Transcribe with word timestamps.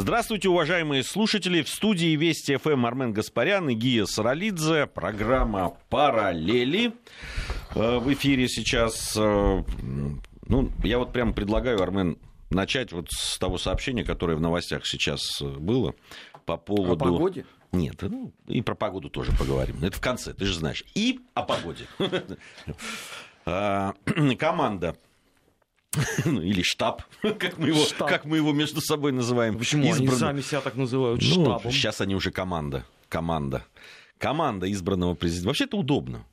Здравствуйте, 0.00 0.48
уважаемые 0.48 1.04
слушатели. 1.04 1.60
В 1.60 1.68
студии 1.68 2.16
Вести 2.16 2.56
ФМ 2.56 2.86
Армен 2.86 3.12
Гаспарян 3.12 3.68
и 3.68 3.74
Гия 3.74 4.06
Саралидзе. 4.06 4.86
Программа 4.86 5.76
«Параллели». 5.90 6.94
Э, 7.74 7.98
в 7.98 8.10
эфире 8.14 8.48
сейчас... 8.48 9.14
Э, 9.14 9.62
ну, 10.46 10.72
я 10.82 10.98
вот 10.98 11.12
прямо 11.12 11.34
предлагаю, 11.34 11.82
Армен, 11.82 12.16
начать 12.48 12.92
вот 12.92 13.10
с 13.10 13.38
того 13.38 13.58
сообщения, 13.58 14.02
которое 14.02 14.36
в 14.36 14.40
новостях 14.40 14.86
сейчас 14.86 15.42
э, 15.42 15.44
было 15.44 15.94
по 16.46 16.56
поводу... 16.56 16.92
О 16.92 16.96
погоде? 16.96 17.44
Нет, 17.70 18.00
ну, 18.00 18.32
и 18.46 18.62
про 18.62 18.74
погоду 18.74 19.10
тоже 19.10 19.32
поговорим. 19.32 19.76
Это 19.82 19.98
в 19.98 20.00
конце, 20.00 20.32
ты 20.32 20.46
же 20.46 20.54
знаешь. 20.54 20.82
И 20.94 21.20
о 21.34 21.42
погоде. 21.42 21.84
Команда 24.38 24.96
ну, 26.24 26.40
или 26.40 26.62
штаб, 26.62 27.02
как 27.22 27.58
мы, 27.58 27.68
его, 27.68 27.84
штаб. 27.84 28.08
как 28.08 28.24
мы 28.24 28.36
его 28.36 28.52
между 28.52 28.80
собой 28.80 29.12
называем. 29.12 29.58
Почему 29.58 29.84
избран... 29.84 30.08
они 30.08 30.18
сами 30.18 30.40
себя 30.40 30.60
так 30.60 30.76
называют 30.76 31.20
ну, 31.22 31.28
штабом? 31.28 31.72
Сейчас 31.72 32.00
они 32.00 32.14
уже 32.14 32.30
команда. 32.30 32.84
Команда. 33.08 33.64
Команда 34.18 34.70
избранного 34.70 35.14
президента. 35.14 35.48
Вообще 35.48 35.64
это 35.64 35.76
удобно. 35.76 36.24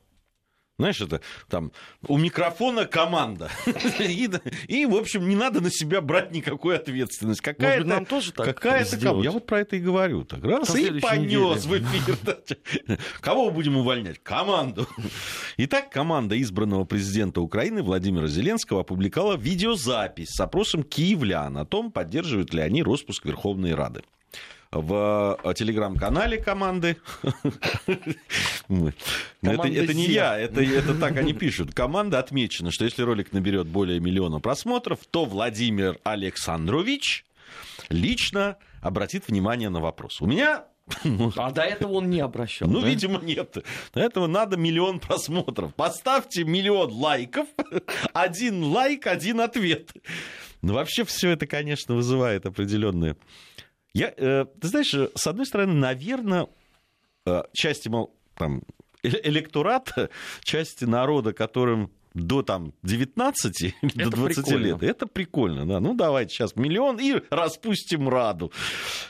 Знаешь, 0.79 1.01
это 1.01 1.21
там 1.49 1.71
у 2.07 2.17
микрофона 2.17 2.85
команда. 2.85 3.49
и, 3.99 4.29
и, 4.67 4.85
в 4.85 4.95
общем, 4.95 5.27
не 5.27 5.35
надо 5.35 5.59
на 5.59 5.71
себя 5.71 6.01
брать 6.01 6.31
никакой 6.31 6.77
ответственности. 6.77 7.41
Какая 7.41 7.79
Может, 7.79 7.87
нам 7.87 8.05
тоже 8.05 8.31
так 8.31 8.45
какая-то 8.45 8.95
сделать? 8.95 9.25
Я 9.25 9.31
вот 9.31 9.47
про 9.47 9.61
это 9.61 9.75
и 9.75 9.79
говорю. 9.79 10.23
Так 10.23 10.43
раз 10.43 10.75
и 10.75 10.99
понес 10.99 11.65
в 11.65 11.77
эфир. 11.79 12.99
Кого 13.21 13.49
будем 13.49 13.77
увольнять? 13.77 14.21
Команду. 14.21 14.87
Итак, 15.57 15.89
команда 15.89 16.39
избранного 16.39 16.85
президента 16.85 17.41
Украины 17.41 17.81
Владимира 17.81 18.27
Зеленского 18.27 18.81
опубликовала 18.81 19.35
видеозапись 19.35 20.29
с 20.29 20.39
опросом 20.39 20.83
киевлян 20.83 21.57
о 21.57 21.65
том, 21.65 21.91
поддерживают 21.91 22.53
ли 22.53 22.61
они 22.61 22.83
распуск 22.83 23.25
Верховной 23.25 23.73
Рады 23.73 24.03
в 24.71 25.39
э, 25.43 25.53
телеграм-канале 25.53 26.37
команды. 26.37 26.97
Это, 29.41 29.67
это 29.67 29.93
не 29.93 30.07
я, 30.07 30.37
это, 30.37 30.61
это 30.61 30.93
так 30.95 31.15
они 31.15 31.31
пишут. 31.31 31.73
Команда 31.73 32.19
отмечена, 32.19 32.71
что 32.71 32.83
если 32.83 33.01
ролик 33.03 33.31
наберет 33.31 33.67
более 33.67 33.99
миллиона 34.01 34.39
просмотров, 34.39 34.99
то 35.09 35.23
Владимир 35.23 35.97
Александрович 36.03 37.25
лично 37.89 38.57
обратит 38.81 39.27
внимание 39.27 39.69
на 39.69 39.79
вопрос. 39.79 40.21
У 40.21 40.25
меня 40.25 40.65
а 41.35 41.51
до 41.51 41.63
этого 41.63 41.93
он 41.93 42.09
не 42.09 42.19
обращал. 42.19 42.69
Ну, 42.69 42.81
да? 42.81 42.87
видимо, 42.87 43.19
нет. 43.19 43.57
До 43.93 43.99
этого 43.99 44.27
надо 44.27 44.57
миллион 44.57 44.99
просмотров. 44.99 45.75
Поставьте 45.75 46.43
миллион 46.43 46.91
лайков, 46.91 47.47
один 48.13 48.63
лайк, 48.63 49.07
один 49.07 49.41
ответ. 49.41 49.91
Ну, 50.61 50.73
вообще 50.73 51.03
все 51.03 51.31
это, 51.31 51.45
конечно, 51.45 51.95
вызывает 51.95 52.45
определенные 52.45 53.17
я, 53.97 54.13
э, 54.15 54.45
ты 54.59 54.67
знаешь, 54.67 54.93
э, 54.93 55.09
с 55.15 55.27
одной 55.27 55.45
стороны, 55.45 55.73
наверное, 55.73 56.47
э, 57.25 57.43
части 57.53 57.89
мол, 57.89 58.13
там, 58.35 58.61
электората, 59.03 60.09
части 60.43 60.85
народа, 60.85 61.33
которым 61.33 61.91
до 62.13 62.41
там 62.41 62.73
19 62.83 63.75
это 63.81 64.09
до 64.09 64.09
20 64.09 64.45
прикольно. 64.45 64.65
лет. 64.65 64.83
Это 64.83 65.07
прикольно, 65.07 65.67
да. 65.67 65.79
Ну, 65.79 65.93
давайте 65.93 66.33
сейчас 66.33 66.55
миллион 66.55 66.99
и 66.99 67.21
распустим 67.29 68.09
Раду. 68.09 68.51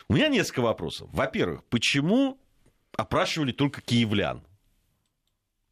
У 0.10 0.14
меня 0.14 0.28
несколько 0.28 0.62
вопросов. 0.62 1.10
Во-первых, 1.12 1.64
почему 1.66 2.38
опрашивали 2.98 3.52
только 3.52 3.82
киевлян? 3.82 4.42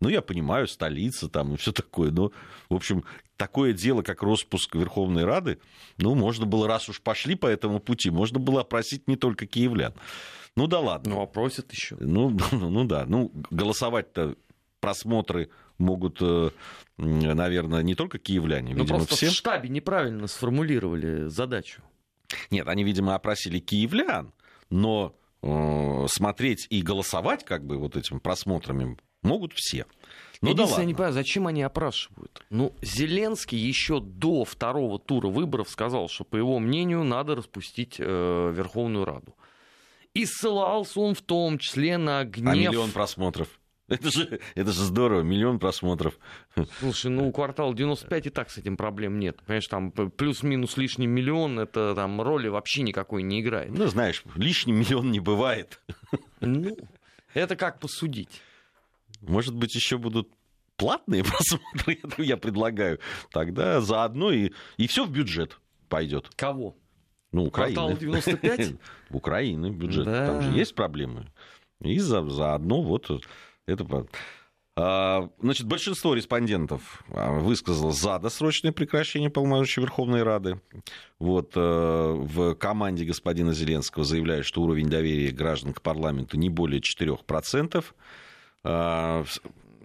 Ну, 0.06 0.10
я 0.10 0.22
понимаю, 0.22 0.68
столица 0.68 1.28
там 1.28 1.56
и 1.56 1.58
все 1.58 1.72
такое, 1.72 2.12
но, 2.12 2.32
в 2.70 2.76
общем, 2.76 3.04
такое 3.38 3.74
дело, 3.74 4.04
как 4.04 4.22
распуск 4.22 4.76
Верховной 4.76 5.26
Рады, 5.26 5.58
ну, 5.98 6.14
можно 6.14 6.46
было, 6.46 6.68
раз 6.68 6.88
уж 6.90 7.02
пошли 7.02 7.34
по 7.34 7.48
этому 7.48 7.80
пути, 7.80 8.12
можно 8.12 8.38
было 8.38 8.62
опросить 8.62 9.08
не 9.08 9.16
только 9.16 9.48
киевлян. 9.48 9.96
Ну 10.56 10.68
да 10.68 10.80
ладно. 10.80 11.16
Ну, 11.16 11.22
опросят 11.22 11.74
еще. 11.74 11.96
Ну, 12.00 12.38
ну, 12.52 12.70
ну 12.70 12.84
да. 12.84 13.06
Ну, 13.08 13.32
голосовать-то 13.50 14.36
просмотры 14.80 15.50
могут, 15.80 16.20
э, 16.22 16.52
наверное, 16.98 17.82
не 17.82 17.96
только 17.96 18.20
киевляне. 18.20 18.76
Ну, 18.76 18.86
просто 18.86 19.16
все. 19.16 19.30
в 19.30 19.32
штабе 19.32 19.70
неправильно 19.70 20.28
сформулировали 20.28 21.30
задачу. 21.30 21.82
Нет, 22.52 22.68
они, 22.68 22.84
видимо, 22.84 23.16
опросили 23.16 23.58
киевлян, 23.58 24.34
но 24.70 25.16
э, 25.42 26.06
смотреть 26.10 26.68
и 26.70 26.84
голосовать 26.84 27.44
как 27.44 27.66
бы 27.66 27.80
вот 27.80 27.98
этим 27.98 28.20
просмотрами 28.20 29.00
могут 29.26 29.54
все. 29.54 29.86
Ну, 30.46 30.54
да 30.54 30.64
я 30.64 30.86
не 30.86 30.94
понимаю, 30.94 31.14
зачем 31.14 31.48
они 31.48 31.64
опрашивают? 31.64 32.46
Ну, 32.50 32.74
Зеленский 32.82 33.58
еще 33.58 34.00
до 34.00 34.46
второго 34.46 35.00
тура 35.00 35.28
выборов 35.28 35.70
сказал, 35.70 36.10
что, 36.10 36.24
по 36.24 36.36
его 36.36 36.60
мнению, 36.60 37.04
надо 37.04 37.36
распустить 37.36 37.96
э, 38.00 38.04
Верховную 38.54 39.06
Раду. 39.06 39.36
И 40.14 40.26
ссылался 40.26 41.00
он 41.02 41.14
в 41.14 41.22
том 41.22 41.58
числе 41.58 41.98
на 41.98 42.24
гнев... 42.24 42.54
А 42.54 42.56
миллион 42.56 42.92
просмотров? 42.92 43.50
Это 43.88 44.10
же, 44.10 44.40
это 44.56 44.72
же 44.72 44.84
здорово, 44.84 45.22
миллион 45.22 45.60
просмотров. 45.60 46.18
Слушай, 46.80 47.12
ну 47.12 47.32
квартал 47.32 47.74
95 47.74 48.28
и 48.28 48.30
так 48.32 48.50
с 48.50 48.58
этим 48.58 48.78
проблем 48.78 49.20
нет. 49.20 49.38
Понимаешь, 49.46 49.68
там 49.68 49.92
плюс-минус 49.92 50.78
лишний 50.78 51.06
миллион, 51.06 51.60
это 51.60 51.94
там 51.96 52.20
роли 52.20 52.48
вообще 52.48 52.82
никакой 52.82 53.22
не 53.22 53.42
играет. 53.42 53.70
Ну, 53.70 53.86
знаешь, 53.88 54.24
лишний 54.36 54.74
миллион 54.74 55.12
не 55.12 55.20
бывает. 55.20 55.80
Ну, 56.40 56.76
это 57.34 57.56
как 57.56 57.80
посудить. 57.80 58.42
Может 59.22 59.56
быть, 59.56 59.76
еще 59.76 59.98
будут 59.98 60.30
платные 60.78 61.24
просмотры, 61.26 61.98
я 62.18 62.38
предлагаю. 62.38 63.00
Тогда 63.32 63.82
заодно 63.82 64.32
и, 64.32 64.52
и 64.78 64.88
все 64.88 65.06
в 65.06 65.12
бюджет 65.12 65.60
пойдет. 65.90 66.30
Кого? 66.36 66.76
Ну, 67.32 67.46
Украина. 67.46 67.76
Квартал 67.76 67.98
95? 67.98 68.74
Украины 69.10 69.70
бюджет. 69.72 70.06
Да. 70.06 70.28
Там 70.28 70.42
же 70.42 70.52
есть 70.52 70.76
проблемы. 70.76 71.28
И 71.82 72.00
за, 72.00 72.28
заодно 72.30 72.82
вот 72.82 73.10
это... 73.66 74.08
А, 74.78 75.30
значит, 75.40 75.68
большинство 75.68 76.14
респондентов 76.14 77.04
а, 77.10 77.32
высказало 77.40 77.94
за 77.94 78.20
досрочное 78.20 78.74
прекращение 78.74 79.30
полномочий 79.30 79.80
Верховной 79.80 80.24
Рады. 80.24 80.60
Вот, 81.18 81.54
э, 81.56 81.60
в 81.60 82.56
команде 82.56 83.06
господина 83.06 83.54
Зеленского 83.54 84.04
заявляют, 84.04 84.46
что 84.46 84.62
уровень 84.62 84.90
доверия 84.90 85.32
граждан 85.32 85.74
к 85.74 85.82
парламенту 85.82 86.36
не 86.38 86.50
более 86.50 86.82
4%. 86.82 87.86
А, 88.66 89.24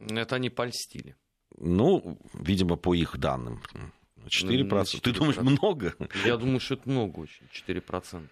Это 0.09 0.37
они 0.37 0.51
польстили. 0.51 1.17
Ну, 1.59 2.19
видимо, 2.33 2.77
по 2.77 2.95
их 2.95 3.19
данным. 3.19 3.63
4%. 4.27 4.69
4%. 4.69 5.01
Ты 5.01 5.13
думаешь, 5.13 5.37
много? 5.37 5.95
Я 6.25 6.37
думаю, 6.37 6.61
что 6.61 6.75
это 6.75 6.89
много 6.89 7.21
очень, 7.21 7.47
4%. 7.53 8.29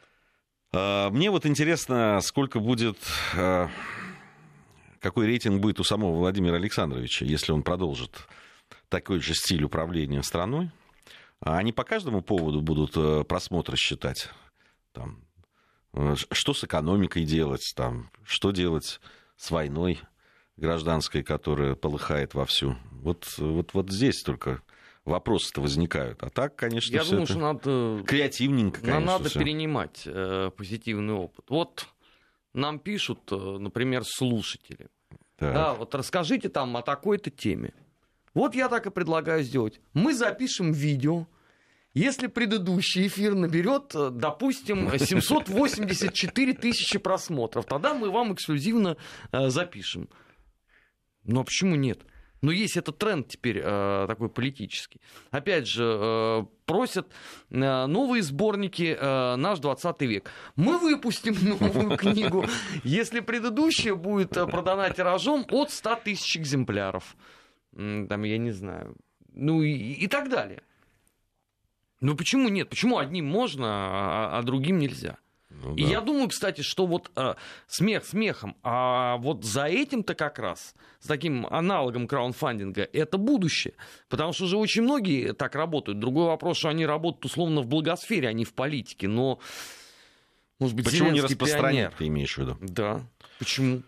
А, 0.72 1.10
мне 1.10 1.30
вот 1.30 1.46
интересно, 1.46 2.20
сколько 2.22 2.60
будет, 2.60 2.98
а, 3.36 3.68
какой 5.00 5.26
рейтинг 5.26 5.60
будет 5.60 5.80
у 5.80 5.84
самого 5.84 6.16
Владимира 6.16 6.56
Александровича, 6.56 7.24
если 7.24 7.52
он 7.52 7.62
продолжит 7.62 8.26
такой 8.88 9.20
же 9.20 9.34
стиль 9.34 9.64
управления 9.64 10.22
страной. 10.22 10.70
Они 11.40 11.72
по 11.72 11.84
каждому 11.84 12.20
поводу 12.20 12.60
будут 12.60 12.96
э, 12.96 13.22
просмотры 13.22 13.76
считать. 13.76 14.28
Там, 14.92 15.24
э, 15.92 16.16
что 16.32 16.52
с 16.52 16.64
экономикой 16.64 17.24
делать, 17.24 17.72
там, 17.76 18.10
что 18.24 18.50
делать 18.50 19.00
с 19.36 19.50
войной 19.50 20.00
гражданской, 20.58 21.22
которая 21.22 21.74
полыхает 21.74 22.34
вовсю. 22.34 22.76
Вот, 22.90 23.26
вот, 23.38 23.74
вот 23.74 23.90
здесь 23.90 24.22
только 24.22 24.60
вопросы-то 25.04 25.60
возникают. 25.60 26.22
А 26.22 26.30
так, 26.30 26.56
конечно, 26.56 26.94
Я 26.94 27.04
думаю, 27.04 27.26
что 27.26 27.38
надо... 27.38 28.02
Креативненько, 28.06 28.80
конечно. 28.80 29.00
Надо 29.00 29.28
всё. 29.28 29.38
перенимать 29.38 30.02
э, 30.04 30.50
позитивный 30.56 31.14
опыт. 31.14 31.44
Вот 31.48 31.86
нам 32.52 32.78
пишут, 32.78 33.20
э, 33.30 33.36
например, 33.36 34.02
слушатели. 34.04 34.88
Так. 35.36 35.54
Да, 35.54 35.74
вот 35.74 35.94
расскажите 35.94 36.48
там 36.48 36.76
о 36.76 36.82
такой-то 36.82 37.30
теме. 37.30 37.72
Вот 38.34 38.54
я 38.54 38.68
так 38.68 38.86
и 38.86 38.90
предлагаю 38.90 39.42
сделать. 39.42 39.80
Мы 39.94 40.14
запишем 40.14 40.72
видео, 40.72 41.26
если 41.94 42.26
предыдущий 42.26 43.06
эфир 43.06 43.34
наберет, 43.34 43.94
э, 43.94 44.10
допустим, 44.12 44.90
784 44.98 46.52
тысячи 46.54 46.98
просмотров, 46.98 47.64
тогда 47.64 47.94
мы 47.94 48.10
вам 48.10 48.34
эксклюзивно 48.34 48.96
э, 49.32 49.48
запишем. 49.48 50.08
Ну 51.28 51.40
а 51.40 51.44
почему 51.44 51.76
нет? 51.76 52.04
Но 52.40 52.52
есть 52.52 52.76
этот 52.76 52.98
тренд 52.98 53.28
теперь 53.28 53.60
э, 53.62 54.04
такой 54.08 54.28
политический. 54.28 55.00
Опять 55.30 55.66
же, 55.66 55.84
э, 55.84 56.44
просят 56.66 57.08
э, 57.50 57.86
новые 57.86 58.22
сборники 58.22 58.96
э, 58.98 59.36
«Наш 59.36 59.58
20 59.58 60.00
век». 60.02 60.30
Мы 60.56 60.78
выпустим 60.78 61.34
новую 61.60 61.96
книгу, 61.96 62.46
если 62.82 63.20
предыдущая 63.20 63.94
будет 63.94 64.36
э, 64.36 64.46
продана 64.46 64.88
тиражом 64.90 65.44
от 65.50 65.70
100 65.70 65.96
тысяч 66.04 66.38
экземпляров. 66.38 67.16
Там, 67.72 68.22
я 68.22 68.38
не 68.38 68.52
знаю. 68.52 68.96
Ну 69.34 69.62
и, 69.62 69.72
и 69.72 70.06
так 70.06 70.30
далее. 70.30 70.62
Ну 72.00 72.16
почему 72.16 72.48
нет? 72.48 72.70
Почему 72.70 72.98
одним 72.98 73.26
можно, 73.26 73.66
а, 73.66 74.38
а 74.38 74.42
другим 74.42 74.78
нельзя? 74.78 75.18
Ну, 75.50 75.74
да. 75.74 75.82
И 75.82 75.86
я 75.86 76.00
думаю, 76.00 76.28
кстати, 76.28 76.60
что 76.60 76.86
вот 76.86 77.10
э, 77.16 77.34
смех 77.66 78.04
смехом, 78.04 78.56
а 78.62 79.16
вот 79.16 79.44
за 79.44 79.64
этим-то 79.64 80.14
как 80.14 80.38
раз, 80.38 80.74
с 81.00 81.06
таким 81.06 81.46
аналогом 81.46 82.06
краунфандинга, 82.06 82.82
это 82.92 83.16
будущее. 83.18 83.74
Потому 84.08 84.32
что 84.32 84.46
же 84.46 84.56
очень 84.58 84.82
многие 84.82 85.32
так 85.32 85.54
работают. 85.54 85.98
Другой 85.98 86.26
вопрос, 86.26 86.58
что 86.58 86.68
они 86.68 86.84
работают 86.84 87.24
условно 87.24 87.62
в 87.62 87.66
благосфере, 87.66 88.28
а 88.28 88.32
не 88.32 88.44
в 88.44 88.52
политике. 88.52 89.08
Но 89.08 89.38
Может 90.58 90.76
быть, 90.76 90.84
Почему 90.84 91.10
не 91.10 91.16
Зеленский 91.20 91.36
распространять, 91.36 91.72
пионер? 91.72 91.94
ты 91.96 92.06
имеешь 92.08 92.34
в 92.34 92.38
виду? 92.38 92.56
Да. 92.60 93.06
Почему? 93.38 93.82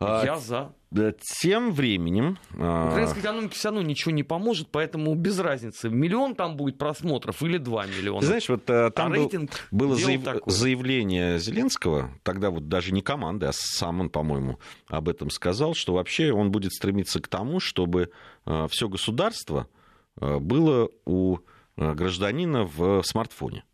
А, 0.00 0.24
Я 0.24 0.38
за. 0.38 0.72
Да, 0.90 1.12
Тем 1.40 1.72
временем... 1.72 2.38
а, 2.56 2.88
Украинской 2.90 3.20
экономике 3.20 3.54
все 3.54 3.68
равно 3.68 3.82
ничего 3.82 4.12
не 4.12 4.22
поможет, 4.22 4.68
поэтому 4.70 5.14
без 5.14 5.38
разницы, 5.38 5.88
миллион 5.88 6.34
там 6.34 6.56
будет 6.56 6.78
просмотров 6.78 7.42
или 7.42 7.58
два 7.58 7.86
миллиона. 7.86 8.24
Знаешь, 8.24 8.48
вот 8.48 8.68
а, 8.68 8.90
там 8.90 9.06
а 9.06 9.10
был- 9.10 9.22
рейтинг 9.22 9.50
было 9.70 9.94
заяв- 9.96 10.22
такое. 10.24 10.54
заявление 10.54 11.38
Зеленского, 11.38 12.10
тогда 12.22 12.50
вот 12.50 12.68
даже 12.68 12.92
не 12.92 13.02
команды, 13.02 13.46
а 13.46 13.52
сам 13.52 14.00
он, 14.00 14.10
по-моему, 14.10 14.58
об 14.88 15.08
этом 15.08 15.30
сказал, 15.30 15.74
что 15.74 15.94
вообще 15.94 16.32
он 16.32 16.50
будет 16.50 16.72
стремиться 16.72 17.20
к 17.20 17.28
тому, 17.28 17.58
чтобы 17.60 18.10
все 18.68 18.88
государство 18.88 19.68
а, 20.20 20.38
было 20.38 20.90
у 21.06 21.38
гражданина 21.76 22.64
в 22.64 23.02
смартфоне. 23.02 23.64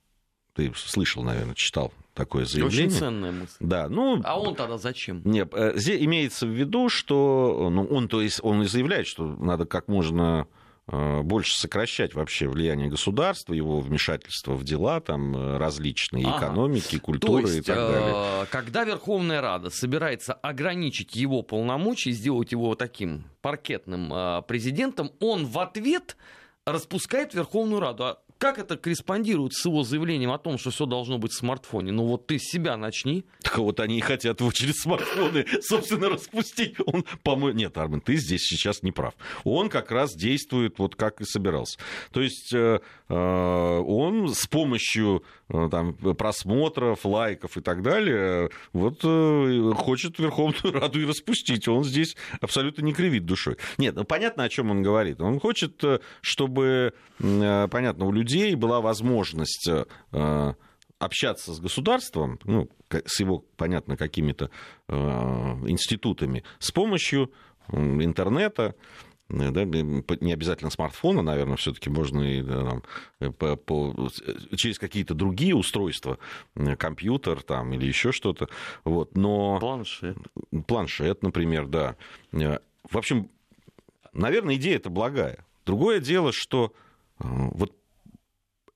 Ты 0.55 0.73
слышал, 0.75 1.23
наверное, 1.23 1.55
читал 1.55 1.93
такое 2.21 2.43
Очень 2.45 2.53
заявление. 2.53 2.99
ценная 2.99 3.33
мысль. 3.33 3.55
Да, 3.61 3.89
ну, 3.89 4.21
А 4.25 4.39
он 4.41 4.55
тогда 4.55 4.79
зачем? 4.79 5.23
Нет, 5.25 5.53
э, 5.55 5.73
имеется 5.77 6.47
в 6.47 6.51
виду, 6.51 6.89
что 6.89 7.69
ну, 7.73 7.85
он, 7.87 8.09
то 8.09 8.21
есть, 8.21 8.41
он 8.43 8.63
и 8.63 8.67
заявляет, 8.67 9.07
что 9.07 9.25
надо 9.27 9.65
как 9.65 9.89
можно 9.89 10.47
э, 10.87 11.23
больше 11.23 11.57
сокращать 11.59 12.15
вообще 12.15 12.47
влияние 12.49 12.89
государства, 12.89 13.55
его 13.55 13.81
вмешательство 13.81 14.55
в 14.55 14.65
дела 14.65 15.01
там 15.01 15.35
э, 15.37 15.57
различные, 15.59 16.27
Ага. 16.27 16.47
экономики, 16.47 16.97
То 16.99 17.05
культуры 17.05 17.43
и 17.49 17.55
есть, 17.57 17.67
так 17.67 17.77
далее. 17.77 18.47
когда 18.51 18.85
Верховная 18.85 19.41
Рада 19.41 19.71
собирается 19.71 20.33
ограничить 20.35 21.15
его 21.17 21.43
полномочия, 21.43 22.11
сделать 22.13 22.53
его 22.53 22.75
таким 22.75 23.25
паркетным 23.41 24.13
президентом, 24.47 25.11
он 25.21 25.47
в 25.47 25.59
ответ 25.59 26.17
распускает 26.67 27.35
Верховную 27.35 27.81
Раду. 27.81 28.17
Как 28.41 28.59
это 28.59 28.79
корреспондирует 28.79 29.53
с 29.53 29.67
его 29.67 29.83
заявлением 29.83 30.31
о 30.31 30.39
том, 30.39 30.57
что 30.57 30.71
все 30.71 30.87
должно 30.87 31.19
быть 31.19 31.33
в 31.33 31.37
смартфоне? 31.37 31.93
Ну 31.93 32.07
вот 32.07 32.27
ты 32.27 32.39
с 32.39 32.45
себя 32.45 32.79
начни. 32.79 33.27
Так 33.43 33.59
вот 33.59 33.81
они 33.81 33.99
и 33.99 34.01
хотят 34.01 34.41
его 34.41 34.51
через 34.51 34.77
смартфоны, 34.81 35.45
собственно, 35.61 36.09
распустить. 36.09 36.77
Он, 36.87 37.05
по-моему, 37.23 37.59
нет, 37.59 37.77
Армен, 37.77 38.01
ты 38.01 38.17
здесь 38.17 38.41
сейчас 38.47 38.83
не 38.83 38.93
прав. 38.93 39.13
Он 39.45 39.69
как 39.69 39.91
раз 39.91 40.15
действует 40.15 40.79
вот 40.79 40.97
как 40.97 41.21
и 41.21 41.25
собирался. 41.27 41.79
То 42.13 42.23
есть 42.23 42.55
э, 42.55 42.81
э, 43.11 43.15
он 43.15 44.33
с 44.33 44.47
помощью 44.47 45.23
э, 45.51 45.69
там, 45.71 45.93
просмотров, 45.93 47.05
лайков 47.05 47.59
и 47.59 47.61
так 47.61 47.83
далее, 47.83 48.49
вот 48.73 49.01
э, 49.05 49.73
хочет 49.77 50.19
Верховную 50.19 50.81
Раду 50.81 50.99
и 50.99 51.05
распустить. 51.05 51.69
Он 51.69 51.85
здесь 51.85 52.17
абсолютно 52.41 52.81
не 52.81 52.95
кривит 52.95 53.27
душой. 53.27 53.59
Нет, 53.77 53.97
ну 53.97 54.05
понятно, 54.05 54.45
о 54.45 54.49
чем 54.49 54.71
он 54.71 54.83
говорит. 54.83 55.21
Он 55.21 55.39
хочет, 55.41 55.85
э, 55.85 56.01
чтобы, 56.23 56.95
э, 57.19 57.69
понятно, 57.71 58.07
у 58.07 58.13
людей 58.13 58.30
была 58.55 58.81
возможность 58.81 59.69
э, 60.13 60.55
общаться 60.99 61.55
с 61.55 61.61
государством, 61.61 62.39
ну, 62.45 62.69
с 63.07 63.21
его, 63.21 63.45
понятно, 63.57 63.97
какими-то 63.97 64.51
э, 64.89 64.95
институтами, 64.95 66.45
с 66.59 66.71
помощью 66.71 67.33
интернета, 67.73 68.75
э, 69.29 69.51
да, 69.51 69.65
не 69.65 70.33
обязательно 70.33 70.71
смартфона, 70.71 71.23
наверное, 71.23 71.57
все-таки 71.57 71.89
можно 71.89 72.21
и 72.23 72.43
там, 72.43 72.83
э, 73.21 73.31
по- 73.31 73.57
по- 73.57 74.09
э, 74.27 74.57
через 74.57 74.79
какие-то 74.79 75.15
другие 75.15 75.55
устройства, 75.55 76.19
э, 76.57 76.77
компьютер 76.77 77.43
там 77.43 77.73
или 77.73 77.87
еще 77.87 78.13
что-то. 78.13 78.49
Вот. 78.85 79.17
Но 79.17 79.59
Планшет. 79.61 80.17
планшет, 80.67 81.23
например, 81.23 81.67
да. 81.67 81.97
Э, 82.33 82.59
В 82.91 82.97
общем, 82.99 83.31
наверное, 84.13 84.57
идея 84.57 84.77
это 84.77 84.91
благая. 84.91 85.47
Другое 85.65 86.01
дело, 86.01 86.33
что 86.33 86.73
э, 87.21 87.25
вот 87.29 87.77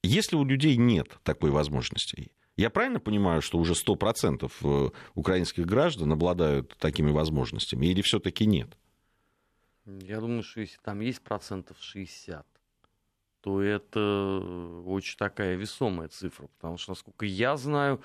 если 0.06 0.36
у 0.36 0.44
людей 0.44 0.76
нет 0.76 1.08
такой 1.22 1.50
возможности, 1.50 2.30
я 2.56 2.70
правильно 2.70 3.00
понимаю, 3.00 3.42
что 3.42 3.58
уже 3.58 3.72
100% 3.74 4.50
э, 4.62 4.90
украинских 5.14 5.66
граждан 5.66 6.12
обладают 6.12 6.76
такими 6.78 7.10
возможностями, 7.10 7.86
или 7.86 8.00
все-таки 8.02 8.46
нет? 8.46 8.76
Я 9.86 10.20
думаю, 10.20 10.42
что 10.42 10.60
если 10.60 10.78
там 10.82 11.00
есть 11.00 11.20
процентов 11.20 11.76
60, 11.80 12.46
то 13.40 13.60
это 13.60 14.40
очень 14.86 15.16
такая 15.18 15.56
весомая 15.56 16.08
цифра, 16.08 16.46
потому 16.58 16.78
что, 16.78 16.92
насколько 16.92 17.26
я 17.26 17.56
знаю, 17.56 18.00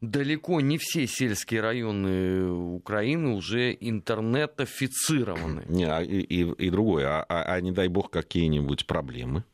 далеко 0.00 0.60
не 0.60 0.78
все 0.78 1.06
сельские 1.06 1.60
районы 1.60 2.50
Украины 2.50 3.34
уже 3.34 3.76
интернетофицированы. 3.78 5.64
Не, 5.68 5.84
а 5.84 6.02
и, 6.02 6.20
и- 6.20 6.66
и 6.66 6.70
другое, 6.70 7.06
а, 7.06 7.22
а- 7.28 7.54
а 7.54 7.60
не 7.60 7.70
дай 7.72 7.88
бог 7.88 8.10
какие-нибудь 8.10 8.86
проблемы? 8.86 9.44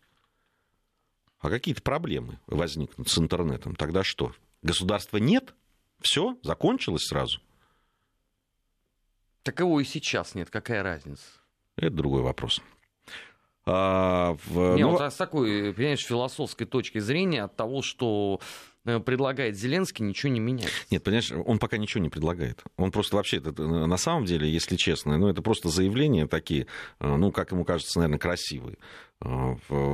А 1.44 1.50
какие-то 1.50 1.82
проблемы 1.82 2.38
возникнут 2.46 3.10
с 3.10 3.18
интернетом, 3.18 3.76
тогда 3.76 4.02
что? 4.02 4.32
Государства 4.62 5.18
нет? 5.18 5.54
Все, 6.00 6.38
закончилось 6.42 7.02
сразу? 7.04 7.38
Так 9.42 9.60
его 9.60 9.78
и 9.78 9.84
сейчас 9.84 10.34
нет, 10.34 10.48
какая 10.48 10.82
разница? 10.82 11.22
Это 11.76 11.90
другой 11.94 12.22
вопрос. 12.22 12.62
А, 13.66 14.38
в- 14.46 14.74
Не, 14.76 14.84
ну, 14.84 14.92
вот 14.92 15.02
а 15.02 15.10
с 15.10 15.16
такой, 15.16 15.74
понимаешь, 15.74 16.00
философской 16.04 16.66
точки 16.66 16.98
зрения 16.98 17.44
от 17.44 17.56
того, 17.56 17.82
что 17.82 18.40
э, 18.86 19.00
предлагает 19.00 19.56
Зеленский, 19.56 20.04
ничего 20.04 20.30
не 20.32 20.40
меняется. 20.40 20.74
Нет, 20.90 21.02
понимаешь, 21.02 21.30
он 21.32 21.58
пока 21.58 21.76
ничего 21.78 22.02
не 22.02 22.10
предлагает. 22.10 22.62
Он 22.76 22.90
просто 22.90 23.16
вообще, 23.16 23.38
это, 23.38 23.50
э, 23.62 23.66
на 23.86 23.96
самом 23.98 24.24
деле, 24.26 24.50
если 24.50 24.76
честно, 24.76 25.16
ну, 25.18 25.28
это 25.28 25.40
просто 25.42 25.70
заявления 25.70 26.26
такие, 26.26 26.66
э, 27.00 27.16
ну, 27.16 27.32
как 27.32 27.52
ему 27.52 27.64
кажется, 27.64 27.98
наверное, 27.98 28.18
красивые, 28.18 28.76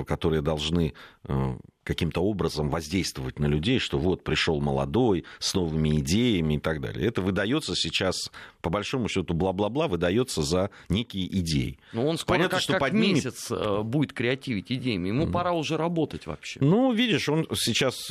которые 0.07 0.43
должны 0.43 0.93
э, 1.25 1.57
каким-то 1.85 2.21
образом 2.21 2.69
воздействовать 2.69 3.39
на 3.39 3.47
людей, 3.47 3.79
что 3.79 3.99
вот 3.99 4.25
пришел 4.25 4.61
молодой 4.61 5.25
с 5.39 5.55
новыми 5.55 6.01
идеями 6.01 6.55
и 6.55 6.59
так 6.59 6.81
далее. 6.81 7.07
Это 7.07 7.23
выдается 7.23 7.77
сейчас, 7.77 8.33
по 8.61 8.71
большому 8.71 9.09
счету, 9.09 9.35
бла-бла-бла, 9.35 9.87
выдается 9.89 10.43
за 10.43 10.71
некие 10.89 11.27
идеи. 11.41 11.79
Но 11.93 12.07
он 12.07 12.19
скоро 12.19 12.39
Понятно, 12.39 12.57
как, 12.57 12.63
что 12.63 12.73
как 12.75 12.83
поднимет- 12.83 13.15
месяц 13.15 13.51
э, 13.51 13.83
будет 13.83 14.13
креативить 14.13 14.73
идеями. 14.73 15.09
Ему 15.09 15.31
пора 15.31 15.53
уже 15.53 15.77
работать 15.77 16.27
вообще. 16.27 16.59
Ну, 16.61 16.93
видишь, 16.93 17.29
он 17.29 17.47
сейчас 17.55 18.11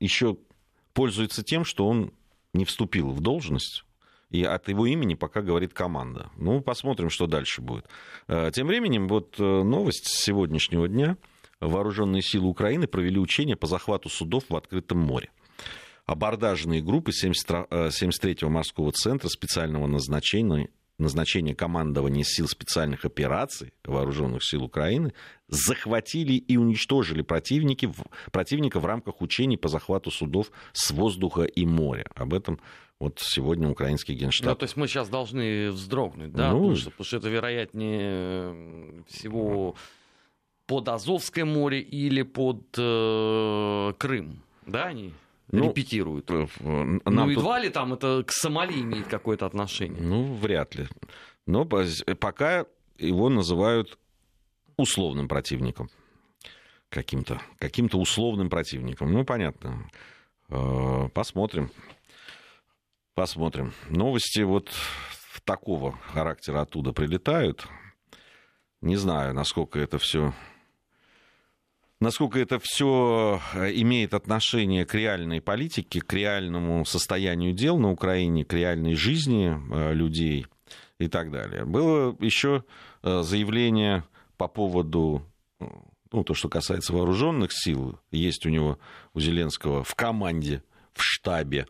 еще 0.00 0.36
пользуется 0.92 1.42
тем, 1.44 1.64
что 1.64 1.86
он 1.86 2.12
не 2.52 2.64
вступил 2.64 3.10
в 3.10 3.20
должность. 3.20 3.84
И 4.32 4.44
от 4.44 4.68
его 4.68 4.86
имени 4.86 5.14
пока 5.14 5.42
говорит 5.42 5.74
команда. 5.74 6.30
Ну, 6.36 6.62
посмотрим, 6.62 7.10
что 7.10 7.26
дальше 7.26 7.60
будет. 7.60 7.84
Э, 8.28 8.50
Тем 8.52 8.66
временем, 8.66 9.06
вот 9.06 9.38
э, 9.38 9.42
новость 9.42 10.08
сегодняшнего 10.08 10.88
дня. 10.88 11.18
Вооруженные 11.60 12.22
силы 12.22 12.48
Украины 12.48 12.86
провели 12.86 13.20
учения 13.20 13.56
по 13.56 13.66
захвату 13.66 14.08
судов 14.08 14.44
в 14.48 14.56
открытом 14.56 14.98
море. 14.98 15.30
Абордажные 16.06 16.82
группы 16.82 17.12
70 17.12 17.50
э, 17.50 17.88
73-го 17.88 18.48
морского 18.48 18.90
центра 18.90 19.28
специального 19.28 19.86
назначения, 19.86 20.70
назначения 20.98 21.54
командования 21.54 22.24
сил 22.24 22.46
специальных 22.48 23.04
операций 23.04 23.72
Вооруженных 23.84 24.44
сил 24.44 24.62
Украины 24.62 25.12
захватили 25.48 26.34
и 26.34 26.56
уничтожили 26.56 27.22
противники, 27.22 27.92
противника 28.30 28.80
в 28.80 28.86
рамках 28.86 29.20
учений 29.20 29.56
по 29.56 29.68
захвату 29.68 30.10
судов 30.10 30.50
с 30.72 30.90
воздуха 30.90 31.42
и 31.42 31.64
моря. 31.66 32.06
Об 32.14 32.34
этом 32.34 32.60
вот 33.00 33.18
сегодня 33.20 33.68
украинский 33.68 34.14
Ну, 34.14 34.20
генштаб. 34.20 34.58
то 34.58 34.64
есть 34.64 34.76
мы 34.76 34.86
сейчас 34.86 35.08
должны 35.08 35.70
вздрогнуть, 35.72 36.32
да? 36.32 36.50
Ну, 36.52 36.58
потому, 36.58 36.76
что, 36.76 36.90
потому 36.90 37.04
что 37.04 37.16
это, 37.16 37.28
вероятнее 37.28 38.00
э, 38.02 39.02
всего 39.08 39.74
под 40.66 40.88
Азовское 40.88 41.44
море 41.44 41.80
или 41.80 42.22
под 42.22 42.62
э, 42.78 43.92
Крым, 43.98 44.42
да, 44.66 44.84
они 44.84 45.12
Ну, 45.52 45.68
репетируют. 45.68 46.30
Э, 46.30 46.46
Нам 46.60 47.00
ну, 47.04 47.24
тут- 47.26 47.36
едва 47.36 47.60
ли 47.60 47.68
там 47.68 47.92
это 47.92 48.24
к 48.26 48.32
Сомали 48.32 48.80
имеет 48.80 49.06
какое-то 49.06 49.46
отношение. 49.46 50.00
Ну, 50.02 50.34
вряд 50.34 50.74
ли. 50.74 50.88
Но 51.46 51.64
поз- 51.64 52.04
пока 52.18 52.64
его 52.98 53.28
называют 53.28 53.98
условным 54.76 55.28
противником. 55.28 55.90
Каким-то, 56.88 57.40
каким-то 57.58 57.98
условным 57.98 58.48
противником. 58.50 59.12
Ну, 59.12 59.24
понятно. 59.24 59.88
Э, 60.48 61.08
Посмотрим. 61.12 61.70
Посмотрим. 63.14 63.72
Новости 63.90 64.40
вот 64.40 64.70
такого 65.44 65.92
характера 66.12 66.62
оттуда 66.62 66.92
прилетают. 66.92 67.66
Не 68.80 68.96
знаю, 68.96 69.34
насколько 69.34 69.78
это 69.78 69.98
все 69.98 70.32
насколько 72.02 72.38
это 72.38 72.58
все 72.60 73.40
имеет 73.54 74.12
отношение 74.12 74.84
к 74.84 74.94
реальной 74.94 75.40
политике, 75.40 76.00
к 76.00 76.12
реальному 76.12 76.84
состоянию 76.84 77.52
дел 77.52 77.78
на 77.78 77.90
Украине, 77.90 78.44
к 78.44 78.52
реальной 78.52 78.94
жизни 78.94 79.56
э, 79.72 79.94
людей 79.94 80.46
и 80.98 81.08
так 81.08 81.30
далее. 81.30 81.64
Было 81.64 82.16
еще 82.20 82.64
э, 83.02 83.22
заявление 83.22 84.04
по 84.36 84.48
поводу, 84.48 85.22
э, 85.60 85.64
ну, 86.10 86.24
то, 86.24 86.34
что 86.34 86.48
касается 86.48 86.92
вооруженных 86.92 87.52
сил, 87.52 87.98
есть 88.10 88.44
у 88.46 88.50
него, 88.50 88.78
у 89.14 89.20
Зеленского 89.20 89.84
в 89.84 89.94
команде, 89.94 90.62
в 90.94 91.02
штабе 91.02 91.66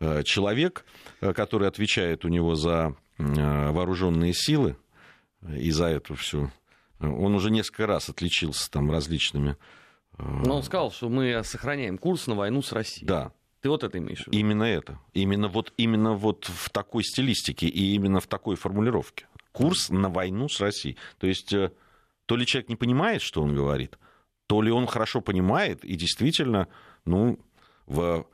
э, 0.00 0.22
человек, 0.24 0.84
э, 1.20 1.32
который 1.32 1.68
отвечает 1.68 2.24
у 2.24 2.28
него 2.28 2.54
за 2.54 2.96
э, 3.18 3.70
вооруженные 3.70 4.32
силы 4.34 4.76
и 5.46 5.70
за 5.70 5.86
эту 5.86 6.14
всю 6.14 6.50
он 7.12 7.34
уже 7.34 7.50
несколько 7.50 7.86
раз 7.86 8.08
отличился 8.08 8.70
там 8.70 8.90
различными... 8.90 9.56
э, 10.18 10.22
Но 10.22 10.56
он 10.56 10.62
сказал, 10.62 10.90
что 10.90 11.08
мы 11.08 11.42
сохраняем 11.44 11.98
курс 11.98 12.26
на 12.26 12.34
войну 12.34 12.62
с 12.62 12.72
Россией. 12.72 13.06
Да, 13.06 13.32
Ты 13.60 13.68
вот 13.68 13.82
это 13.84 13.98
имеешь 13.98 14.24
в 14.24 14.26
виду? 14.28 14.38
Именно 14.38 14.64
это. 14.64 14.98
Именно 15.12 15.48
вот, 15.48 15.72
именно 15.76 16.14
вот 16.14 16.44
в 16.46 16.70
такой 16.70 17.02
стилистике 17.04 17.66
и 17.66 17.94
именно 17.94 18.20
в 18.20 18.26
такой 18.26 18.56
формулировке. 18.56 19.26
Курс 19.52 19.90
на 19.90 20.08
войну 20.08 20.48
с 20.48 20.60
Россией. 20.60 20.96
То 21.18 21.26
есть 21.26 21.52
э, 21.52 21.72
то 22.26 22.36
ли 22.36 22.46
человек 22.46 22.68
не 22.68 22.76
понимает, 22.76 23.22
что 23.22 23.42
он 23.42 23.54
говорит, 23.54 23.98
то 24.46 24.62
ли 24.62 24.70
он 24.70 24.86
хорошо 24.86 25.20
понимает 25.20 25.84
и 25.84 25.96
действительно 25.96 26.68
ну, 27.04 27.38
в... 27.86 28.26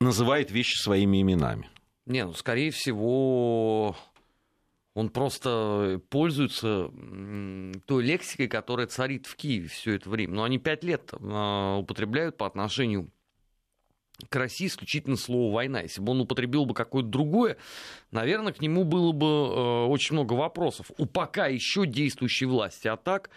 называет 0.00 0.50
вещи 0.50 0.76
своими 0.76 1.20
именами. 1.20 1.68
Не, 2.06 2.24
ну, 2.24 2.32
скорее 2.34 2.70
всего, 2.70 3.96
он 4.94 5.08
просто 5.08 6.00
пользуется 6.10 6.90
той 7.86 8.04
лексикой, 8.04 8.48
которая 8.48 8.86
царит 8.86 9.26
в 9.26 9.36
Киеве 9.36 9.68
все 9.68 9.94
это 9.94 10.10
время. 10.10 10.34
Но 10.34 10.44
они 10.44 10.58
пять 10.58 10.84
лет 10.84 11.12
а, 11.12 11.78
употребляют 11.78 12.36
по 12.36 12.46
отношению 12.46 13.10
к 14.28 14.36
России 14.36 14.66
исключительно 14.66 15.16
слово 15.16 15.52
«война». 15.52 15.80
Если 15.80 16.00
бы 16.00 16.12
он 16.12 16.20
употребил 16.20 16.66
бы 16.66 16.74
какое-то 16.74 17.08
другое, 17.08 17.56
наверное, 18.10 18.52
к 18.52 18.60
нему 18.60 18.84
было 18.84 19.12
бы 19.12 19.26
э, 19.26 19.84
очень 19.86 20.14
много 20.14 20.34
вопросов 20.34 20.90
у 20.98 21.06
пока 21.06 21.46
еще 21.46 21.86
действующей 21.86 22.46
власти. 22.46 22.86
А 22.88 22.96
так, 22.96 23.30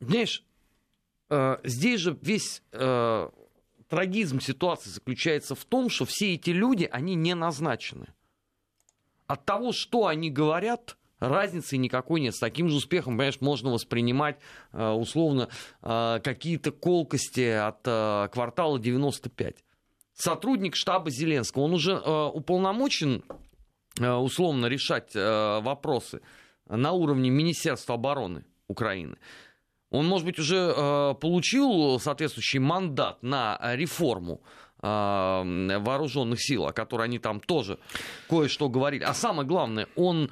знаешь, 0.00 0.42
э, 1.30 1.58
здесь 1.62 2.00
же 2.00 2.18
весь 2.20 2.62
э, 2.72 3.28
трагизм 3.88 4.40
ситуации 4.40 4.90
заключается 4.90 5.54
в 5.54 5.64
том, 5.64 5.88
что 5.88 6.04
все 6.04 6.34
эти 6.34 6.50
люди, 6.50 6.88
они 6.90 7.14
не 7.14 7.34
назначены. 7.34 8.08
От 9.28 9.44
того, 9.44 9.72
что 9.72 10.06
они 10.06 10.30
говорят, 10.30 10.96
разницы 11.20 11.76
никакой 11.76 12.22
нет. 12.22 12.34
С 12.34 12.38
таким 12.38 12.70
же 12.70 12.76
успехом, 12.76 13.12
понимаешь, 13.18 13.40
можно 13.42 13.70
воспринимать 13.70 14.38
э, 14.72 14.88
условно 14.88 15.50
э, 15.82 16.20
какие-то 16.24 16.72
колкости 16.72 17.46
от 17.46 17.80
э, 17.84 18.28
квартала 18.32 18.78
95. 18.78 19.56
Сотрудник 20.14 20.74
штаба 20.74 21.10
Зеленского, 21.10 21.62
он 21.62 21.74
уже 21.74 21.96
уполномочен 21.96 23.22
условно 24.00 24.66
решать 24.66 25.14
вопросы 25.14 26.22
на 26.66 26.90
уровне 26.90 27.30
Министерства 27.30 27.94
обороны 27.94 28.44
Украины. 28.66 29.16
Он, 29.90 30.06
может 30.06 30.26
быть, 30.26 30.40
уже 30.40 31.14
получил 31.20 32.00
соответствующий 32.00 32.58
мандат 32.58 33.22
на 33.22 33.60
реформу 33.76 34.42
вооруженных 34.80 36.40
сил, 36.40 36.66
о 36.66 36.72
которой 36.72 37.04
они 37.04 37.18
там 37.18 37.40
тоже 37.40 37.78
кое-что 38.28 38.68
говорили. 38.68 39.02
А 39.02 39.12
самое 39.12 39.46
главное, 39.46 39.88
он 39.96 40.30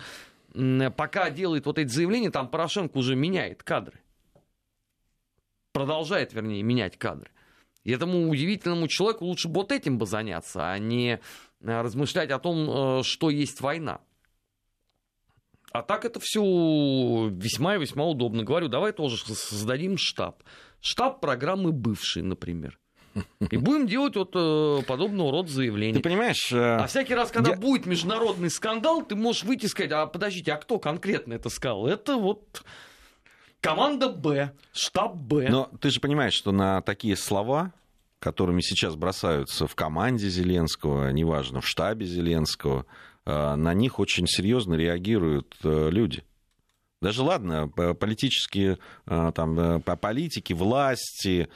пока 0.97 1.31
делает 1.31 1.67
вот 1.67 1.79
эти 1.79 1.89
заявления, 1.89 2.31
там 2.31 2.49
Порошенко 2.49 2.97
уже 2.97 3.17
меняет 3.17 3.63
кадры. 3.63 4.01
Продолжает, 5.73 6.33
вернее, 6.33 6.63
менять 6.63 6.97
кадры. 6.97 7.31
И 7.85 7.93
этому 7.93 8.29
удивительному 8.29 8.89
человеку 8.89 9.27
лучше 9.27 9.49
вот 9.49 9.71
этим 9.71 9.99
бы 9.99 10.07
заняться, 10.07 10.73
а 10.73 10.79
не 10.79 11.21
э, 11.61 11.81
размышлять 11.83 12.31
о 12.31 12.41
том, 12.41 12.99
э, 12.99 13.03
что 13.05 13.31
есть 13.31 13.61
война. 13.61 14.01
А 15.71 15.83
так 15.83 16.05
это 16.05 16.19
все 16.21 17.29
весьма 17.31 17.77
и 17.77 17.79
весьма 17.79 18.07
удобно. 18.07 18.43
Говорю, 18.43 18.69
давай 18.69 18.93
тоже 18.93 19.19
создадим 19.19 19.99
штаб. 19.99 20.43
Штаб 20.81 21.21
программы 21.21 21.71
бывший, 21.71 22.23
например. 22.23 22.81
И 23.51 23.57
будем 23.57 23.87
делать 23.87 24.17
вот 24.17 24.33
э, 24.35 24.83
подобного 24.87 25.31
рода 25.31 25.51
заявления. 25.51 25.95
Ты 25.95 26.03
понимаешь... 26.03 26.53
Э... 26.53 26.77
А 26.77 26.87
всякий 26.87 27.15
раз, 27.15 27.31
когда 27.31 27.51
Я... 27.51 27.57
будет 27.57 27.87
международный 27.87 28.51
скандал, 28.51 29.03
ты 29.03 29.15
можешь 29.15 29.45
выйти 29.45 29.67
и 29.67 29.69
сказать, 29.69 29.93
а 29.93 30.07
подождите, 30.07 30.53
а 30.53 30.57
кто 30.57 30.79
конкретно 30.79 31.35
это 31.35 31.49
сказал? 31.49 31.87
Это 31.87 32.17
вот 32.17 32.63
команда 33.61 34.09
Б, 34.09 34.53
штаб 34.73 35.15
Б. 35.15 35.49
Но 35.49 35.71
ты 35.81 35.91
же 35.91 36.01
понимаешь, 36.01 36.35
что 36.35 36.53
на 36.53 36.83
такие 36.83 37.17
слова, 37.17 37.73
которыми 38.19 38.61
сейчас 38.61 38.97
бросаются 38.97 39.67
в 39.67 39.75
команде 39.75 40.29
Зеленского, 40.29 41.11
неважно, 41.11 41.61
в 41.61 41.67
штабе 41.67 42.07
Зеленского, 42.07 42.87
э, 43.25 43.55
на 43.55 43.75
них 43.75 43.99
очень 43.99 44.27
серьезно 44.27 44.75
реагируют 44.75 45.57
э, 45.65 45.89
люди. 45.91 46.23
Даже 47.03 47.23
ладно, 47.23 47.69
политические 47.69 48.79
э, 49.07 49.33
там, 49.35 49.83
по 49.83 49.97
политике, 49.97 50.55
власти, 50.55 51.49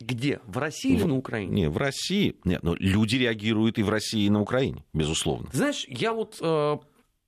где? 0.00 0.40
В 0.46 0.58
России 0.58 0.94
или 0.94 1.04
на 1.04 1.16
Украине? 1.16 1.52
Не, 1.52 1.68
в 1.68 1.76
России. 1.76 2.36
Нет, 2.44 2.62
но 2.62 2.74
люди 2.74 3.16
реагируют 3.16 3.78
и 3.78 3.82
в 3.82 3.90
России, 3.90 4.24
и 4.24 4.30
на 4.30 4.40
Украине, 4.40 4.84
безусловно. 4.92 5.48
Знаешь, 5.52 5.84
я 5.88 6.12
вот 6.12 6.38
э, 6.40 6.78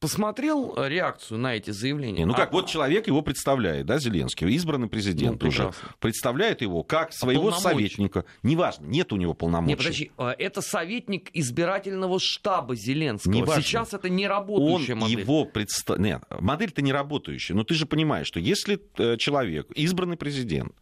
посмотрел 0.02 0.74
реакцию 0.76 1.38
на 1.38 1.54
эти 1.54 1.70
заявления. 1.70 2.18
Не, 2.18 2.24
ну 2.24 2.34
как, 2.34 2.50
а... 2.50 2.52
вот 2.52 2.66
человек 2.66 3.06
его 3.06 3.22
представляет, 3.22 3.86
да, 3.86 3.98
Зеленский, 3.98 4.48
избранный 4.48 4.88
президент 4.88 5.40
ну, 5.40 5.48
уже, 5.48 5.70
представляет 6.00 6.60
его 6.60 6.82
как 6.82 7.10
а 7.10 7.12
своего 7.12 7.50
а 7.50 7.52
советника. 7.52 8.24
Неважно, 8.42 8.86
нет 8.86 9.12
у 9.12 9.16
него 9.16 9.32
полномочий. 9.32 9.70
Не, 9.70 9.76
подожди, 9.76 10.10
э, 10.18 10.34
это 10.38 10.60
советник 10.60 11.30
избирательного 11.32 12.18
штаба 12.18 12.74
Зеленского. 12.74 13.32
Неважно. 13.32 13.62
Сейчас 13.62 13.94
это 13.94 14.08
не 14.08 14.26
работающая 14.26 14.94
Он 14.94 15.00
модель. 15.00 15.20
его 15.20 15.44
представ... 15.44 15.98
Нет, 15.98 16.24
модель-то 16.30 16.82
не 16.82 16.92
работающая. 16.92 17.54
Но 17.54 17.62
ты 17.62 17.74
же 17.74 17.86
понимаешь, 17.86 18.26
что 18.26 18.40
если 18.40 18.80
э, 18.98 19.16
человек, 19.18 19.70
избранный 19.76 20.16
президент, 20.16 20.72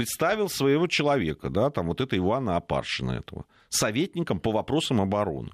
представил 0.00 0.48
своего 0.48 0.86
человека, 0.86 1.50
да, 1.50 1.68
там 1.68 1.88
вот 1.88 2.00
это 2.00 2.16
Ивана 2.16 2.56
Апаршина 2.56 3.12
этого, 3.12 3.44
советником 3.68 4.40
по 4.40 4.50
вопросам 4.50 4.98
обороны. 4.98 5.50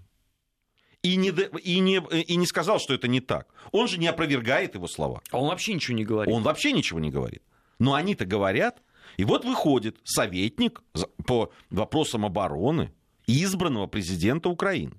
И 1.03 1.17
не, 1.17 1.31
и, 1.31 1.81
не, 1.81 1.97
и 1.97 2.37
не 2.37 2.47
сказал, 2.47 2.79
что 2.79 2.95
это 2.95 3.09
не 3.09 3.19
так. 3.21 3.49
Он 3.73 3.89
же 3.89 3.99
не 3.99 4.07
опровергает 4.07 4.77
его 4.77 4.87
слова. 4.87 5.21
А 5.33 5.41
он 5.41 5.49
вообще 5.49 5.75
ничего 5.75 5.97
не 5.97 6.05
говорит. 6.05 6.33
Он 6.33 6.45
вообще 6.45 6.71
ничего 6.71 7.01
не 7.01 7.11
говорит. 7.11 7.43
Но 7.81 7.95
они-то 7.95 8.25
говорят. 8.25 8.81
И 9.17 9.25
вот 9.25 9.45
выходит 9.45 9.97
советник 10.05 10.81
по 11.27 11.51
вопросам 11.71 12.25
обороны 12.25 12.93
избранного 13.27 13.89
президента 13.89 14.49
Украины. 14.49 14.95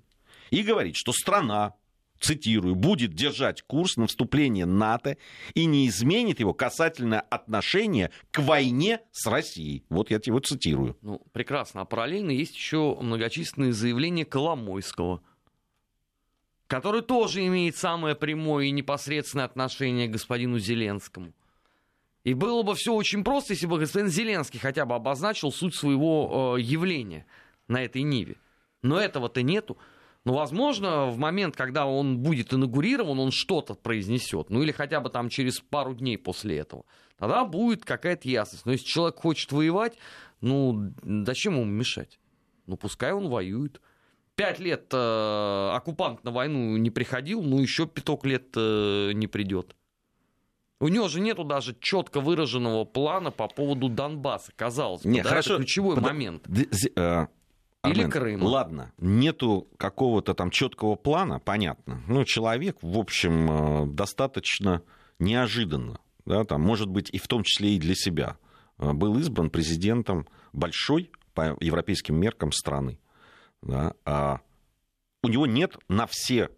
И 0.50 0.62
говорит, 0.62 0.96
что 0.96 1.12
страна 1.12 1.72
цитирую, 2.20 2.74
будет 2.74 3.14
держать 3.14 3.62
курс 3.62 3.96
на 3.96 4.06
вступление 4.06 4.66
НАТО 4.66 5.16
и 5.54 5.66
не 5.66 5.88
изменит 5.88 6.40
его 6.40 6.54
касательно 6.54 7.20
отношения 7.20 8.10
к 8.30 8.40
войне 8.40 9.00
с 9.12 9.26
Россией. 9.26 9.84
Вот 9.88 10.10
я 10.10 10.20
его 10.24 10.40
цитирую. 10.40 10.96
Ну, 11.02 11.22
прекрасно. 11.32 11.82
А 11.82 11.84
параллельно 11.84 12.30
есть 12.30 12.54
еще 12.54 12.96
многочисленные 13.00 13.72
заявления 13.72 14.24
Коломойского, 14.24 15.22
который 16.66 17.02
тоже 17.02 17.46
имеет 17.46 17.76
самое 17.76 18.14
прямое 18.14 18.66
и 18.66 18.70
непосредственное 18.70 19.46
отношение 19.46 20.08
к 20.08 20.12
господину 20.12 20.58
Зеленскому. 20.58 21.32
И 22.24 22.34
было 22.34 22.62
бы 22.62 22.74
все 22.74 22.92
очень 22.92 23.24
просто, 23.24 23.54
если 23.54 23.66
бы 23.66 23.78
господин 23.78 24.10
Зеленский 24.10 24.60
хотя 24.60 24.84
бы 24.84 24.94
обозначил 24.94 25.50
суть 25.50 25.74
своего 25.74 26.56
э, 26.58 26.60
явления 26.60 27.24
на 27.68 27.82
этой 27.82 28.02
ниве. 28.02 28.36
Но 28.82 29.00
этого-то 29.00 29.42
нету. 29.42 29.78
Ну, 30.28 30.34
возможно, 30.34 31.06
в 31.06 31.16
момент, 31.16 31.56
когда 31.56 31.86
он 31.86 32.18
будет 32.18 32.52
инаугурирован, 32.52 33.18
он 33.18 33.30
что-то 33.30 33.72
произнесет. 33.72 34.50
Ну, 34.50 34.62
или 34.62 34.72
хотя 34.72 35.00
бы 35.00 35.08
там 35.08 35.30
через 35.30 35.60
пару 35.60 35.94
дней 35.94 36.18
после 36.18 36.58
этого. 36.58 36.84
Тогда 37.16 37.46
будет 37.46 37.86
какая-то 37.86 38.28
ясность. 38.28 38.66
Но 38.66 38.72
если 38.72 38.84
человек 38.84 39.16
хочет 39.16 39.50
воевать, 39.52 39.96
ну, 40.42 40.92
зачем 41.24 41.54
ему 41.54 41.64
мешать? 41.64 42.20
Ну, 42.66 42.76
пускай 42.76 43.12
он 43.12 43.30
воюет. 43.30 43.80
Пять 44.34 44.58
лет 44.58 44.88
э, 44.92 45.70
оккупант 45.72 46.22
на 46.24 46.30
войну 46.30 46.76
не 46.76 46.90
приходил, 46.90 47.40
ну, 47.40 47.58
еще 47.58 47.86
пяток 47.86 48.26
лет 48.26 48.48
э, 48.54 49.12
не 49.14 49.28
придет. 49.28 49.76
У 50.78 50.88
него 50.88 51.08
же 51.08 51.20
нету 51.20 51.42
даже 51.42 51.74
четко 51.80 52.20
выраженного 52.20 52.84
плана 52.84 53.30
по 53.30 53.48
поводу 53.48 53.88
Донбасса, 53.88 54.52
казалось 54.54 55.04
бы. 55.04 55.08
Не, 55.08 55.22
да, 55.22 55.30
хорошо. 55.30 55.54
Это 55.54 55.62
ключевой 55.62 55.94
Под... 55.94 56.04
момент. 56.04 56.42
Д- 56.46 57.28
Армен, 57.88 58.04
Или 58.04 58.10
Крым. 58.10 58.42
Ладно, 58.42 58.92
нету 58.98 59.68
какого-то 59.76 60.34
там 60.34 60.50
четкого 60.50 60.96
плана, 60.96 61.40
понятно. 61.40 62.02
Ну, 62.06 62.24
человек, 62.24 62.78
в 62.82 62.98
общем, 62.98 63.50
э, 63.50 63.86
достаточно 63.86 64.82
неожиданно, 65.18 66.00
да, 66.24 66.44
там, 66.44 66.62
может 66.62 66.88
быть, 66.88 67.10
и 67.10 67.18
в 67.18 67.26
том 67.26 67.42
числе 67.42 67.74
и 67.74 67.78
для 67.78 67.94
себя, 67.94 68.36
э, 68.78 68.92
был 68.92 69.18
избран 69.18 69.50
президентом 69.50 70.26
большой 70.52 71.10
по 71.34 71.56
европейским 71.60 72.16
меркам 72.16 72.52
страны. 72.52 73.00
Да, 73.62 73.94
а 74.04 74.40
у 75.22 75.28
него 75.28 75.46
нет 75.46 75.76
на 75.88 76.06
все 76.06 76.50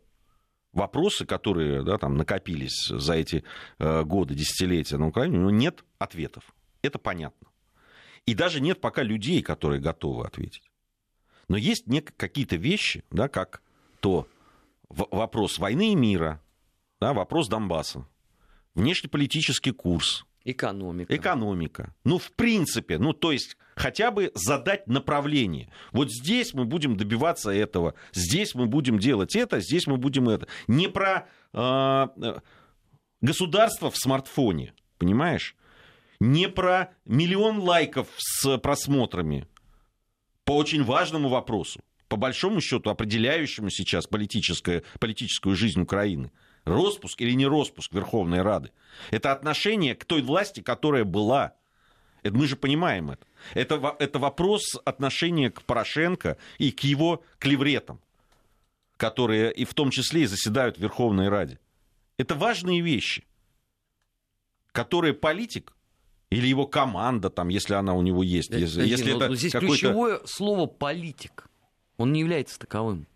вопросы, 0.73 1.25
которые 1.25 1.83
да, 1.83 1.99
там, 1.99 2.17
накопились 2.17 2.89
за 2.89 3.15
эти 3.15 3.45
э, 3.79 4.03
годы, 4.05 4.35
десятилетия 4.35 4.99
на 4.99 5.09
Украине, 5.09 5.39
у 5.39 5.41
него 5.41 5.51
нет 5.51 5.85
ответов. 5.99 6.45
Это 6.83 6.99
понятно. 6.99 7.49
И 8.27 8.35
даже 8.35 8.61
нет 8.61 8.81
пока 8.81 9.03
людей, 9.03 9.43
которые 9.43 9.81
готовы 9.81 10.27
ответить. 10.27 10.70
Но 11.51 11.57
есть 11.57 11.85
какие-то 12.17 12.55
вещи, 12.55 13.03
да, 13.11 13.27
как 13.27 13.61
то 13.99 14.29
вопрос 14.89 15.59
войны 15.59 15.91
и 15.91 15.97
мира, 15.97 16.41
да, 17.01 17.13
вопрос 17.13 17.49
Донбасса, 17.49 18.07
внешнеполитический 18.77 19.73
курс, 19.73 20.25
Экономика. 20.45 21.15
Экономика. 21.15 21.95
Ну, 22.05 22.19
в 22.19 22.31
принципе, 22.33 22.99
ну, 22.99 23.13
то 23.13 23.33
есть 23.33 23.57
хотя 23.75 24.13
бы 24.13 24.31
задать 24.35 24.87
направление. 24.87 25.71
Вот 25.93 26.11
здесь 26.11 26.55
мы 26.55 26.65
будем 26.65 26.97
добиваться 26.97 27.51
этого, 27.51 27.95
здесь 28.13 28.55
мы 28.55 28.67
будем 28.67 28.99
делать 29.01 29.35
это, 29.35 29.61
здесь 29.61 29.89
мы 29.89 29.97
будем 29.97 30.29
это. 30.29 30.47
Не 30.69 30.89
про 30.89 31.27
э, 31.53 32.07
государство 33.21 33.91
в 33.91 33.97
смартфоне, 33.97 34.73
понимаешь? 34.99 35.57
Не 36.21 36.49
про 36.49 36.95
миллион 37.05 37.59
лайков 37.59 38.07
с 38.17 38.57
просмотрами, 38.59 39.47
по 40.51 40.57
очень 40.57 40.83
важному 40.83 41.29
вопросу, 41.29 41.81
по 42.09 42.17
большому 42.17 42.61
счету 42.61 42.91
определяющему 42.91 43.71
сейчас 43.71 44.09
политическое, 44.09 44.83
политическую 44.99 45.55
жизнь 45.55 45.81
Украины. 45.81 46.33
Роспуск 46.65 47.21
или 47.21 47.35
не 47.35 47.47
роспуск 47.47 47.93
Верховной 47.93 48.43
Рады. 48.43 48.73
Это 49.13 49.31
отношение 49.31 49.95
к 49.95 50.05
той 50.05 50.23
власти, 50.23 50.61
которая 50.61 51.05
была. 51.05 51.55
Это 52.25 52.37
мы 52.37 52.49
же 52.49 52.57
понимаем 52.57 53.13
это. 53.13 53.25
Это, 53.55 53.95
это 54.01 54.19
вопрос 54.19 54.75
отношения 54.85 55.53
к 55.53 55.63
Порошенко 55.63 56.37
и 56.59 56.73
к 56.73 56.81
его 56.81 57.23
клевретам, 57.39 58.01
которые 58.97 59.53
и 59.53 59.65
в 59.65 59.73
том 59.75 59.93
числе 59.93 60.23
и 60.23 60.27
заседают 60.27 60.79
в 60.79 60.81
Верховной 60.81 61.29
Раде. 61.29 61.61
Это 62.19 62.35
важные 62.35 62.81
вещи, 62.81 63.25
которые 64.73 65.15
политик 65.15 65.77
или 66.31 66.47
его 66.47 66.67
команда, 66.67 67.29
там, 67.29 67.49
если 67.49 67.75
она 67.75 67.95
у 67.95 68.03
него 68.03 68.23
есть. 68.23 68.51
Если, 68.51 68.87
если 68.87 69.17
это 69.17 69.35
здесь 69.35 69.53
ключевое 69.53 70.21
слово 70.25 70.67
политик. 70.67 71.47
Он 71.97 72.13
не 72.13 72.21
является 72.21 72.59
таковым. 72.59 73.07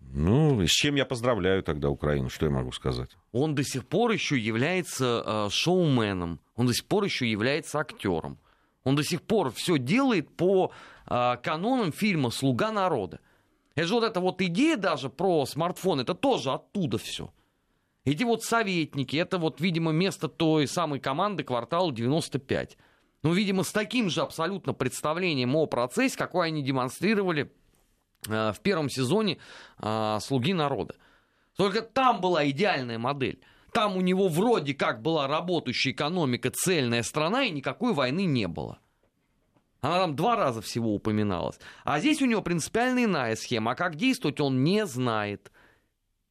Ну, 0.00 0.64
с 0.66 0.70
чем 0.70 0.94
я 0.94 1.04
поздравляю 1.04 1.62
тогда 1.62 1.90
Украину, 1.90 2.30
что 2.30 2.46
я 2.46 2.52
могу 2.52 2.72
сказать? 2.72 3.10
Он 3.32 3.54
до 3.54 3.62
сих 3.62 3.86
пор 3.86 4.10
еще 4.10 4.38
является 4.38 5.22
э, 5.26 5.48
шоуменом, 5.50 6.40
он 6.56 6.66
до 6.66 6.72
сих 6.72 6.86
пор 6.86 7.04
еще 7.04 7.30
является 7.30 7.78
актером. 7.78 8.38
Он 8.84 8.96
до 8.96 9.02
сих 9.02 9.22
пор 9.22 9.50
все 9.52 9.76
делает 9.76 10.34
по 10.34 10.72
э, 11.06 11.36
канонам 11.42 11.92
фильма 11.92 12.30
«Слуга 12.30 12.72
народа». 12.72 13.20
Это 13.74 13.86
же 13.86 13.94
вот 13.94 14.04
эта 14.04 14.20
вот 14.20 14.40
идея 14.40 14.76
даже 14.76 15.10
про 15.10 15.44
смартфон, 15.44 16.00
это 16.00 16.14
тоже 16.14 16.52
оттуда 16.52 16.96
все. 16.98 17.30
Эти 18.08 18.24
вот 18.24 18.42
советники, 18.42 19.16
это 19.16 19.36
вот, 19.36 19.60
видимо, 19.60 19.92
место 19.92 20.28
той 20.28 20.66
самой 20.66 20.98
команды 20.98 21.44
квартала 21.44 21.92
95. 21.92 22.78
Ну, 23.22 23.34
видимо, 23.34 23.64
с 23.64 23.70
таким 23.70 24.08
же 24.08 24.22
абсолютно 24.22 24.72
представлением 24.72 25.54
о 25.54 25.66
процессе, 25.66 26.16
какой 26.16 26.46
они 26.46 26.62
демонстрировали 26.62 27.52
э, 28.26 28.52
в 28.52 28.60
первом 28.60 28.88
сезоне 28.88 29.36
э, 29.78 30.18
«Слуги 30.22 30.54
народа». 30.54 30.94
Только 31.58 31.82
там 31.82 32.22
была 32.22 32.48
идеальная 32.48 32.98
модель. 32.98 33.40
Там 33.72 33.94
у 33.94 34.00
него 34.00 34.28
вроде 34.28 34.72
как 34.72 35.02
была 35.02 35.26
работающая 35.26 35.90
экономика, 35.90 36.50
цельная 36.50 37.02
страна, 37.02 37.44
и 37.44 37.50
никакой 37.50 37.92
войны 37.92 38.24
не 38.24 38.48
было. 38.48 38.78
Она 39.82 39.98
там 39.98 40.16
два 40.16 40.34
раза 40.34 40.62
всего 40.62 40.94
упоминалась. 40.94 41.60
А 41.84 42.00
здесь 42.00 42.22
у 42.22 42.26
него 42.26 42.40
принципиально 42.40 43.04
иная 43.04 43.36
схема. 43.36 43.72
А 43.72 43.74
как 43.74 43.96
действовать 43.96 44.40
он 44.40 44.64
не 44.64 44.86
знает. 44.86 45.52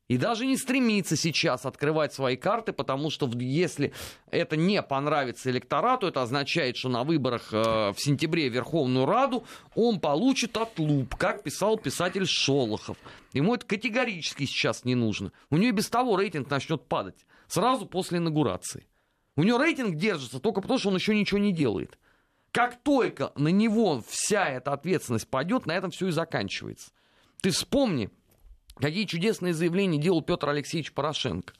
И 0.07 0.17
даже 0.17 0.45
не 0.45 0.55
стремится 0.55 1.17
сейчас 1.17 1.65
открывать 1.65 2.13
свои 2.13 2.37
карты, 2.37 2.71
потому 2.71 3.09
что 3.09 3.29
если 3.33 3.91
это 4.31 4.55
не 4.55 4.81
понравится 4.81 5.51
электорату, 5.51 6.07
это 6.07 6.21
означает, 6.21 6.77
что 6.77 6.87
на 6.87 7.03
выборах 7.03 7.49
э, 7.51 7.91
в 7.91 7.97
сентябре 7.97 8.47
Верховную 8.47 9.05
Раду 9.05 9.43
он 9.75 9.99
получит 9.99 10.55
отлуп, 10.55 11.15
как 11.15 11.43
писал 11.43 11.77
писатель 11.77 12.25
Шолохов. 12.25 12.97
Ему 13.33 13.55
это 13.55 13.65
категорически 13.65 14.45
сейчас 14.45 14.85
не 14.85 14.95
нужно. 14.95 15.33
У 15.49 15.57
него 15.57 15.75
без 15.75 15.89
того 15.89 16.15
рейтинг 16.15 16.49
начнет 16.49 16.85
падать 16.85 17.25
сразу 17.47 17.85
после 17.85 18.19
инаугурации. 18.19 18.87
У 19.35 19.43
него 19.43 19.61
рейтинг 19.61 19.95
держится 19.95 20.39
только 20.39 20.61
потому, 20.61 20.79
что 20.79 20.89
он 20.89 20.95
еще 20.95 21.15
ничего 21.15 21.39
не 21.39 21.51
делает. 21.51 21.97
Как 22.53 22.81
только 22.81 23.33
на 23.35 23.49
него 23.49 24.01
вся 24.07 24.47
эта 24.47 24.71
ответственность 24.71 25.27
пойдет, 25.27 25.65
на 25.65 25.73
этом 25.73 25.91
все 25.91 26.07
и 26.07 26.11
заканчивается. 26.11 26.91
Ты 27.41 27.51
вспомни, 27.51 28.09
Какие 28.79 29.05
чудесные 29.05 29.53
заявления 29.53 29.97
делал 29.97 30.21
Петр 30.21 30.49
Алексеевич 30.49 30.93
Порошенко. 30.93 31.53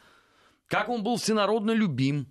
Как 0.68 0.90
он 0.90 1.04
был 1.04 1.18
всенародно 1.18 1.72
любим, 1.72 2.28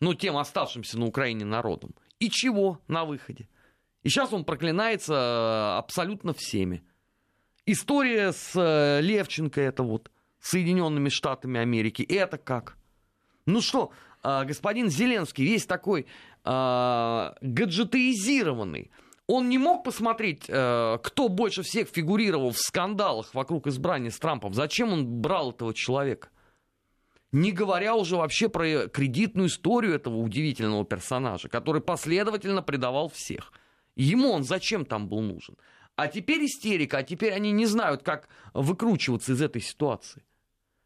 ну, 0.00 0.14
тем 0.14 0.36
оставшимся 0.36 0.98
на 0.98 1.06
Украине 1.06 1.44
народом. 1.44 1.94
И 2.20 2.30
чего 2.30 2.80
на 2.88 3.04
выходе? 3.04 3.48
И 4.02 4.08
сейчас 4.08 4.32
он 4.32 4.44
проклинается 4.44 5.14
э, 5.14 5.76
абсолютно 5.78 6.32
всеми. 6.32 6.82
История 7.66 8.32
с 8.32 8.52
э, 8.54 9.00
Левченко, 9.02 9.60
это 9.60 9.82
вот, 9.82 10.10
Соединенными 10.40 11.08
Штатами 11.08 11.58
Америки, 11.60 12.02
это 12.02 12.38
как? 12.38 12.76
Ну 13.44 13.60
что, 13.60 13.90
э, 14.22 14.44
господин 14.44 14.88
Зеленский 14.88 15.44
весь 15.44 15.66
такой 15.66 16.06
гаджетоизированный, 16.44 18.92
он 19.28 19.50
не 19.50 19.58
мог 19.58 19.84
посмотреть, 19.84 20.46
э, 20.48 20.98
кто 21.02 21.28
больше 21.28 21.62
всех 21.62 21.88
фигурировал 21.88 22.50
в 22.50 22.58
скандалах 22.58 23.34
вокруг 23.34 23.66
избрания 23.66 24.10
с 24.10 24.18
Трампом. 24.18 24.54
Зачем 24.54 24.90
он 24.90 25.06
брал 25.06 25.50
этого 25.52 25.74
человека? 25.74 26.30
Не 27.30 27.52
говоря 27.52 27.94
уже 27.94 28.16
вообще 28.16 28.48
про 28.48 28.88
кредитную 28.88 29.48
историю 29.48 29.94
этого 29.94 30.16
удивительного 30.16 30.86
персонажа, 30.86 31.50
который 31.50 31.82
последовательно 31.82 32.62
предавал 32.62 33.10
всех. 33.10 33.52
Ему 33.96 34.30
он 34.30 34.44
зачем 34.44 34.86
там 34.86 35.08
был 35.08 35.20
нужен? 35.20 35.56
А 35.94 36.08
теперь 36.08 36.46
истерика, 36.46 36.98
а 36.98 37.02
теперь 37.02 37.34
они 37.34 37.52
не 37.52 37.66
знают, 37.66 38.02
как 38.02 38.28
выкручиваться 38.54 39.32
из 39.32 39.42
этой 39.42 39.60
ситуации. 39.60 40.24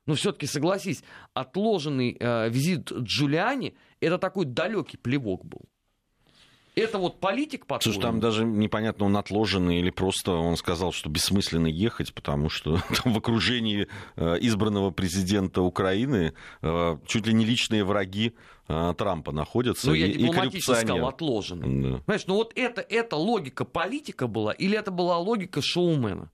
Но 0.05 0.15
все-таки 0.15 0.47
согласись, 0.47 1.05
отложенный 1.33 2.17
э, 2.19 2.49
визит 2.49 2.91
Джулиани 2.91 3.77
это 4.01 4.19
такой 4.19 4.47
далекий 4.47 4.97
плевок 4.97 5.45
был. 5.45 5.61
Это 6.75 6.99
вот 6.99 7.21
политик, 7.21 7.67
по 7.67 7.79
Слушай, 7.81 8.01
там 8.01 8.19
даже 8.19 8.47
непонятно, 8.47 9.05
он 9.05 9.17
отложенный 9.19 9.79
или 9.79 9.91
просто 9.91 10.33
он 10.33 10.57
сказал, 10.57 10.93
что 10.93 11.11
бессмысленно 11.11 11.67
ехать, 11.67 12.15
потому 12.15 12.49
что 12.49 12.81
в 13.05 13.19
окружении 13.19 13.89
э, 14.17 14.37
избранного 14.41 14.91
президента 14.91 15.61
Украины 15.61 16.33
э, 16.63 16.99
чуть 17.07 17.27
ли 17.27 17.35
не 17.35 17.45
личные 17.45 17.85
враги 17.85 18.35
э, 18.69 18.95
Трампа 18.97 19.33
находятся. 19.33 19.89
Ну, 19.89 19.95
я 19.95 20.07
и, 20.07 20.15
дипломатически 20.15 20.73
сказал, 20.73 21.09
отложенный. 21.09 21.83
Да. 21.83 22.03
Знаешь, 22.07 22.27
ну 22.27 22.35
вот 22.37 22.53
это, 22.57 22.81
это 22.81 23.17
логика 23.17 23.67
политика 23.67 24.27
была 24.27 24.53
или 24.53 24.79
это 24.79 24.91
была 24.91 25.19
логика 25.19 25.61
шоумена? 25.61 26.31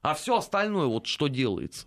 А 0.00 0.14
все 0.14 0.38
остальное 0.38 0.86
вот 0.86 1.06
что 1.06 1.28
делается? 1.28 1.86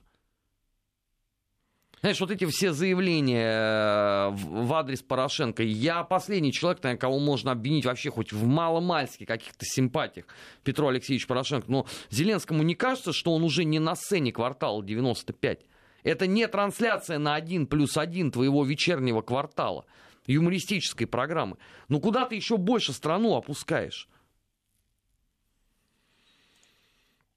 Знаешь, 2.02 2.20
вот 2.20 2.30
эти 2.30 2.46
все 2.46 2.74
заявления 2.74 3.50
э, 3.50 4.30
в 4.30 4.72
адрес 4.74 5.02
Порошенко, 5.02 5.64
я 5.64 6.04
последний 6.04 6.54
человек, 6.54 6.84
наверное, 6.84 7.00
кого 7.00 7.18
можно 7.18 7.52
обвинить 7.52 7.86
вообще 7.86 8.12
хоть 8.12 8.32
в 8.32 8.46
маломальски 8.46 9.26
каких-то 9.26 9.66
симпатиях 9.66 10.28
Петру 10.64 10.90
Алексеевичу 10.90 11.28
Порошенко, 11.28 11.66
но 11.72 11.88
Зеленскому 12.12 12.62
не 12.62 12.76
кажется, 12.76 13.14
что 13.14 13.34
он 13.34 13.44
уже 13.44 13.64
не 13.64 13.80
на 13.80 13.96
сцене 13.96 14.32
квартала 14.32 14.84
95? 14.84 15.62
Это 16.04 16.28
не 16.28 16.48
трансляция 16.48 17.18
на 17.18 17.34
один 17.34 17.66
плюс 17.66 17.98
один 17.98 18.32
твоего 18.32 18.64
вечернего 18.64 19.22
квартала, 19.22 19.86
юмористической 20.28 21.08
программы. 21.08 21.58
Ну 21.90 22.00
куда 22.00 22.26
ты 22.26 22.36
еще 22.36 22.58
больше 22.58 22.94
страну 22.94 23.36
опускаешь? 23.36 24.08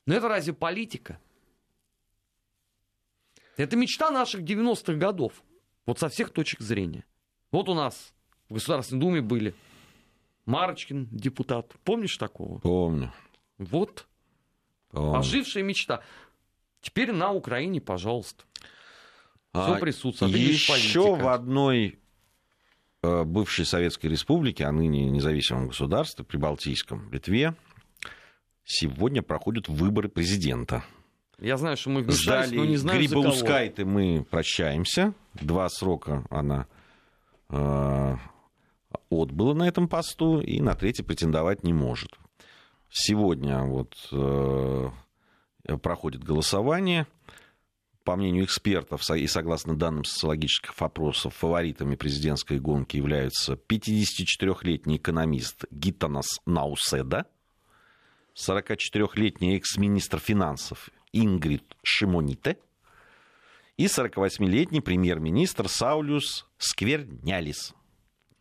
Ну 0.05 0.14
это 0.14 0.29
разве 0.29 0.53
политика? 0.53 1.18
Это 3.62 3.77
мечта 3.77 4.11
наших 4.11 4.42
90-х 4.42 4.94
годов. 4.94 5.42
Вот 5.87 5.99
со 5.99 6.09
всех 6.09 6.31
точек 6.31 6.61
зрения. 6.61 7.05
Вот 7.51 7.68
у 7.68 7.75
нас 7.75 8.14
в 8.49 8.55
Государственной 8.55 9.01
Думе 9.01 9.20
были 9.20 9.55
Марочкин, 10.46 11.09
депутат. 11.11 11.75
Помнишь 11.85 12.16
такого? 12.16 12.59
Помню. 12.61 13.12
Вот. 13.59 14.07
Помню. 14.90 15.18
Ожившая 15.18 15.62
мечта. 15.62 16.03
Теперь 16.81 17.12
на 17.12 17.33
Украине, 17.33 17.81
пожалуйста. 17.81 18.44
Все 19.53 19.75
а 19.75 19.79
присутствует. 19.79 20.35
Еще 20.35 21.16
в 21.16 21.29
одной 21.29 21.99
э, 23.03 23.25
бывшей 23.25 23.66
Советской 23.66 24.07
Республике, 24.07 24.64
а 24.64 24.73
ныне 24.73 25.11
независимом 25.11 25.68
государстве, 25.68 26.25
Прибалтийском, 26.25 27.12
Литве, 27.12 27.55
сегодня 28.64 29.23
проходят 29.23 29.68
выборы 29.68 30.09
президента. 30.09 30.85
Я 31.40 31.57
знаю, 31.57 31.76
что 31.76 31.90
мы 31.90 32.03
вмешались, 32.03 32.48
Ждали 32.48 32.57
но 32.57 32.64
не 32.66 32.76
знаю, 32.76 32.98
Грибоускайте 32.98 33.85
мы 33.85 34.26
прощаемся. 34.29 35.14
Два 35.35 35.68
срока 35.70 36.24
она 36.29 36.66
э, 37.48 38.16
отбыла 39.11 39.55
на 39.55 39.66
этом 39.66 39.88
посту 39.88 40.40
и 40.40 40.61
на 40.61 40.74
третий 40.74 41.03
претендовать 41.03 41.64
не 41.64 41.72
может. 41.72 42.18
Сегодня 42.90 43.62
вот 43.62 43.94
э, 44.12 44.90
проходит 45.83 46.22
голосование. 46.22 47.07
По 48.05 48.16
мнению 48.16 48.44
экспертов 48.44 49.09
и 49.11 49.26
согласно 49.26 49.76
данным 49.76 50.05
социологических 50.05 50.74
опросов, 50.79 51.35
фаворитами 51.37 51.96
президентской 51.96 52.59
гонки 52.59 52.96
являются 52.96 53.55
54-летний 53.55 54.96
экономист 54.96 55.64
Гитанас 55.70 56.40
Науседа, 56.44 57.26
44-летний 58.35 59.57
экс-министр 59.57 60.18
финансов 60.18 60.88
Ингрид 61.12 61.64
Шимоните 61.83 62.59
и 63.77 63.87
48-летний 63.87 64.81
премьер-министр 64.81 65.68
Саулюс 65.68 66.46
Сквернялис. 66.59 67.75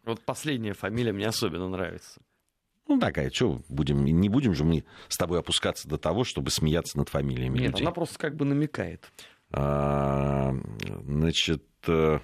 Вот 0.03 0.21
последняя 0.21 0.73
фамилия 0.73 1.13
мне 1.13 1.27
особенно 1.27 1.69
нравится. 1.69 2.19
Ну, 2.88 2.99
такая, 2.99 3.29
что 3.29 3.62
будем, 3.69 4.03
не 4.03 4.29
будем 4.29 4.55
же 4.55 4.63
мы 4.63 4.84
с 5.08 5.17
тобой 5.17 5.39
опускаться 5.39 5.88
до 5.88 5.97
того, 5.97 6.23
чтобы 6.23 6.49
смеяться 6.49 6.97
над 6.97 7.10
фамилиями 7.10 7.60
Нет, 7.60 7.71
людей. 7.71 7.84
она 7.84 7.91
просто 7.91 8.17
как 8.17 8.36
бы 8.36 8.45
намекает. 8.45 9.12
А, 9.51 10.53
значит, 11.05 11.63
э, 11.88 12.19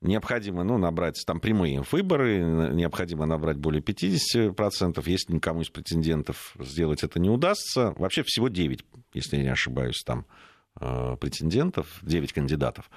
необходимо 0.00 0.64
ну, 0.64 0.78
набрать 0.78 1.22
там 1.26 1.40
прямые 1.40 1.82
выборы, 1.90 2.38
необходимо 2.72 3.26
набрать 3.26 3.56
более 3.56 3.82
50%. 3.82 5.02
Если 5.06 5.32
никому 5.32 5.62
из 5.62 5.70
претендентов 5.70 6.54
сделать 6.58 7.02
это 7.02 7.18
не 7.18 7.30
удастся, 7.30 7.94
вообще 7.96 8.22
всего 8.22 8.48
9, 8.48 8.84
если 9.14 9.36
я 9.36 9.42
не 9.42 9.48
ошибаюсь, 9.48 10.02
там 10.04 10.26
э, 10.80 11.16
претендентов, 11.20 11.98
9 12.02 12.32
кандидатов, 12.32 12.90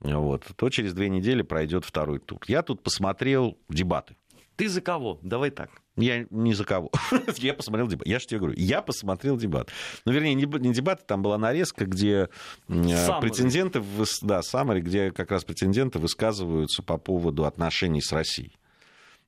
вот, 0.00 0.44
то 0.56 0.70
через 0.70 0.94
две 0.94 1.08
недели 1.08 1.42
пройдет 1.42 1.84
второй 1.84 2.20
тур. 2.20 2.40
Я 2.46 2.62
тут 2.62 2.82
посмотрел 2.82 3.58
дебаты. 3.68 4.16
Ты 4.58 4.68
за 4.68 4.80
кого? 4.80 5.20
Давай 5.22 5.50
так. 5.50 5.70
Я 5.96 6.26
не 6.30 6.52
за 6.52 6.64
кого. 6.64 6.90
я 7.36 7.54
посмотрел 7.54 7.86
дебат. 7.86 8.08
Я 8.08 8.18
же 8.18 8.26
тебе 8.26 8.40
говорю, 8.40 8.56
я 8.58 8.82
посмотрел 8.82 9.36
дебат. 9.36 9.70
Ну, 10.04 10.10
вернее, 10.10 10.34
не, 10.34 10.46
не 10.46 10.74
дебат, 10.74 11.06
там 11.06 11.22
была 11.22 11.38
нарезка, 11.38 11.86
где 11.86 12.28
Summary. 12.66 13.20
претенденты, 13.20 13.80
да, 14.22 14.42
Самари, 14.42 14.80
где 14.80 15.12
как 15.12 15.30
раз 15.30 15.44
претенденты 15.44 16.00
высказываются 16.00 16.82
по 16.82 16.98
поводу 16.98 17.44
отношений 17.44 18.02
с 18.02 18.10
Россией. 18.10 18.58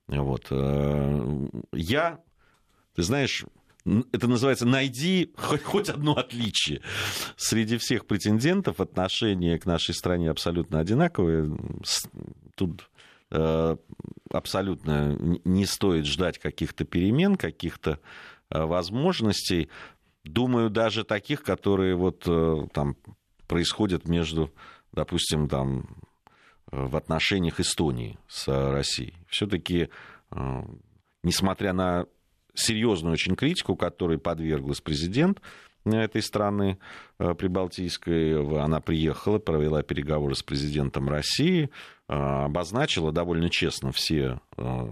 Вот. 0.07 0.47
Э, 0.49 1.47
я, 1.71 2.19
ты 2.95 3.03
знаешь, 3.03 3.45
это 3.85 4.27
называется 4.27 4.65
«найди 4.65 5.31
хоть, 5.37 5.63
хоть 5.63 5.87
одно 5.87 6.17
отличие». 6.17 6.81
Среди 7.37 7.77
всех 7.77 8.05
претендентов 8.05 8.81
отношение 8.81 9.57
к 9.57 9.65
нашей 9.65 9.95
стране 9.95 10.29
абсолютно 10.29 10.81
одинаковое. 10.81 11.49
Тут 12.55 12.89
Э, 13.31 13.77
абсолютно 14.31 15.15
не 15.43 15.65
стоит 15.65 16.05
ждать 16.05 16.39
каких-то 16.39 16.85
перемен, 16.85 17.35
каких-то 17.35 17.99
э, 18.49 18.63
возможностей. 18.63 19.69
Думаю, 20.23 20.69
даже 20.69 21.03
таких, 21.03 21.43
которые 21.43 21.95
вот 21.95 22.23
э, 22.27 22.67
там 22.73 22.95
происходят 23.47 24.07
между, 24.07 24.51
допустим, 24.91 25.47
там 25.49 25.97
в 26.71 26.95
отношениях 26.95 27.59
Эстонии 27.59 28.17
с 28.27 28.47
Россией. 28.47 29.15
Все-таки, 29.27 29.89
несмотря 31.21 31.73
на 31.73 32.05
серьезную 32.53 33.11
очень 33.11 33.35
критику, 33.35 33.75
которой 33.75 34.17
подверглась 34.17 34.79
президент, 34.79 35.41
этой 35.83 36.21
страны 36.21 36.77
прибалтийской. 37.17 38.61
Она 38.61 38.79
приехала, 38.81 39.39
провела 39.39 39.83
переговоры 39.83 40.35
с 40.35 40.43
президентом 40.43 41.09
России, 41.09 41.69
обозначила 42.13 43.11
довольно 43.11 43.49
честно 43.49 43.91
все, 43.91 44.41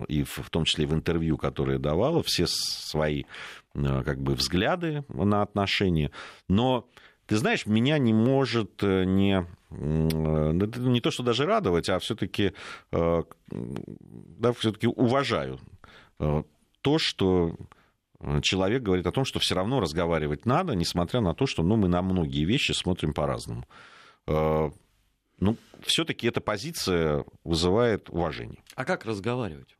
и 0.07 0.23
в 0.23 0.49
том 0.49 0.63
числе 0.63 0.85
в 0.85 0.93
интервью, 0.93 1.37
которые 1.37 1.79
давала, 1.79 2.23
все 2.23 2.45
свои 2.47 3.23
как 3.73 4.21
бы, 4.21 4.35
взгляды 4.35 5.03
на 5.09 5.41
отношения. 5.41 6.11
Но 6.47 6.87
ты 7.25 7.35
знаешь, 7.35 7.65
меня 7.65 7.97
не 7.97 8.13
может 8.13 8.81
не, 8.81 9.45
не 9.69 11.01
то, 11.01 11.11
что 11.11 11.23
даже 11.23 11.45
радовать, 11.45 11.89
а 11.89 11.99
все-таки 11.99 12.53
да, 12.91 14.53
все-таки 14.53 14.87
уважаю 14.87 15.59
то, 16.81 16.97
что 16.97 17.57
Э, 18.19 18.41
человек 18.41 18.83
говорит 18.83 19.07
о 19.07 19.11
том, 19.11 19.25
что 19.25 19.39
все 19.39 19.55
равно 19.55 19.79
разговаривать 19.79 20.45
надо, 20.45 20.75
несмотря 20.75 21.21
на 21.21 21.33
то, 21.33 21.45
что 21.45 21.63
ну, 21.63 21.75
мы 21.75 21.87
на 21.87 22.01
многие 22.01 22.45
вещи 22.45 22.71
смотрим 22.71 23.13
по-разному. 23.13 23.65
Э, 25.39 25.45
ну, 25.45 25.57
все-таки 25.81 26.27
эта 26.27 26.41
позиция 26.41 27.25
вызывает 27.43 28.09
уважение. 28.09 28.61
А 28.75 28.85
как 28.85 29.05
разговаривать? 29.05 29.75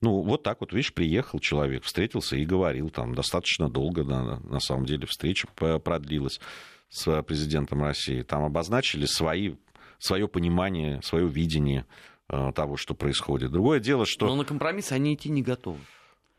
Ну, 0.00 0.22
вот 0.22 0.42
так 0.42 0.60
вот, 0.60 0.72
видишь, 0.72 0.92
приехал 0.92 1.38
человек, 1.38 1.84
встретился 1.84 2.36
и 2.36 2.44
говорил, 2.44 2.90
там 2.90 3.14
достаточно 3.14 3.70
долго, 3.70 4.02
на, 4.02 4.40
на 4.40 4.58
самом 4.58 4.84
деле, 4.84 5.06
встреча 5.06 5.46
продлилась 5.54 6.40
с 6.88 7.22
президентом 7.22 7.82
России. 7.82 8.22
Там 8.22 8.42
обозначили 8.42 9.06
свои, 9.06 9.54
свое 9.98 10.26
понимание, 10.26 11.00
свое 11.02 11.28
видение 11.28 11.86
э, 12.28 12.50
того, 12.52 12.76
что 12.76 12.94
происходит. 12.94 13.52
Другое 13.52 13.78
дело, 13.78 14.04
что... 14.04 14.26
Но 14.26 14.34
на 14.34 14.44
компромисс 14.44 14.90
они 14.90 15.14
идти 15.14 15.30
не 15.30 15.42
готовы. 15.42 15.78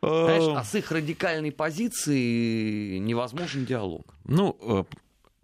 Знаешь, 0.01 0.43
а 0.57 0.63
с 0.65 0.75
их 0.75 0.91
радикальной 0.91 1.53
позиции 1.53 2.97
невозможен 2.97 3.65
диалог. 3.65 4.13
Ну, 4.25 4.57
э, 4.61 4.83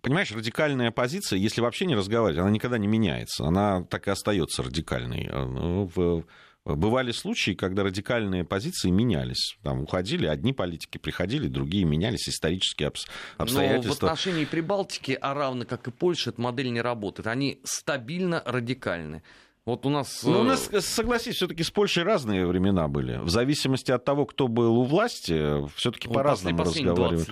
понимаешь, 0.02 0.32
радикальная 0.32 0.92
позиция, 0.92 1.38
если 1.38 1.62
вообще 1.62 1.86
не 1.86 1.96
разговаривать, 1.96 2.40
она 2.40 2.50
никогда 2.50 2.78
не 2.78 2.88
меняется. 2.88 3.46
Она 3.46 3.84
так 3.84 4.08
и 4.08 4.12
остается 4.12 4.64
радикальной. 4.64 5.28
Э, 5.32 5.46
ну, 5.46 6.26
бывали 6.66 7.12
случаи, 7.12 7.52
когда 7.52 7.84
радикальные 7.84 8.44
позиции 8.44 8.90
менялись. 8.90 9.58
Там 9.64 9.82
уходили 9.82 10.26
одни 10.28 10.54
политики, 10.54 10.98
приходили 10.98 11.48
другие, 11.48 11.86
менялись 11.86 12.28
исторические 12.30 12.92
обстоятельства. 13.38 14.06
Но 14.06 14.10
в 14.10 14.12
отношении 14.12 14.46
Прибалтики, 14.46 15.18
а 15.20 15.34
равно 15.34 15.66
как 15.66 15.88
и 15.88 15.92
Польши, 15.92 16.32
эта 16.32 16.42
модель 16.42 16.72
не 16.72 16.82
работает. 16.82 17.28
Они 17.28 17.60
стабильно 17.64 18.44
радикальны. 18.46 19.24
Вот 19.66 19.86
у 19.86 19.90
нас... 19.90 20.24
Ну, 20.24 20.40
у 20.40 20.44
нас, 20.44 20.70
э, 20.72 20.82
согласись, 20.82 21.36
все-таки 21.36 21.64
с 21.64 21.70
Польшей 21.70 22.04
разные 22.04 22.48
времена 22.48 22.88
были. 22.88 23.18
В 23.18 23.30
зависимости 23.30 23.92
от 23.92 24.04
того, 24.04 24.26
кто 24.26 24.48
был 24.48 24.80
у 24.80 24.84
власти, 24.84 25.68
все-таки 25.76 26.08
ну, 26.08 26.16
по-разному 26.16 26.64
разговаривали. 26.64 27.26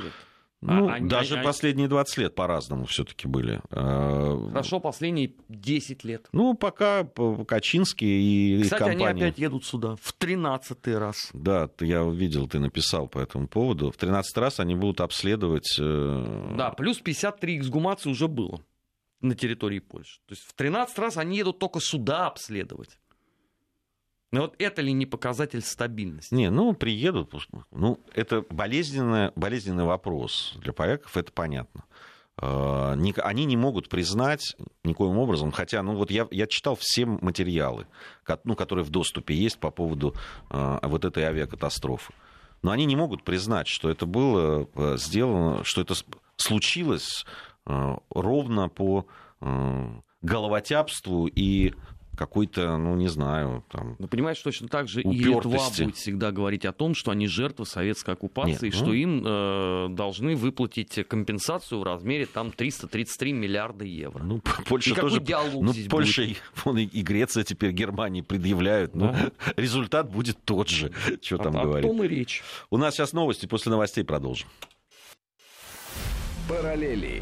Ну, 0.62 0.90
а, 0.90 0.96
они, 0.96 1.08
даже 1.08 1.36
они, 1.36 1.44
последние 1.44 1.88
20 1.88 2.18
лет 2.18 2.36
по-разному 2.36 2.86
все-таки 2.86 3.28
были. 3.28 3.62
А, 3.70 4.50
Хорошо, 4.50 4.80
последние 4.80 5.34
10 5.50 6.04
лет. 6.04 6.28
Ну, 6.32 6.56
пока 6.56 7.08
Качинский 7.48 8.58
и 8.58 8.64
Кстати, 8.64 8.80
компания... 8.80 9.08
они 9.08 9.22
опять 9.22 9.38
едут 9.38 9.66
сюда 9.66 9.96
в 10.02 10.14
13 10.14 10.88
раз. 10.88 11.30
Да, 11.34 11.70
я 11.80 12.04
увидел, 12.04 12.48
ты 12.48 12.58
написал 12.58 13.08
по 13.08 13.20
этому 13.20 13.48
поводу. 13.48 13.92
В 13.92 13.98
13 13.98 14.36
раз 14.38 14.60
они 14.60 14.76
будут 14.76 15.02
обследовать... 15.02 15.78
Э, 15.80 16.56
да, 16.58 16.72
плюс 16.72 16.98
53 16.98 17.60
эксгумации 17.60 18.10
уже 18.10 18.28
было 18.28 18.60
на 19.22 19.36
территории 19.36 19.80
Польши. 19.80 20.20
То 20.28 20.34
есть 20.34 20.44
в 20.44 20.54
13 20.54 20.98
раз 20.98 21.18
они 21.18 21.38
едут 21.38 21.60
только 21.60 21.80
сюда 21.80 22.28
обследовать. 22.28 22.98
Но 24.32 24.42
вот 24.42 24.56
это 24.60 24.82
ли 24.82 24.92
не 24.92 25.06
показатель 25.06 25.62
стабильности? 25.62 26.34
Не, 26.34 26.50
ну, 26.50 26.74
приедут. 26.74 27.34
Ну, 27.72 28.00
это 28.14 28.44
болезненный, 28.50 29.32
болезненный 29.36 29.86
вопрос 29.86 30.56
для 30.58 30.74
поляков, 30.74 31.16
это 31.16 31.32
понятно. 31.32 31.86
А, 32.40 32.94
они 32.94 33.46
не 33.46 33.58
могут 33.58 33.90
признать 33.90 34.56
никоим 34.84 35.18
образом, 35.18 35.52
хотя, 35.52 35.82
ну 35.82 35.96
вот 35.96 36.12
я, 36.12 36.28
я 36.32 36.46
читал 36.46 36.78
все 36.80 37.06
материалы, 37.06 37.88
ну, 38.44 38.56
которые 38.56 38.84
в 38.84 38.90
доступе 38.90 39.34
есть 39.34 39.60
по 39.60 39.72
поводу 39.72 40.14
а, 40.50 40.86
вот 40.88 41.06
этой 41.06 41.24
авиакатастрофы. 41.24 42.14
Но 42.62 42.72
они 42.72 42.86
не 42.86 42.96
могут 42.96 43.24
признать, 43.24 43.68
что 43.68 43.90
это 43.90 44.06
было 44.06 44.70
а, 44.76 44.98
сделано, 44.98 45.64
что 45.64 45.82
это 45.82 45.96
случилось 46.36 47.26
ровно 47.66 48.70
по 48.70 49.08
головотяпству 50.22 51.28
и 51.28 51.74
какой-то, 52.18 52.78
ну, 52.78 52.96
не 52.96 53.08
знаю, 53.08 53.64
там... 53.72 53.96
Ну, 54.00 54.08
понимаешь, 54.08 54.40
точно 54.40 54.68
так 54.68 54.88
же 54.88 55.02
упертости. 55.02 55.22
и 55.22 55.34
Литва 55.34 55.70
будет 55.86 55.96
всегда 55.96 56.32
говорить 56.32 56.66
о 56.66 56.74
том, 56.74 56.96
что 56.96 57.12
они 57.12 57.28
жертвы 57.28 57.66
советской 57.66 58.16
оккупации, 58.16 58.66
Нет, 58.66 58.74
ну... 58.74 58.80
что 58.80 58.94
им 58.94 59.24
э, 59.26 59.88
должны 59.92 60.36
выплатить 60.36 61.08
компенсацию 61.08 61.80
в 61.80 61.84
размере 61.84 62.26
там 62.26 62.52
333 62.52 63.34
миллиарда 63.34 63.86
евро. 63.86 64.24
Ну, 64.24 64.42
Польша 64.68 64.92
и 64.92 64.94
тоже... 64.96 65.22
диалог 65.22 65.64
ну, 65.64 65.72
здесь 65.72 65.88
Польша 65.88 66.28
будет? 66.66 66.94
И, 66.94 67.00
и 67.00 67.02
Греция 67.04 67.44
теперь 67.44 67.72
Германии 67.72 68.22
предъявляют. 68.22 68.96
Ну, 68.96 69.12
да. 69.14 69.32
Результат 69.56 70.10
будет 70.10 70.44
тот 70.44 70.70
же, 70.70 70.92
что 71.22 71.36
а, 71.36 71.44
там 71.44 71.54
говорить. 71.54 71.86
О 71.86 71.94
том 71.94 72.04
и 72.04 72.08
речь. 72.08 72.44
У 72.72 72.78
нас 72.78 72.96
сейчас 72.96 73.14
новости, 73.14 73.46
после 73.46 73.72
новостей 73.72 74.04
продолжим. 74.04 74.48
Параллели. 76.50 77.22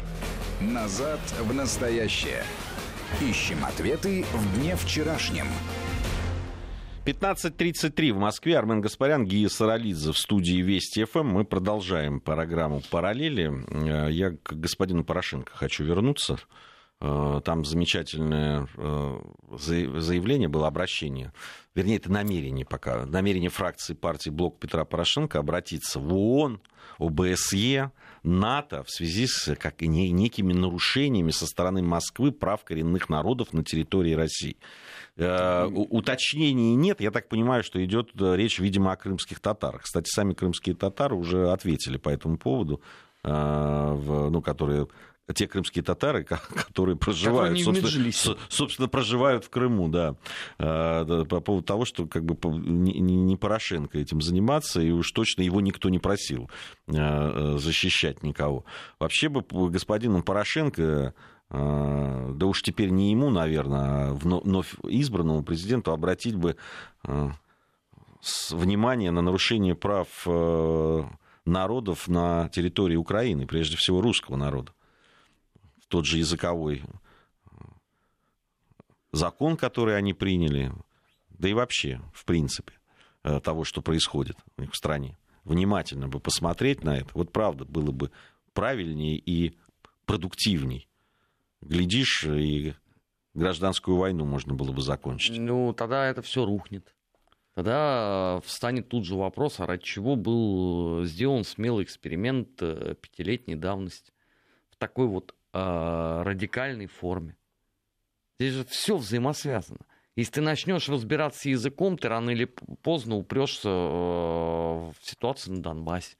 Назад 0.60 1.20
в 1.40 1.52
настоящее. 1.52 2.44
Ищем 3.20 3.64
ответы 3.64 4.24
в 4.32 4.58
дне 4.58 4.76
вчерашнем. 4.76 5.46
15.33 7.06 8.12
в 8.12 8.18
Москве. 8.18 8.58
Армен 8.58 8.80
Гаспарян, 8.80 9.24
Гия 9.24 9.48
Саралидзе 9.48 10.12
в 10.12 10.18
студии 10.18 10.60
Вести 10.60 11.04
ФМ. 11.04 11.24
Мы 11.26 11.44
продолжаем 11.44 12.20
программу 12.20 12.82
«Параллели». 12.90 13.50
Э, 13.70 14.10
я 14.10 14.30
к 14.30 14.52
господину 14.52 15.04
Порошенко 15.04 15.52
хочу 15.54 15.84
вернуться. 15.84 16.38
Э, 17.00 17.40
там 17.44 17.64
замечательное 17.64 18.66
э, 18.76 19.18
заявление 19.56 20.48
было, 20.48 20.66
обращение. 20.66 21.32
Вернее, 21.76 21.98
это 21.98 22.10
намерение 22.10 22.66
пока. 22.66 23.06
Намерение 23.06 23.50
фракции 23.50 23.94
партии 23.94 24.30
Блок 24.30 24.58
Петра 24.58 24.84
Порошенко 24.84 25.38
обратиться 25.38 26.00
в 26.00 26.12
ООН, 26.12 26.60
ОБСЕ, 26.98 27.92
НАТО 28.26 28.82
в 28.82 28.90
связи 28.90 29.26
с 29.26 29.54
как, 29.54 29.80
некими 29.80 30.52
нарушениями 30.52 31.30
со 31.30 31.46
стороны 31.46 31.82
Москвы 31.82 32.32
прав 32.32 32.64
коренных 32.64 33.08
народов 33.08 33.52
на 33.52 33.62
территории 33.64 34.12
России. 34.12 34.56
Э, 35.16 35.66
уточнений 35.66 36.74
нет. 36.74 37.00
Я 37.00 37.10
так 37.10 37.28
понимаю, 37.28 37.62
что 37.62 37.82
идет 37.84 38.10
э, 38.20 38.36
речь, 38.36 38.58
видимо, 38.58 38.92
о 38.92 38.96
крымских 38.96 39.40
татарах. 39.40 39.82
Кстати, 39.82 40.08
сами 40.10 40.34
крымские 40.34 40.74
татары 40.74 41.14
уже 41.14 41.50
ответили 41.50 41.96
по 41.96 42.08
этому 42.08 42.36
поводу, 42.36 42.80
э, 43.22 44.28
ну, 44.30 44.42
которые 44.42 44.88
те 45.34 45.46
крымские 45.48 45.82
татары, 45.82 46.24
которые 46.24 46.96
проживают, 46.96 47.60
собственно, 47.60 48.36
собственно, 48.48 48.88
проживают 48.88 49.44
в 49.44 49.50
Крыму, 49.50 49.88
да, 49.88 50.16
а, 50.58 51.24
по 51.24 51.40
поводу 51.40 51.64
того, 51.64 51.84
что 51.84 52.06
как 52.06 52.24
бы 52.24 52.36
не 52.58 53.36
Порошенко 53.36 53.98
этим 53.98 54.20
заниматься, 54.20 54.80
и 54.80 54.90
уж 54.90 55.10
точно 55.12 55.42
его 55.42 55.60
никто 55.60 55.88
не 55.88 55.98
просил 55.98 56.50
а, 56.88 57.56
защищать 57.58 58.22
никого. 58.22 58.64
Вообще 58.98 59.28
бы 59.28 59.42
господином 59.70 60.22
Порошенко 60.22 61.14
да 61.48 62.44
уж 62.44 62.60
теперь 62.62 62.90
не 62.90 63.12
ему, 63.12 63.30
наверное, 63.30 64.10
а 64.10 64.14
вновь 64.14 64.74
избранному 64.82 65.44
президенту 65.44 65.92
обратить 65.92 66.34
бы 66.34 66.56
внимание 68.50 69.12
на 69.12 69.22
нарушение 69.22 69.76
прав 69.76 70.08
народов 71.44 72.08
на 72.08 72.48
территории 72.48 72.96
Украины, 72.96 73.46
прежде 73.46 73.76
всего 73.76 74.00
русского 74.00 74.34
народа. 74.34 74.72
Тот 75.88 76.04
же 76.04 76.18
языковой 76.18 76.82
закон, 79.12 79.56
который 79.56 79.96
они 79.96 80.14
приняли, 80.14 80.72
да 81.30 81.48
и 81.48 81.52
вообще, 81.52 82.00
в 82.12 82.24
принципе, 82.24 82.74
э, 83.24 83.40
того, 83.40 83.64
что 83.64 83.82
происходит 83.82 84.36
в 84.56 84.74
стране. 84.74 85.18
Внимательно 85.44 86.08
бы 86.08 86.20
посмотреть 86.20 86.82
на 86.84 86.98
это. 86.98 87.10
Вот 87.14 87.32
правда, 87.32 87.64
было 87.64 87.92
бы 87.92 88.10
правильнее 88.52 89.16
и 89.16 89.56
продуктивней. 90.06 90.88
Глядишь, 91.60 92.24
и 92.24 92.74
гражданскую 93.34 93.96
войну 93.96 94.24
можно 94.24 94.54
было 94.54 94.72
бы 94.72 94.80
закончить. 94.80 95.38
Ну, 95.38 95.72
тогда 95.72 96.06
это 96.06 96.22
все 96.22 96.44
рухнет. 96.44 96.94
Тогда 97.54 98.40
встанет 98.44 98.88
тут 98.88 99.06
же 99.06 99.14
вопрос, 99.14 99.60
а 99.60 99.66
ради 99.66 99.82
чего 99.82 100.14
был 100.14 101.04
сделан 101.04 101.42
смелый 101.42 101.84
эксперимент 101.84 102.60
э, 102.60 102.96
пятилетней 103.00 103.54
давности 103.54 104.12
в 104.68 104.76
такой 104.76 105.06
вот 105.06 105.32
э, 105.32 105.35
радикальной 106.24 106.86
форме. 106.86 107.36
Здесь 108.38 108.54
же 108.54 108.64
все 108.64 108.96
взаимосвязано. 108.96 109.80
Если 110.16 110.32
ты 110.32 110.40
начнешь 110.40 110.88
разбираться 110.88 111.48
языком, 111.48 111.98
ты 111.98 112.08
рано 112.08 112.30
или 112.30 112.46
поздно 112.82 113.16
упрешься 113.16 113.68
э, 113.68 113.72
в 113.72 114.96
ситуацию 115.02 115.56
на 115.56 115.62
Донбассе. 115.62 116.16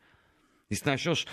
Если 0.68 0.86
начнешь 0.86 1.26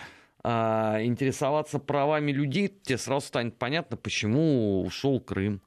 а, 0.44 1.02
интересоваться 1.02 1.80
правами 1.80 2.32
людей, 2.32 2.68
тебе 2.68 2.98
сразу 2.98 3.28
станет 3.28 3.58
понятно, 3.58 3.98
почему 3.98 4.82
ушел 4.84 5.20
Крым. 5.20 5.62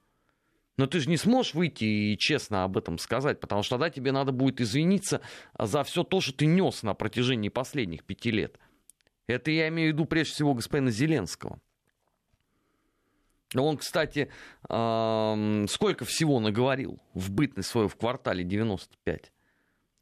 Но 0.76 0.86
ты 0.86 1.00
же 1.00 1.08
не 1.08 1.16
сможешь 1.16 1.54
выйти 1.54 1.84
и 1.84 2.18
честно 2.18 2.64
об 2.64 2.76
этом 2.76 2.98
сказать, 2.98 3.40
потому 3.40 3.62
что 3.62 3.76
тогда 3.76 3.88
тебе 3.88 4.12
надо 4.12 4.32
будет 4.32 4.60
извиниться 4.60 5.22
за 5.58 5.82
все 5.84 6.04
то, 6.04 6.20
что 6.20 6.34
ты 6.34 6.44
нес 6.44 6.82
на 6.82 6.92
протяжении 6.92 7.48
последних 7.48 8.04
пяти 8.04 8.30
лет. 8.30 8.58
Это 9.26 9.50
я 9.50 9.68
имею 9.68 9.90
в 9.90 9.94
виду 9.94 10.04
прежде 10.04 10.34
всего 10.34 10.54
господина 10.54 10.90
Зеленского. 10.90 11.58
Он, 13.54 13.76
кстати, 13.76 14.28
сколько 14.64 16.04
всего 16.04 16.40
наговорил 16.40 16.98
в 17.14 17.30
бытность 17.30 17.68
свою 17.68 17.88
в 17.88 17.96
квартале 17.96 18.42
95. 18.42 19.30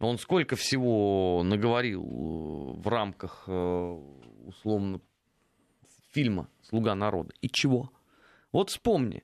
Он 0.01 0.19
сколько 0.19 0.57
всего 0.57 1.43
наговорил 1.45 2.03
э, 2.03 2.81
в 2.81 2.89
рамках, 2.89 3.45
э, 3.47 4.01
условно, 4.45 5.01
фильма 6.13 6.49
«Слуга 6.63 6.95
народа». 6.95 7.33
И 7.41 7.49
чего? 7.49 7.91
Вот 8.53 8.71
вспомни. 8.71 9.23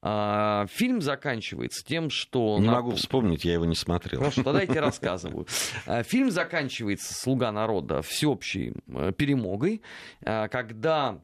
А, 0.00 0.66
фильм 0.68 1.00
заканчивается 1.00 1.84
тем, 1.84 2.10
что... 2.10 2.58
Не 2.58 2.68
могу 2.68 2.92
вспомнить, 2.92 3.44
я 3.44 3.52
его 3.52 3.64
не 3.64 3.76
смотрел. 3.76 4.20
Хорошо, 4.20 4.42
тогда 4.42 4.60
я 4.60 4.66
тебе 4.66 4.80
рассказываю. 4.80 5.46
А, 5.86 6.02
фильм 6.02 6.30
заканчивается 6.30 7.14
«Слуга 7.14 7.52
народа» 7.52 8.02
всеобщей 8.02 8.74
э, 8.88 9.12
перемогой, 9.16 9.82
когда 10.20 11.20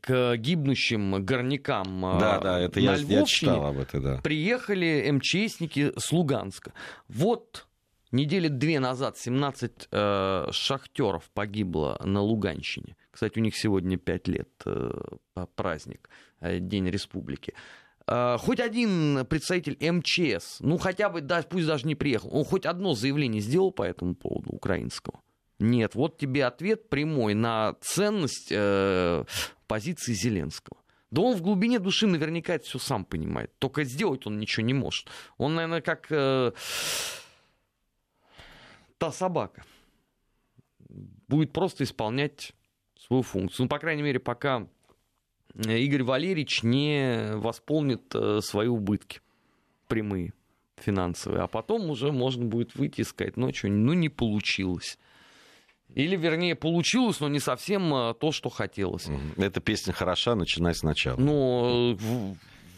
к 0.00 0.36
гибнущим 0.36 1.24
горнякам 1.24 2.04
а, 2.04 2.18
да, 2.18 2.40
да, 2.40 2.60
это 2.60 2.80
на 2.80 2.94
я, 2.94 2.96
я 2.96 3.24
читал 3.24 3.66
об 3.66 3.78
этом, 3.78 4.02
да. 4.02 4.20
приехали 4.22 5.10
МЧСники 5.10 5.92
с 5.96 6.12
Луганска. 6.12 6.72
Вот 7.08 7.66
недели 8.12 8.48
две 8.48 8.80
назад 8.80 9.18
17 9.18 9.88
э, 9.90 10.46
шахтеров 10.50 11.30
погибло 11.32 12.00
на 12.04 12.20
Луганщине. 12.20 12.96
Кстати, 13.10 13.38
у 13.38 13.42
них 13.42 13.56
сегодня 13.56 13.96
5 13.96 14.28
лет 14.28 14.48
э, 14.64 14.90
праздник, 15.54 16.08
э, 16.40 16.58
День 16.58 16.88
Республики. 16.88 17.54
Э, 18.06 18.36
хоть 18.38 18.60
один 18.60 19.26
представитель 19.26 19.76
МЧС, 19.80 20.60
ну 20.60 20.78
хотя 20.78 21.08
бы, 21.08 21.20
да, 21.20 21.42
пусть 21.42 21.66
даже 21.66 21.86
не 21.86 21.94
приехал, 21.94 22.30
он 22.32 22.44
хоть 22.44 22.66
одно 22.66 22.94
заявление 22.94 23.42
сделал 23.42 23.72
по 23.72 23.82
этому 23.82 24.14
поводу 24.14 24.50
украинского. 24.50 25.20
Нет, 25.60 25.94
вот 25.94 26.18
тебе 26.18 26.44
ответ 26.46 26.88
прямой 26.88 27.34
на 27.34 27.74
ценность 27.80 28.48
э, 28.50 29.24
позиции 29.74 30.12
Зеленского. 30.12 30.76
Да 31.10 31.22
он 31.22 31.34
в 31.34 31.42
глубине 31.42 31.80
души 31.80 32.06
наверняка 32.06 32.54
это 32.54 32.64
все 32.64 32.78
сам 32.78 33.04
понимает. 33.04 33.50
Только 33.58 33.82
сделать 33.82 34.24
он 34.24 34.38
ничего 34.38 34.64
не 34.64 34.72
может. 34.72 35.08
Он, 35.36 35.56
наверное, 35.56 35.80
как 35.80 36.06
э, 36.10 36.52
та 38.98 39.10
собака. 39.10 39.64
Будет 41.26 41.52
просто 41.52 41.82
исполнять 41.82 42.52
свою 42.96 43.24
функцию. 43.24 43.64
Ну, 43.64 43.68
по 43.68 43.80
крайней 43.80 44.02
мере, 44.04 44.20
пока 44.20 44.68
Игорь 45.56 46.04
Валерьевич 46.04 46.62
не 46.62 47.32
восполнит 47.34 48.14
э, 48.14 48.38
свои 48.42 48.68
убытки 48.68 49.22
прямые 49.88 50.34
финансовые. 50.76 51.42
А 51.42 51.48
потом 51.48 51.90
уже 51.90 52.12
можно 52.12 52.44
будет 52.44 52.76
выйти 52.76 53.00
и 53.00 53.04
сказать, 53.04 53.36
ну 53.36 53.52
что, 53.52 53.66
ну 53.66 53.92
не 53.92 54.08
получилось. 54.08 55.00
Или, 55.94 56.16
вернее, 56.16 56.56
получилось, 56.56 57.20
но 57.20 57.28
не 57.28 57.38
совсем 57.38 57.94
э, 57.94 58.14
то, 58.14 58.32
что 58.32 58.48
хотелось. 58.50 59.06
Эта 59.36 59.60
песня 59.60 59.92
хороша, 59.92 60.34
начинай 60.34 60.74
сначала. 60.74 61.16
Ну, 61.16 61.96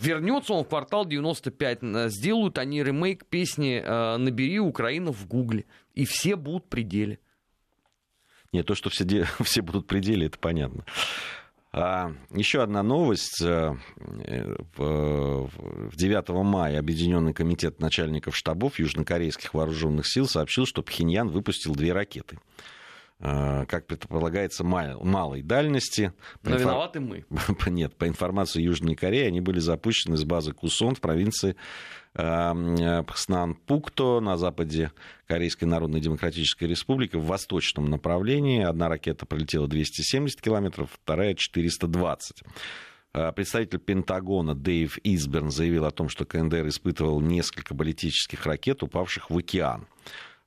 вернется 0.00 0.52
он 0.52 0.64
в 0.64 0.68
квартал 0.68 1.06
95, 1.06 1.78
э, 1.82 2.08
сделают 2.10 2.58
они 2.58 2.84
ремейк 2.84 3.24
песни 3.24 3.82
э, 3.82 4.16
«Набери 4.18 4.60
Украину» 4.60 5.12
в 5.12 5.26
Гугле, 5.26 5.64
и 5.94 6.04
все 6.04 6.36
будут 6.36 6.68
при 6.68 6.82
деле. 6.82 7.18
Нет, 8.52 8.66
то, 8.66 8.74
что 8.74 8.90
все, 8.90 9.04
де... 9.04 9.26
все 9.40 9.62
будут 9.62 9.86
при 9.86 10.00
деле, 10.00 10.26
это 10.26 10.38
понятно. 10.38 10.84
А, 11.72 12.12
еще 12.30 12.62
одна 12.62 12.82
новость. 12.82 13.40
В 13.40 13.78
9 15.96 16.28
мая 16.44 16.78
Объединенный 16.78 17.32
комитет 17.34 17.80
начальников 17.80 18.36
штабов 18.36 18.78
южнокорейских 18.78 19.54
вооруженных 19.54 20.06
сил 20.06 20.26
сообщил, 20.26 20.66
что 20.66 20.82
Пхеньян 20.82 21.28
выпустил 21.28 21.74
две 21.74 21.92
ракеты. 21.92 22.38
Э, 23.18 23.64
как 23.66 23.86
предполагается, 23.86 24.62
малой 24.62 25.40
дальности. 25.42 26.12
Но 26.42 26.50
инфор... 26.50 26.60
виноваты 26.60 27.00
мы. 27.00 27.24
Нет, 27.66 27.96
по 27.96 28.06
информации 28.06 28.60
Южной 28.60 28.94
Кореи, 28.94 29.26
они 29.26 29.40
были 29.40 29.58
запущены 29.58 30.18
с 30.18 30.24
базы 30.24 30.52
Кусон 30.52 30.94
в 30.94 31.00
провинции 31.00 31.56
э, 32.14 33.02
Пхснан-Пукто 33.06 34.20
на 34.20 34.36
западе 34.36 34.92
Корейской 35.26 35.64
Народно-Демократической 35.64 36.64
Республики 36.64 37.16
в 37.16 37.24
восточном 37.24 37.88
направлении. 37.88 38.62
Одна 38.62 38.88
ракета 38.90 39.24
пролетела 39.24 39.66
270 39.66 40.38
километров, 40.42 40.90
вторая 40.92 41.34
420. 41.34 42.42
Э, 43.14 43.32
представитель 43.32 43.78
Пентагона 43.78 44.54
Дэйв 44.54 44.98
Изберн 45.04 45.50
заявил 45.50 45.86
о 45.86 45.90
том, 45.90 46.10
что 46.10 46.26
КНДР 46.26 46.68
испытывал 46.68 47.22
несколько 47.22 47.72
баллистических 47.72 48.44
ракет, 48.44 48.82
упавших 48.82 49.30
в 49.30 49.38
океан. 49.38 49.86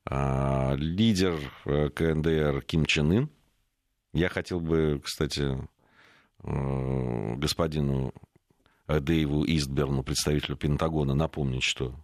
А, 0.04 0.74
лидер 0.76 1.38
э, 1.66 1.90
КНДР 1.90 2.62
Ким 2.62 2.86
Чен 2.86 3.12
Ын. 3.12 3.30
Я 4.12 4.28
хотел 4.28 4.60
бы, 4.60 5.00
кстати, 5.04 5.68
э, 6.42 7.34
господину 7.36 8.12
Дэйву 8.88 9.44
Истберну, 9.44 10.02
представителю 10.02 10.56
Пентагона, 10.56 11.14
напомнить, 11.14 11.62
что 11.62 11.94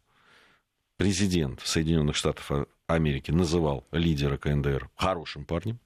президент 0.97 1.61
Соединенных 1.61 2.15
Штатов 2.15 2.69
Америки 2.87 3.31
называл 3.33 3.85
лидера 3.91 4.37
КНДР 4.37 4.89
хорошим 4.95 5.45
парнем, 5.45 5.81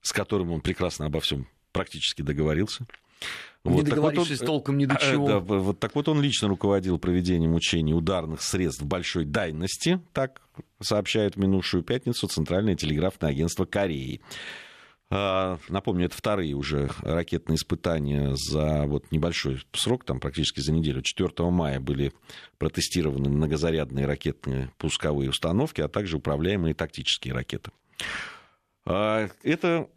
с 0.00 0.12
которым 0.12 0.52
он 0.52 0.60
прекрасно 0.60 1.06
обо 1.06 1.20
всем 1.20 1.48
практически 1.72 2.22
договорился. 2.22 2.86
Вот, 3.64 3.76
не 3.76 3.82
договорившись 3.82 4.40
вот 4.40 4.48
он, 4.48 4.54
толком 4.54 4.78
ни 4.78 4.86
до 4.86 4.96
а, 4.96 4.98
чего. 4.98 5.28
Да, 5.28 5.38
вот 5.38 5.78
так 5.78 5.94
вот 5.94 6.08
он 6.08 6.20
лично 6.20 6.48
руководил 6.48 6.98
проведением 6.98 7.54
учений 7.54 7.94
ударных 7.94 8.42
средств 8.42 8.82
большой 8.82 9.24
дальности, 9.24 10.00
так 10.12 10.42
сообщает 10.80 11.36
в 11.36 11.38
минувшую 11.38 11.84
пятницу 11.84 12.26
Центральное 12.26 12.74
телеграфное 12.74 13.30
агентство 13.30 13.64
Кореи. 13.64 14.20
А, 15.14 15.58
напомню, 15.68 16.06
это 16.06 16.16
вторые 16.16 16.54
уже 16.54 16.90
ракетные 17.02 17.56
испытания 17.56 18.34
за 18.34 18.84
вот 18.86 19.12
небольшой 19.12 19.62
срок, 19.74 20.04
там 20.04 20.18
практически 20.18 20.60
за 20.60 20.72
неделю. 20.72 21.02
4 21.02 21.30
мая 21.50 21.78
были 21.78 22.12
протестированы 22.58 23.28
многозарядные 23.28 24.06
ракетные 24.06 24.70
пусковые 24.78 25.30
установки, 25.30 25.82
а 25.82 25.88
также 25.88 26.16
управляемые 26.16 26.74
тактические 26.74 27.34
ракеты. 27.34 27.70
А, 28.84 29.28
это 29.42 29.88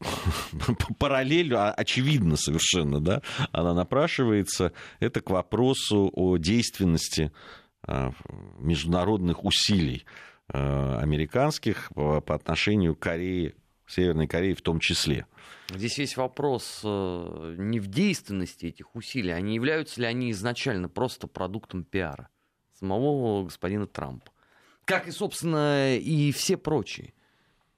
параллель, 0.99 1.53
а, 1.55 1.71
очевидно 1.71 2.37
совершенно, 2.37 2.99
да, 2.99 3.21
она 3.51 3.73
напрашивается. 3.73 4.73
Это 4.99 5.21
к 5.21 5.29
вопросу 5.29 6.11
о 6.13 6.37
действенности 6.37 7.31
а, 7.83 8.11
международных 8.59 9.43
усилий 9.43 10.05
американских 10.47 11.91
по 11.95 12.35
отношению 12.35 12.95
к 12.95 12.99
Корее, 12.99 13.55
Северной 13.87 14.27
Корее 14.27 14.53
в 14.53 14.61
том 14.61 14.79
числе. 14.79 15.25
Здесь 15.73 15.97
весь 15.97 16.17
вопрос 16.17 16.81
э, 16.83 17.55
не 17.57 17.79
в 17.79 17.87
действенности 17.87 18.67
этих 18.67 18.95
усилий, 18.95 19.31
а 19.31 19.41
не 19.41 19.55
являются 19.55 20.01
ли 20.01 20.05
они 20.05 20.29
изначально 20.29 20.87
просто 20.87 21.25
продуктом 21.25 21.83
пиара 21.83 22.29
самого 22.79 23.45
господина 23.45 23.87
Трампа. 23.87 24.31
Как 24.85 25.07
и, 25.07 25.11
собственно, 25.11 25.97
и 25.97 26.31
все 26.31 26.57
прочие. 26.57 27.13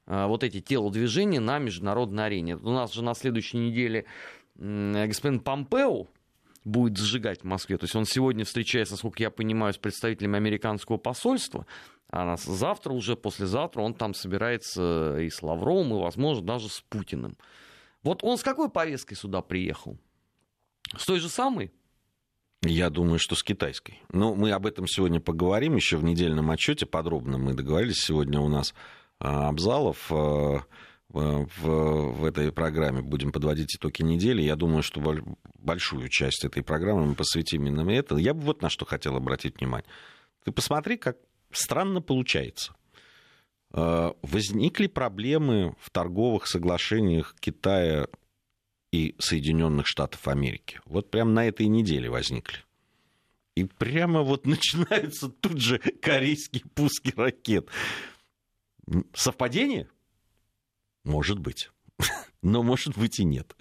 А, 0.07 0.27
вот 0.27 0.43
эти 0.43 0.61
телодвижения 0.61 1.39
на 1.39 1.59
международной 1.59 2.25
арене. 2.25 2.55
У 2.55 2.71
нас 2.71 2.93
же 2.93 3.03
на 3.03 3.13
следующей 3.13 3.57
неделе 3.57 4.05
господин 4.55 5.39
Помпео 5.39 6.07
будет 6.63 6.97
сжигать 6.97 7.41
в 7.41 7.43
Москве. 7.43 7.77
То 7.77 7.85
есть 7.85 7.95
он 7.95 8.05
сегодня 8.05 8.43
встречается, 8.43 8.95
насколько 8.95 9.21
я 9.21 9.29
понимаю, 9.29 9.73
с 9.73 9.77
представителями 9.77 10.37
американского 10.37 10.97
посольства, 10.97 11.65
а 12.09 12.35
завтра, 12.37 12.93
уже 12.93 13.15
послезавтра, 13.15 13.81
он 13.81 13.93
там 13.93 14.13
собирается 14.13 15.19
и 15.19 15.29
с 15.29 15.43
Лавровым, 15.43 15.93
и, 15.93 16.01
возможно, 16.01 16.45
даже 16.45 16.69
с 16.69 16.81
Путиным. 16.89 17.37
Вот 18.01 18.23
он 18.23 18.37
с 18.37 18.43
какой 18.43 18.69
повесткой 18.69 19.15
сюда 19.15 19.41
приехал? 19.41 19.97
С 20.97 21.05
той 21.05 21.19
же 21.19 21.29
самой? 21.29 21.71
Я 22.63 22.89
думаю, 22.89 23.19
что 23.19 23.35
с 23.35 23.43
китайской. 23.43 24.01
Но 24.11 24.33
мы 24.33 24.51
об 24.51 24.65
этом 24.65 24.87
сегодня 24.87 25.19
поговорим 25.19 25.75
еще 25.75 25.97
в 25.97 26.03
недельном 26.03 26.49
отчете 26.49 26.85
подробно. 26.85 27.37
Мы 27.37 27.53
договорились 27.53 27.97
сегодня 27.99 28.39
у 28.39 28.47
нас 28.47 28.73
Абзалов 29.19 30.11
а, 30.11 30.63
в, 31.09 31.47
в 31.59 32.25
этой 32.25 32.51
программе 32.51 33.01
будем 33.01 33.31
подводить 33.31 33.75
итоги 33.75 34.03
недели. 34.03 34.41
Я 34.41 34.55
думаю, 34.55 34.83
что 34.83 35.01
большую 35.55 36.09
часть 36.09 36.45
этой 36.45 36.63
программы 36.63 37.05
мы 37.05 37.15
посвятим 37.15 37.65
именно 37.65 37.89
это. 37.89 38.17
Я 38.17 38.33
бы 38.33 38.41
вот 38.41 38.61
на 38.61 38.69
что 38.69 38.85
хотел 38.85 39.15
обратить 39.15 39.59
внимание. 39.59 39.89
Ты 40.43 40.51
посмотри, 40.51 40.97
как 40.97 41.17
странно 41.51 42.01
получается. 42.01 42.73
А, 43.71 44.15
возникли 44.21 44.87
проблемы 44.87 45.75
в 45.79 45.89
торговых 45.89 46.47
соглашениях 46.47 47.35
Китая 47.39 48.07
и 48.91 49.15
Соединенных 49.19 49.87
Штатов 49.87 50.27
Америки. 50.27 50.79
Вот 50.85 51.11
прямо 51.11 51.31
на 51.31 51.47
этой 51.47 51.67
неделе 51.67 52.09
возникли. 52.09 52.59
И 53.55 53.63
прямо 53.63 54.21
вот 54.21 54.45
начинаются 54.45 55.29
тут 55.29 55.59
же 55.59 55.79
корейские 55.79 56.63
пуски 56.73 57.13
ракет. 57.15 57.69
Совпадение? 59.13 59.89
Может 61.03 61.39
быть. 61.39 61.71
Но 62.41 62.63
может 62.63 62.97
быть 62.97 63.19
и 63.19 63.23
нет. 63.23 63.55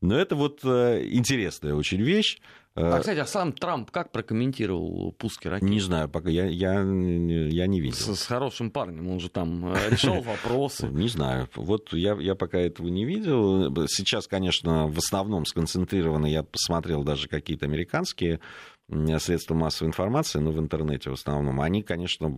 Но 0.00 0.16
это 0.16 0.36
вот 0.36 0.60
э, 0.64 1.06
интересная 1.10 1.74
очень 1.74 2.02
вещь. 2.02 2.38
А, 2.78 2.98
кстати, 2.98 3.18
а 3.18 3.26
сам 3.26 3.54
Трамп 3.54 3.90
как 3.90 4.12
прокомментировал 4.12 5.12
пуски 5.12 5.48
ракет? 5.48 5.66
Не 5.66 5.80
знаю, 5.80 6.10
пока 6.10 6.28
я, 6.28 6.44
я, 6.44 6.74
я 6.74 7.66
не 7.66 7.80
видел. 7.80 7.96
С, 7.96 8.14
с 8.14 8.26
хорошим 8.26 8.70
парнем, 8.70 9.08
он 9.08 9.18
же 9.18 9.30
там 9.30 9.72
э, 9.72 9.88
решал 9.88 10.20
вопросы. 10.22 10.88
Не 10.88 11.08
знаю, 11.08 11.48
вот 11.54 11.94
я, 11.94 12.14
я 12.20 12.34
пока 12.34 12.58
этого 12.58 12.88
не 12.88 13.06
видел. 13.06 13.74
Сейчас, 13.88 14.26
конечно, 14.26 14.88
в 14.88 14.98
основном 14.98 15.46
сконцентрировано, 15.46 16.26
я 16.26 16.42
посмотрел 16.42 17.02
даже 17.02 17.28
какие-то 17.28 17.64
американские 17.64 18.40
средства 19.18 19.54
массовой 19.54 19.88
информации, 19.88 20.38
но 20.38 20.52
в 20.52 20.58
интернете 20.58 21.08
в 21.08 21.14
основном. 21.14 21.62
Они, 21.62 21.82
конечно, 21.82 22.28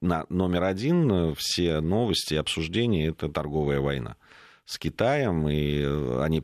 на 0.00 0.26
номер 0.28 0.64
один 0.64 1.10
э, 1.12 1.34
все 1.36 1.80
новости 1.80 2.34
и 2.34 2.38
обсуждения 2.38 3.08
это 3.08 3.28
торговая 3.28 3.80
война 3.80 4.16
с 4.64 4.78
Китаем, 4.78 5.48
и 5.48 5.82
они 6.22 6.42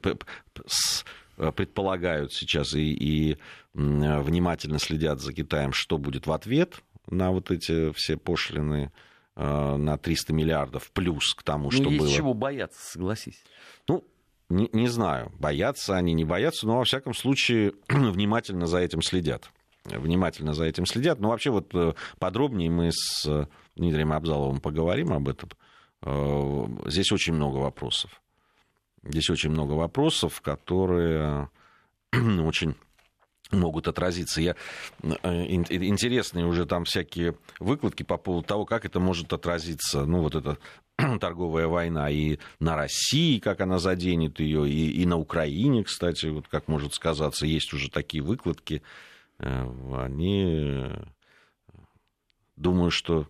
Э, 1.38 1.52
предполагают 1.52 2.32
сейчас 2.32 2.74
и, 2.74 2.92
и 2.92 3.38
внимательно 3.74 4.78
следят 4.78 5.20
за 5.20 5.34
Китаем, 5.34 5.72
что 5.72 5.98
будет 5.98 6.26
в 6.26 6.32
ответ 6.32 6.82
на 7.08 7.30
вот 7.30 7.50
эти 7.50 7.92
все 7.92 8.16
пошлины 8.16 8.90
э, 9.36 9.76
на 9.76 9.98
300 9.98 10.32
миллиардов 10.32 10.90
плюс 10.92 11.34
к 11.34 11.42
тому, 11.42 11.64
ну, 11.64 11.70
что 11.70 11.90
есть 11.90 11.98
было. 11.98 12.10
чего 12.10 12.32
бояться, 12.32 12.80
согласись. 12.92 13.42
Ну, 13.86 14.02
не, 14.48 14.70
не 14.72 14.88
знаю, 14.88 15.30
боятся 15.38 15.96
они, 15.96 16.14
не 16.14 16.24
боятся, 16.24 16.66
но 16.66 16.78
во 16.78 16.84
всяком 16.84 17.12
случае 17.12 17.74
внимательно 17.88 18.66
за 18.66 18.78
этим 18.78 19.02
следят. 19.02 19.50
Внимательно 19.88 20.54
за 20.54 20.64
этим 20.64 20.86
следят. 20.86 21.20
Но 21.20 21.30
вообще 21.30 21.50
вот 21.50 21.74
э, 21.74 21.94
подробнее 22.18 22.70
мы 22.70 22.90
с 22.92 23.48
Дмитрием 23.76 24.12
Абзаловым 24.12 24.60
поговорим 24.60 25.12
об 25.12 25.28
этом. 25.28 25.50
Здесь 26.86 27.10
очень 27.10 27.32
много 27.32 27.56
вопросов. 27.56 28.20
Здесь 29.02 29.30
очень 29.30 29.50
много 29.50 29.72
вопросов, 29.72 30.40
которые 30.40 31.48
очень 32.12 32.74
могут 33.50 33.88
отразиться. 33.88 34.40
Я, 34.40 34.56
э, 35.02 35.44
интересные 35.46 36.46
уже 36.46 36.66
там 36.66 36.84
всякие 36.84 37.36
выкладки 37.60 38.02
по 38.02 38.16
поводу 38.16 38.46
того, 38.46 38.64
как 38.64 38.84
это 38.84 39.00
может 39.00 39.32
отразиться, 39.32 40.04
ну, 40.04 40.20
вот 40.20 40.34
эта 40.34 40.58
торговая 41.20 41.68
война 41.68 42.10
и 42.10 42.38
на 42.58 42.76
России, 42.76 43.38
как 43.38 43.60
она 43.60 43.78
заденет 43.78 44.40
ее, 44.40 44.68
и, 44.68 44.90
и 45.02 45.06
на 45.06 45.16
Украине, 45.16 45.84
кстати, 45.84 46.26
вот 46.26 46.48
как 46.48 46.68
может 46.68 46.94
сказаться, 46.94 47.46
есть 47.46 47.72
уже 47.72 47.90
такие 47.90 48.22
выкладки. 48.22 48.82
Э, 49.38 49.66
они, 50.04 50.44
э, 50.44 51.04
думаю, 52.56 52.90
что 52.90 53.28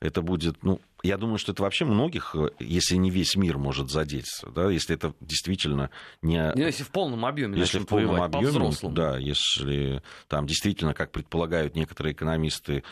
это 0.00 0.20
будет, 0.20 0.62
ну, 0.62 0.80
я 1.02 1.16
думаю, 1.16 1.38
что 1.38 1.52
это 1.52 1.62
вообще 1.62 1.84
многих, 1.84 2.34
э, 2.34 2.50
если 2.58 2.96
не 2.96 3.10
весь 3.10 3.36
мир 3.36 3.58
может 3.58 3.90
задеть, 3.90 4.28
да, 4.54 4.70
если 4.70 4.96
это 4.96 5.14
действительно 5.20 5.90
не... 6.22 6.52
Ну, 6.54 6.62
если 6.62 6.82
в 6.82 6.90
полном 6.90 7.24
объеме 7.24 7.58
Если 7.58 7.78
в 7.78 7.86
полном 7.86 8.20
объеме, 8.20 8.72
да, 8.90 9.16
если 9.16 10.02
там 10.28 10.46
действительно, 10.46 10.92
как 10.92 11.12
предполагают 11.12 11.76
некоторые 11.76 12.14
экономисты, 12.14 12.82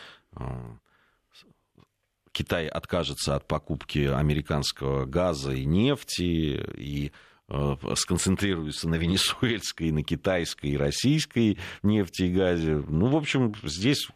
Китай 2.31 2.67
откажется 2.67 3.35
от 3.35 3.47
покупки 3.47 4.07
американского 4.07 5.05
газа 5.05 5.51
и 5.51 5.65
нефти, 5.65 6.65
и 6.75 7.11
э, 7.53 7.95
сконцентрируется 7.95 8.89
на 8.89 8.95
венесуэльской, 8.95 9.91
на 9.91 10.03
китайской 10.03 10.71
и 10.71 10.77
российской 10.77 11.59
нефти 11.83 12.23
и 12.23 12.33
газе. 12.33 12.83
Ну, 12.87 13.07
в 13.07 13.15
общем, 13.15 13.53
здесь 13.63 14.07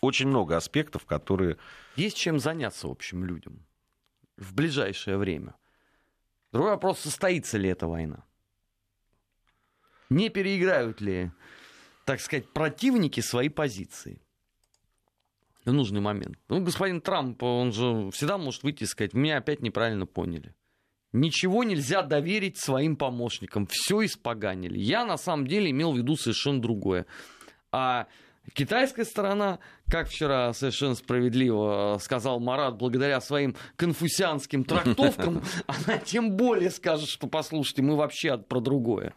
очень 0.00 0.28
много 0.28 0.56
аспектов, 0.56 1.06
которые 1.06 1.56
есть 1.96 2.16
чем 2.16 2.38
заняться, 2.38 2.88
в 2.88 2.90
общем, 2.90 3.24
людям 3.24 3.64
в 4.36 4.54
ближайшее 4.54 5.16
время. 5.16 5.54
Другой 6.52 6.72
вопрос, 6.72 7.00
состоится 7.00 7.58
ли 7.58 7.68
эта 7.68 7.86
война. 7.86 8.24
Не 10.10 10.28
переиграют 10.28 11.00
ли, 11.00 11.30
так 12.04 12.20
сказать, 12.20 12.48
противники 12.52 13.20
свои 13.20 13.48
позиции 13.48 14.20
в 15.64 15.72
нужный 15.72 16.00
момент. 16.00 16.38
Ну, 16.48 16.62
господин 16.62 17.00
Трамп, 17.00 17.42
он 17.42 17.72
же 17.72 18.10
всегда 18.10 18.38
может 18.38 18.62
выйти 18.62 18.84
и 18.84 18.86
сказать, 18.86 19.14
меня 19.14 19.38
опять 19.38 19.62
неправильно 19.62 20.06
поняли. 20.06 20.54
Ничего 21.14 21.62
нельзя 21.62 22.02
доверить 22.02 22.58
своим 22.58 22.96
помощникам. 22.96 23.68
Все 23.70 24.04
испоганили. 24.04 24.80
Я 24.80 25.04
на 25.04 25.16
самом 25.16 25.46
деле 25.46 25.70
имел 25.70 25.92
в 25.92 25.96
виду 25.96 26.16
совершенно 26.16 26.60
другое. 26.60 27.06
А 27.70 28.08
Китайская 28.52 29.04
сторона, 29.04 29.60
как 29.88 30.08
вчера 30.08 30.52
совершенно 30.52 30.96
справедливо 30.96 31.98
сказал 32.00 32.40
Марат, 32.40 32.76
благодаря 32.76 33.20
своим 33.20 33.54
конфусианским 33.76 34.64
трактовкам, 34.64 35.42
она 35.66 35.98
тем 35.98 36.32
более 36.32 36.70
скажет, 36.70 37.08
что 37.08 37.28
послушайте, 37.28 37.82
мы 37.82 37.94
вообще 37.94 38.36
про 38.36 38.58
другое. 38.58 39.14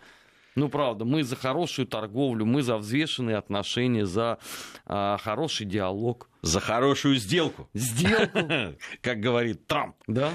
Ну, 0.56 0.70
правда, 0.70 1.04
мы 1.04 1.24
за 1.24 1.36
хорошую 1.36 1.88
торговлю, 1.88 2.46
мы 2.46 2.62
за 2.62 2.78
взвешенные 2.78 3.38
отношения, 3.38 4.06
за 4.06 4.38
а, 4.86 5.18
хороший 5.18 5.66
диалог. 5.66 6.30
За 6.48 6.62
хорошую 6.62 7.18
сделку. 7.18 7.70
Сделку. 7.74 8.40
Как 9.02 9.20
говорит 9.20 9.68
Трамп. 9.68 9.98
Да. 10.08 10.32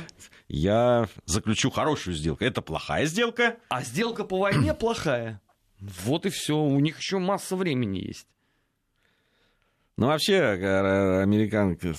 Я 0.47 1.09
заключу 1.25 1.71
хорошую 1.71 2.15
сделку. 2.15 2.45
Это 2.45 2.61
плохая 2.61 3.07
сделка. 3.07 3.57
А 3.71 3.83
сделка 3.83 4.25
по 4.25 4.39
войне 4.39 4.75
плохая. 4.79 5.41
Вот 5.81 6.27
и 6.27 6.29
все. 6.29 6.55
У 6.59 6.79
них 6.81 6.99
еще 6.99 7.19
масса 7.19 7.57
времени 7.57 7.99
есть. 7.99 8.27
Ну, 9.97 10.09
вообще, 10.09 10.35
э, 10.35 11.23
американцы, 11.23 11.95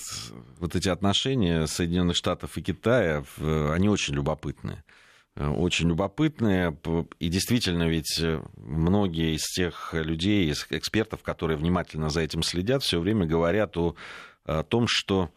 вот 0.60 0.76
эти 0.76 0.90
отношения 0.90 1.66
Соединенных 1.66 2.16
Штатов 2.16 2.56
и 2.58 2.62
Китая, 2.62 3.24
они 3.40 3.90
очень 3.90 4.14
любопытные. 4.14 4.84
Э, 5.36 5.48
очень 5.48 5.90
любопытные. 5.90 6.78
И 7.20 7.30
действительно, 7.30 7.88
ведь 7.88 8.20
э, 8.20 8.42
многие 8.58 9.36
из 9.36 9.44
тех 9.44 9.94
людей, 9.94 10.50
из 10.50 10.66
экспертов, 10.70 11.24
которые 11.24 11.58
внимательно 11.58 12.10
за 12.10 12.22
этим 12.22 12.44
следят, 12.44 12.84
все 12.84 13.00
время 13.00 13.26
говорят 13.26 13.78
о, 13.78 13.96
о 14.46 14.64
том, 14.64 14.86
что 14.88 15.30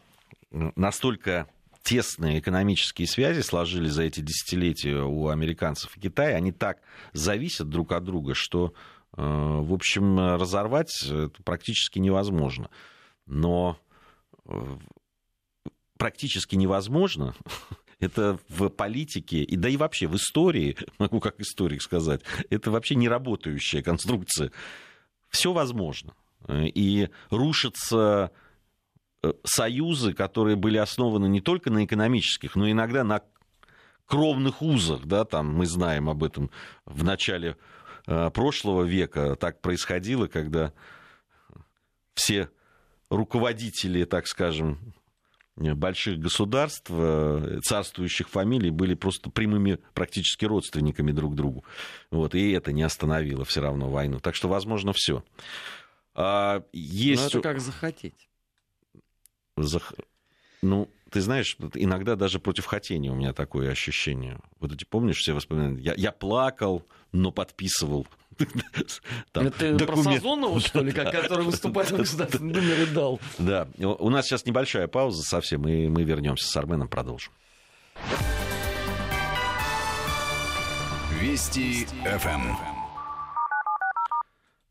настолько 0.50 1.46
тесные 1.82 2.40
экономические 2.40 3.06
связи 3.06 3.40
сложились 3.40 3.92
за 3.92 4.02
эти 4.04 4.20
десятилетия 4.20 5.02
у 5.02 5.28
американцев 5.28 5.96
и 5.96 6.00
Китая, 6.00 6.36
они 6.36 6.50
так 6.50 6.78
зависят 7.12 7.68
друг 7.68 7.92
от 7.92 8.04
друга, 8.04 8.34
что 8.34 8.72
Э, 9.16 9.60
в 9.62 9.72
общем, 9.72 10.18
разорвать 10.18 10.92
практически 11.44 11.98
невозможно. 11.98 12.70
Но 13.26 13.78
практически 15.98 16.54
невозможно 16.54 17.34
это 17.98 18.38
в 18.48 18.68
политике, 18.68 19.42
и 19.42 19.56
да 19.56 19.68
и 19.68 19.76
вообще 19.76 20.06
в 20.06 20.16
истории, 20.16 20.76
могу 20.98 21.20
как 21.20 21.40
историк 21.40 21.82
сказать, 21.82 22.22
это 22.50 22.70
вообще 22.70 22.94
не 22.94 23.08
работающая 23.08 23.82
конструкция. 23.82 24.52
Все 25.28 25.52
возможно. 25.52 26.14
И 26.48 27.08
рушатся 27.30 28.30
э, 29.22 29.32
союзы, 29.44 30.12
которые 30.12 30.56
были 30.56 30.76
основаны 30.76 31.26
не 31.26 31.40
только 31.40 31.70
на 31.70 31.84
экономических, 31.84 32.54
но 32.54 32.70
иногда 32.70 33.02
на 33.02 33.22
кровных 34.04 34.62
узах, 34.62 35.04
да, 35.06 35.24
там 35.24 35.52
мы 35.52 35.66
знаем 35.66 36.08
об 36.08 36.22
этом 36.22 36.50
в 36.84 37.02
начале 37.02 37.56
Э, 38.06 38.30
прошлого 38.30 38.84
века 38.84 39.34
так 39.36 39.60
происходило, 39.60 40.28
когда 40.28 40.72
все 42.14 42.50
руководители, 43.10 44.04
так 44.04 44.26
скажем, 44.28 44.94
больших 45.56 46.18
государств, 46.18 46.90
э, 46.90 47.60
царствующих 47.64 48.28
фамилий 48.28 48.70
были 48.70 48.94
просто 48.94 49.30
прямыми 49.30 49.78
практически 49.94 50.44
родственниками 50.44 51.12
друг 51.12 51.34
другу. 51.34 51.64
Вот, 52.10 52.34
и 52.34 52.52
это 52.52 52.72
не 52.72 52.82
остановило 52.82 53.44
все 53.44 53.60
равно 53.62 53.90
войну. 53.90 54.20
Так 54.20 54.34
что, 54.34 54.48
возможно, 54.48 54.92
все. 54.92 55.24
А, 56.14 56.62
есть... 56.72 57.22
Но 57.22 57.28
это 57.28 57.40
как 57.40 57.60
захотеть. 57.60 58.28
Зах... 59.56 59.92
Ну, 60.62 60.88
ты 61.10 61.20
знаешь, 61.20 61.56
иногда 61.74 62.16
даже 62.16 62.38
против 62.38 62.66
хотения 62.66 63.10
у 63.10 63.14
меня 63.14 63.32
такое 63.32 63.70
ощущение. 63.70 64.38
Вот 64.58 64.72
эти, 64.72 64.84
помнишь, 64.84 65.18
все 65.18 65.32
воспоминания? 65.32 65.80
Я, 65.80 65.94
я 65.96 66.12
плакал, 66.12 66.82
но 67.12 67.30
подписывал. 67.30 68.06
Там, 69.32 69.46
Это 69.46 69.74
документ... 69.74 70.04
про 70.04 70.12
Сазонова, 70.14 70.60
что 70.60 70.82
ли, 70.82 70.92
который 70.92 71.44
выступает 71.44 71.90
в 71.90 71.96
Государственном 71.96 72.52
Думе, 72.52 72.74
рыдал? 72.74 73.20
Да. 73.38 73.68
У 73.78 74.10
нас 74.10 74.26
сейчас 74.26 74.44
небольшая 74.44 74.88
пауза 74.88 75.22
совсем, 75.22 75.66
и 75.68 75.88
мы 75.88 76.02
вернемся 76.02 76.46
с 76.46 76.56
Арменом, 76.56 76.88
продолжим. 76.88 77.32
Вести 81.20 81.86
ФМ. 82.04 82.54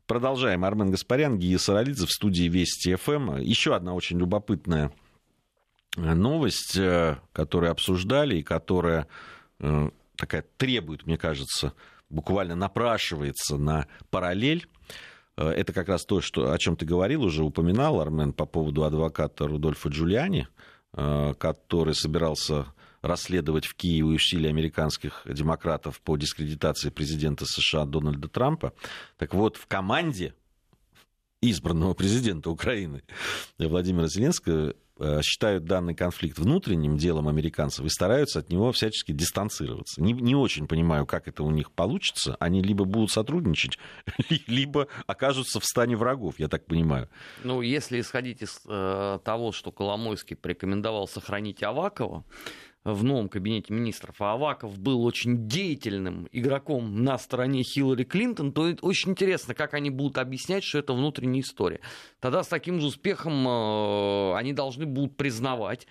Продолжаем. 0.06 0.64
Армен 0.64 0.92
Гаспарян, 0.92 1.36
Гия 1.36 1.58
Саралидзе 1.58 2.06
в 2.06 2.12
студии 2.12 2.44
Вести 2.44 2.94
ФМ. 2.94 3.38
Еще 3.38 3.74
одна 3.74 3.92
очень 3.94 4.18
любопытная 4.18 4.92
новость, 5.96 6.76
э, 6.76 7.18
которую 7.32 7.72
обсуждали 7.72 8.36
и 8.36 8.42
которая 8.42 9.08
э, 9.58 9.90
такая 10.16 10.44
требует, 10.56 11.06
мне 11.06 11.16
кажется, 11.16 11.72
буквально 12.08 12.56
напрашивается 12.56 13.56
на 13.56 13.86
параллель. 14.10 14.66
Э, 15.36 15.48
это 15.48 15.72
как 15.72 15.88
раз 15.88 16.04
то, 16.04 16.20
что, 16.20 16.52
о 16.52 16.58
чем 16.58 16.76
ты 16.76 16.86
говорил, 16.86 17.22
уже 17.24 17.44
упоминал, 17.44 18.00
Армен, 18.00 18.32
по 18.32 18.46
поводу 18.46 18.84
адвоката 18.84 19.46
Рудольфа 19.46 19.88
Джулиани, 19.88 20.48
который 20.92 21.94
собирался 21.94 22.66
расследовать 23.02 23.66
в 23.66 23.74
Киеве 23.74 24.04
усилия 24.04 24.48
американских 24.48 25.26
демократов 25.26 26.00
по 26.00 26.16
дискредитации 26.16 26.88
президента 26.88 27.44
США 27.44 27.84
Дональда 27.84 28.28
Трампа. 28.28 28.72
Так 29.18 29.34
вот, 29.34 29.58
в 29.58 29.66
команде 29.66 30.32
избранного 31.42 31.92
президента 31.92 32.48
Украины 32.48 33.02
Владимира 33.58 34.08
Зеленского 34.08 34.68
Э, 34.68 34.72
считают 35.22 35.64
данный 35.64 35.94
конфликт 35.94 36.38
внутренним 36.38 36.96
делом 36.96 37.28
американцев 37.28 37.84
и 37.84 37.88
стараются 37.88 38.38
от 38.38 38.50
него 38.50 38.72
всячески 38.72 39.12
дистанцироваться. 39.12 40.00
Не, 40.00 40.12
не 40.12 40.34
очень 40.34 40.66
понимаю, 40.66 41.06
как 41.06 41.28
это 41.28 41.42
у 41.42 41.50
них 41.50 41.70
получится. 41.72 42.36
Они 42.40 42.62
либо 42.62 42.84
будут 42.84 43.10
сотрудничать, 43.10 43.78
либо 44.46 44.88
окажутся 45.06 45.60
в 45.60 45.64
стане 45.64 45.96
врагов, 45.96 46.38
я 46.38 46.48
так 46.48 46.66
понимаю. 46.66 47.08
Ну, 47.44 47.60
если 47.60 48.00
исходить 48.00 48.42
из 48.42 48.60
э, 48.66 49.18
того, 49.24 49.52
что 49.52 49.72
Коломойский 49.72 50.36
порекомендовал 50.36 51.08
сохранить 51.08 51.62
Авакова, 51.62 52.24
в 52.92 53.02
новом 53.02 53.28
кабинете 53.28 53.74
министров, 53.74 54.16
а 54.20 54.34
Аваков 54.34 54.78
был 54.78 55.04
очень 55.04 55.48
деятельным 55.48 56.28
игроком 56.30 57.02
на 57.02 57.18
стороне 57.18 57.62
Хиллари 57.62 58.04
Клинтон, 58.04 58.52
то 58.52 58.74
очень 58.82 59.10
интересно, 59.10 59.54
как 59.54 59.74
они 59.74 59.90
будут 59.90 60.18
объяснять, 60.18 60.62
что 60.62 60.78
это 60.78 60.92
внутренняя 60.92 61.42
история. 61.42 61.80
Тогда 62.20 62.42
с 62.42 62.48
таким 62.48 62.80
же 62.80 62.86
успехом 62.86 63.46
э, 63.46 64.34
они 64.36 64.52
должны 64.52 64.86
будут 64.86 65.16
признавать, 65.16 65.86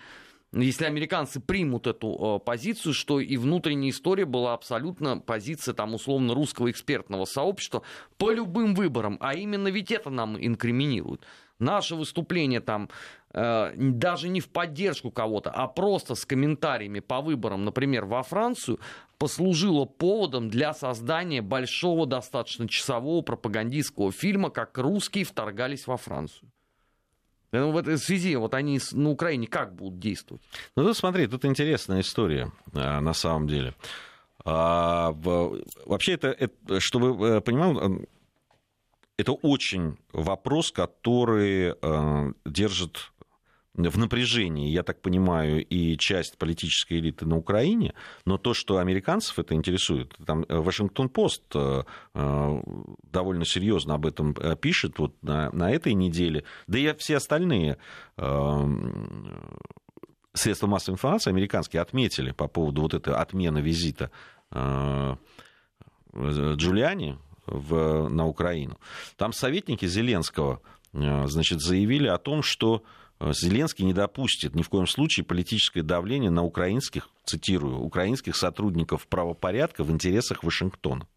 если 0.52 0.86
американцы 0.86 1.40
примут 1.40 1.86
эту 1.86 2.38
э, 2.40 2.44
позицию, 2.44 2.94
что 2.94 3.20
и 3.20 3.36
внутренняя 3.36 3.90
история 3.90 4.24
была 4.24 4.54
абсолютно 4.54 5.18
позиция 5.18 5.74
там 5.74 5.92
условно 5.94 6.34
русского 6.34 6.70
экспертного 6.70 7.26
сообщества 7.26 7.82
по 8.16 8.30
любым 8.30 8.74
выборам, 8.74 9.18
а 9.20 9.34
именно 9.34 9.68
ведь 9.68 9.90
это 9.90 10.08
нам 10.08 10.36
инкриминирует. 10.38 11.22
Наше 11.58 11.94
выступление 11.94 12.60
там 12.60 12.88
даже 13.36 14.28
не 14.30 14.40
в 14.40 14.48
поддержку 14.48 15.10
кого-то, 15.10 15.50
а 15.50 15.68
просто 15.68 16.14
с 16.14 16.24
комментариями 16.24 17.00
по 17.00 17.20
выборам, 17.20 17.66
например, 17.66 18.06
во 18.06 18.22
Францию, 18.22 18.80
послужило 19.18 19.84
поводом 19.84 20.48
для 20.48 20.72
создания 20.72 21.42
большого 21.42 22.06
достаточно 22.06 22.66
часового 22.66 23.20
пропагандистского 23.20 24.10
фильма, 24.10 24.48
как 24.48 24.78
русские 24.78 25.24
вторгались 25.24 25.86
во 25.86 25.98
Францию. 25.98 26.50
Ну, 27.52 27.72
в 27.72 27.76
этой 27.76 27.98
связи 27.98 28.36
вот 28.36 28.54
они 28.54 28.80
на 28.92 29.10
Украине 29.10 29.46
как 29.46 29.74
будут 29.74 29.98
действовать? 29.98 30.42
Ну, 30.74 30.84
тут 30.84 30.96
смотри, 30.96 31.26
тут 31.26 31.44
интересная 31.44 32.00
история 32.00 32.52
э, 32.72 33.00
на 33.00 33.12
самом 33.12 33.48
деле. 33.48 33.74
А, 34.44 35.12
вообще, 35.12 36.14
это, 36.14 36.28
это, 36.28 36.80
чтобы 36.80 37.26
э, 37.26 37.40
понимал, 37.40 38.00
это 39.18 39.32
очень 39.32 39.98
вопрос, 40.12 40.70
который 40.72 41.74
держит 42.44 43.12
в 43.76 43.98
напряжении, 43.98 44.70
я 44.70 44.82
так 44.82 45.00
понимаю, 45.02 45.64
и 45.64 45.96
часть 45.98 46.38
политической 46.38 46.98
элиты 46.98 47.26
на 47.26 47.36
Украине, 47.36 47.94
но 48.24 48.38
то, 48.38 48.54
что 48.54 48.78
американцев 48.78 49.38
это 49.38 49.54
интересует, 49.54 50.16
там 50.24 50.44
э, 50.48 50.56
Вашингтон-Пост 50.58 51.42
э, 51.54 51.82
э, 52.14 52.62
довольно 53.12 53.44
серьезно 53.44 53.94
об 53.94 54.06
этом 54.06 54.34
пишет 54.60 54.98
вот 54.98 55.22
на, 55.22 55.50
на 55.52 55.70
этой 55.70 55.92
неделе, 55.94 56.44
да 56.66 56.78
и 56.78 56.94
все 56.96 57.16
остальные 57.18 57.76
средства 60.32 60.66
массовой 60.66 60.94
информации 60.94 61.30
американские 61.30 61.82
отметили 61.82 62.30
по 62.30 62.48
поводу 62.48 62.82
вот 62.82 62.94
этой 62.94 63.14
отмены 63.14 63.58
визита 63.58 64.10
Джулиани 66.14 67.18
в, 67.46 68.08
на 68.08 68.26
Украину. 68.26 68.78
Там 69.16 69.32
советники 69.32 69.86
Зеленского 69.86 70.60
значит, 70.92 71.60
заявили 71.60 72.08
о 72.08 72.18
том, 72.18 72.42
что 72.42 72.82
Зеленский 73.20 73.84
не 73.84 73.92
допустит 73.92 74.54
ни 74.54 74.62
в 74.62 74.68
коем 74.68 74.86
случае 74.86 75.24
политическое 75.24 75.82
давление 75.82 76.30
на 76.30 76.44
украинских, 76.44 77.08
цитирую, 77.24 77.78
украинских 77.78 78.36
сотрудников 78.36 79.06
правопорядка 79.06 79.84
в 79.84 79.90
интересах 79.90 80.44
Вашингтона. 80.44 81.08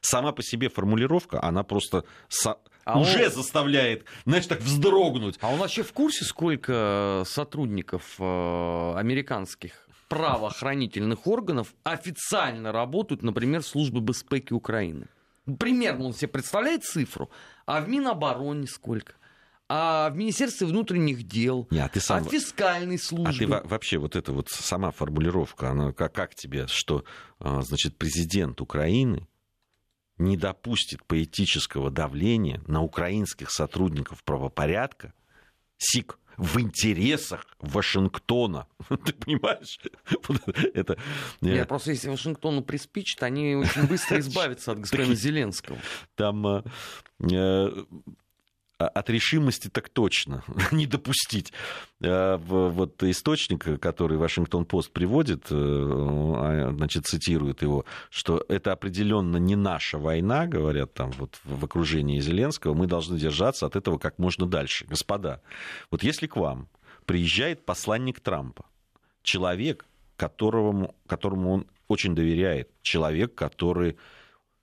Сама 0.00 0.32
по 0.32 0.42
себе 0.42 0.68
формулировка, 0.68 1.42
она 1.42 1.62
просто 1.62 2.04
со... 2.28 2.58
а 2.84 2.98
уже 2.98 3.26
он... 3.26 3.32
заставляет, 3.32 4.04
знаешь, 4.24 4.46
так 4.46 4.60
вздрогнуть. 4.60 5.36
А 5.40 5.52
он 5.52 5.58
вообще 5.58 5.82
в 5.82 5.92
курсе, 5.92 6.24
сколько 6.24 7.24
сотрудников 7.26 8.14
э, 8.18 8.94
американских 8.96 9.86
правоохранительных 10.08 11.26
органов 11.26 11.74
официально 11.82 12.72
работают, 12.72 13.22
например, 13.22 13.62
в 13.62 13.66
службе 13.66 14.00
безпеки 14.00 14.52
Украины? 14.52 15.08
Примерно 15.58 16.06
он 16.06 16.12
себе 16.12 16.28
представляет 16.28 16.84
цифру, 16.84 17.30
а 17.66 17.80
в 17.80 17.88
Минобороне 17.88 18.66
сколько? 18.66 19.14
А 19.68 20.10
в 20.10 20.16
Министерстве 20.16 20.66
внутренних 20.66 21.24
дел, 21.24 21.66
Не, 21.70 21.80
а 21.80 21.88
ты 21.88 22.00
сам... 22.00 22.22
от 22.22 22.30
фискальной 22.30 22.98
службы. 22.98 23.56
А 23.56 23.60
ты 23.60 23.68
вообще 23.68 23.98
вот 23.98 24.14
эта 24.14 24.32
вот 24.32 24.48
сама 24.48 24.90
формулировка, 24.90 25.70
она 25.70 25.92
как, 25.92 26.14
как 26.14 26.34
тебе, 26.34 26.66
что, 26.68 27.04
а, 27.38 27.62
значит, 27.62 27.96
президент 27.96 28.60
Украины 28.60 29.26
не 30.18 30.36
допустит 30.36 31.04
поэтического 31.04 31.90
давления 31.90 32.62
на 32.66 32.82
украинских 32.82 33.50
сотрудников 33.50 34.22
правопорядка, 34.24 35.12
СИК, 35.78 36.18
в 36.36 36.60
интересах 36.60 37.46
Вашингтона. 37.60 38.66
Ты 38.88 39.12
понимаешь? 39.14 39.78
Это... 40.74 40.98
Нет, 41.40 41.68
просто 41.68 41.90
если 41.90 42.08
Вашингтону 42.08 42.62
приспичит, 42.62 43.22
они 43.22 43.56
очень 43.56 43.86
быстро 43.86 44.18
избавятся 44.20 44.72
от 44.72 44.80
господина 44.80 45.14
Зеленского. 45.14 45.78
Там 46.14 46.46
э, 46.46 46.62
а, 47.32 47.86
от 48.78 49.10
решимости 49.10 49.68
так 49.68 49.88
точно 49.88 50.44
не 50.72 50.86
допустить. 50.86 51.52
А, 52.02 52.36
вот 52.38 53.02
источник, 53.02 53.80
который 53.80 54.18
Вашингтон-Пост 54.18 54.92
приводит, 54.92 55.46
э, 55.50 55.54
а, 55.54 56.72
значит, 56.76 57.06
цитирует 57.06 57.62
его, 57.62 57.84
что 58.10 58.44
это 58.48 58.72
определенно 58.72 59.38
не 59.38 59.56
наша 59.56 59.98
война, 59.98 60.46
говорят 60.46 60.94
там 60.94 61.10
вот 61.12 61.38
в 61.44 61.64
окружении 61.64 62.20
Зеленского, 62.20 62.74
мы 62.74 62.86
должны 62.86 63.18
держаться 63.18 63.66
от 63.66 63.76
этого 63.76 63.98
как 63.98 64.18
можно 64.18 64.46
дальше. 64.46 64.84
Господа, 64.86 65.40
вот 65.90 66.02
если 66.02 66.26
к 66.26 66.36
вам 66.36 66.68
приезжает 67.06 67.64
посланник 67.64 68.20
Трампа, 68.20 68.66
человек, 69.22 69.86
которому, 70.16 70.94
которому 71.06 71.52
он 71.52 71.66
очень 71.88 72.14
доверяет, 72.14 72.70
человек, 72.82 73.34
который 73.34 73.96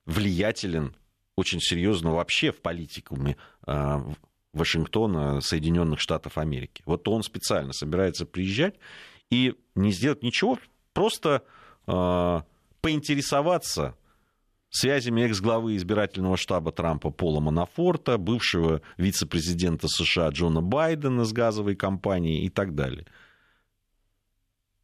влиятелен 0.06 0.96
очень 1.36 1.60
серьезно 1.60 2.14
вообще 2.14 2.52
в 2.52 2.62
политикуме 2.62 3.38
а, 3.66 4.06
Вашингтона, 4.54 5.42
Соединенных 5.42 6.00
Штатов 6.00 6.38
Америки. 6.38 6.84
Вот 6.86 7.08
он 7.08 7.24
специально 7.24 7.74
собирается 7.74 8.26
приезжать 8.26 8.76
и 9.32 9.56
не 9.74 9.92
сделать 9.92 10.22
ничего, 10.22 10.60
просто 10.94 11.44
э, 11.88 12.42
поинтересоваться 12.82 13.96
связями 14.70 15.22
экс-главы 15.22 15.76
избирательного 15.76 16.38
штаба 16.38 16.72
Трампа 16.72 17.10
Пола 17.10 17.40
Манафорта, 17.40 18.18
бывшего 18.18 18.82
вице-президента 18.98 19.88
США 19.88 20.30
Джона 20.30 20.62
Байдена 20.62 21.26
с 21.26 21.34
газовой 21.34 21.76
компанией 21.76 22.46
и 22.46 22.50
так 22.50 22.76
далее. 22.76 23.06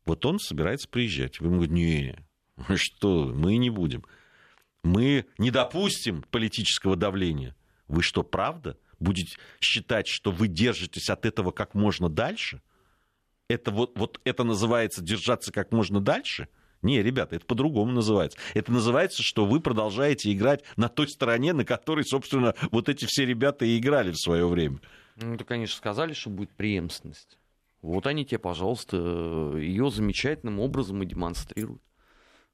Вот 0.06 0.26
он 0.26 0.40
собирается 0.40 0.88
приезжать. 0.90 1.40
Вы 1.40 1.48
ему 1.48 1.56
говорите, 1.58 1.74
не, 1.76 2.76
что, 2.76 3.26
мы 3.26 3.58
не 3.58 3.70
будем 3.70 4.04
мы 4.84 5.26
не 5.38 5.52
допустим 5.52 6.24
политического 6.30 6.96
давления. 6.96 7.56
Вы 7.88 8.02
что, 8.04 8.24
правда? 8.24 8.78
Будете 9.00 9.38
считать, 9.62 10.08
что 10.08 10.32
вы 10.32 10.48
держитесь 10.48 11.10
от 11.10 11.26
этого 11.26 11.52
как 11.52 11.74
можно 11.74 12.10
дальше? 12.10 12.62
это 13.50 13.72
вот, 13.72 13.98
вот 13.98 14.22
это 14.24 14.44
называется 14.44 15.02
держаться 15.02 15.52
как 15.52 15.72
можно 15.72 16.00
дальше? 16.00 16.48
Не, 16.82 17.04
ребята, 17.04 17.36
это 17.36 17.46
по-другому 17.46 17.92
называется. 17.92 18.38
Это 18.54 18.72
называется, 18.72 19.22
что 19.22 19.46
вы 19.46 19.60
продолжаете 19.60 20.32
играть 20.32 20.64
на 20.78 20.88
той 20.88 21.10
стороне, 21.10 21.52
на 21.52 21.66
которой, 21.66 22.06
собственно, 22.06 22.56
вот 22.72 22.88
эти 22.88 23.06
все 23.06 23.26
ребята 23.26 23.66
и 23.66 23.78
играли 23.78 24.12
в 24.12 24.18
свое 24.18 24.48
время. 24.48 24.80
Ну, 25.18 25.34
это, 25.34 25.44
конечно, 25.44 25.76
сказали, 25.76 26.14
что 26.14 26.30
будет 26.30 26.52
преемственность. 26.52 27.38
Вот 27.82 28.08
они 28.08 28.24
тебе, 28.24 28.40
пожалуйста, 28.40 28.96
ее 29.58 29.90
замечательным 29.90 30.60
образом 30.60 31.04
и 31.04 31.06
демонстрируют. 31.06 31.82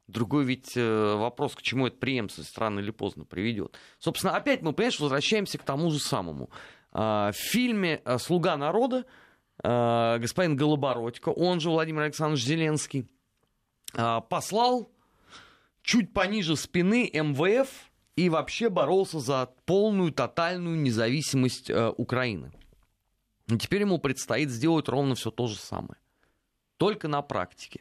Другой 0.08 0.46
ведь 0.46 0.78
э, 0.78 1.16
вопрос, 1.16 1.56
к 1.56 1.64
чему 1.64 1.88
эта 1.88 1.98
преемственность 1.98 2.56
рано 2.60 2.80
или 2.80 2.92
поздно 2.92 3.26
приведет. 3.26 3.76
Собственно, 3.98 4.36
опять 4.36 4.62
мы, 4.62 4.72
понимаешь, 4.72 5.00
возвращаемся 5.00 5.58
к 5.58 5.64
тому 5.64 5.90
же 5.90 6.00
самому. 6.00 6.52
А, 6.92 7.32
в 7.32 7.36
фильме 7.36 8.02
э, 8.06 8.20
«Слуга 8.20 8.56
народа» 8.56 9.06
э, 9.64 10.18
господин 10.20 10.56
Голобородько, 10.56 11.30
он 11.30 11.60
же 11.60 11.72
Владимир 11.72 12.04
Александрович 12.04 12.44
Зеленский, 12.44 13.08
послал 14.30 14.92
чуть 15.82 16.12
пониже 16.12 16.58
спины 16.58 17.10
МВФ 17.14 17.70
и 18.18 18.28
вообще 18.28 18.68
боролся 18.70 19.20
за 19.20 19.50
полную, 19.66 20.12
тотальную 20.12 20.78
независимость 20.78 21.72
Украины. 21.72 22.52
И 23.48 23.58
теперь 23.58 23.82
ему 23.82 23.98
предстоит 23.98 24.50
сделать 24.50 24.90
ровно 24.90 25.16
все 25.16 25.32
то 25.32 25.48
же 25.48 25.56
самое. 25.56 25.96
Только 26.76 27.08
на 27.08 27.22
практике. 27.22 27.80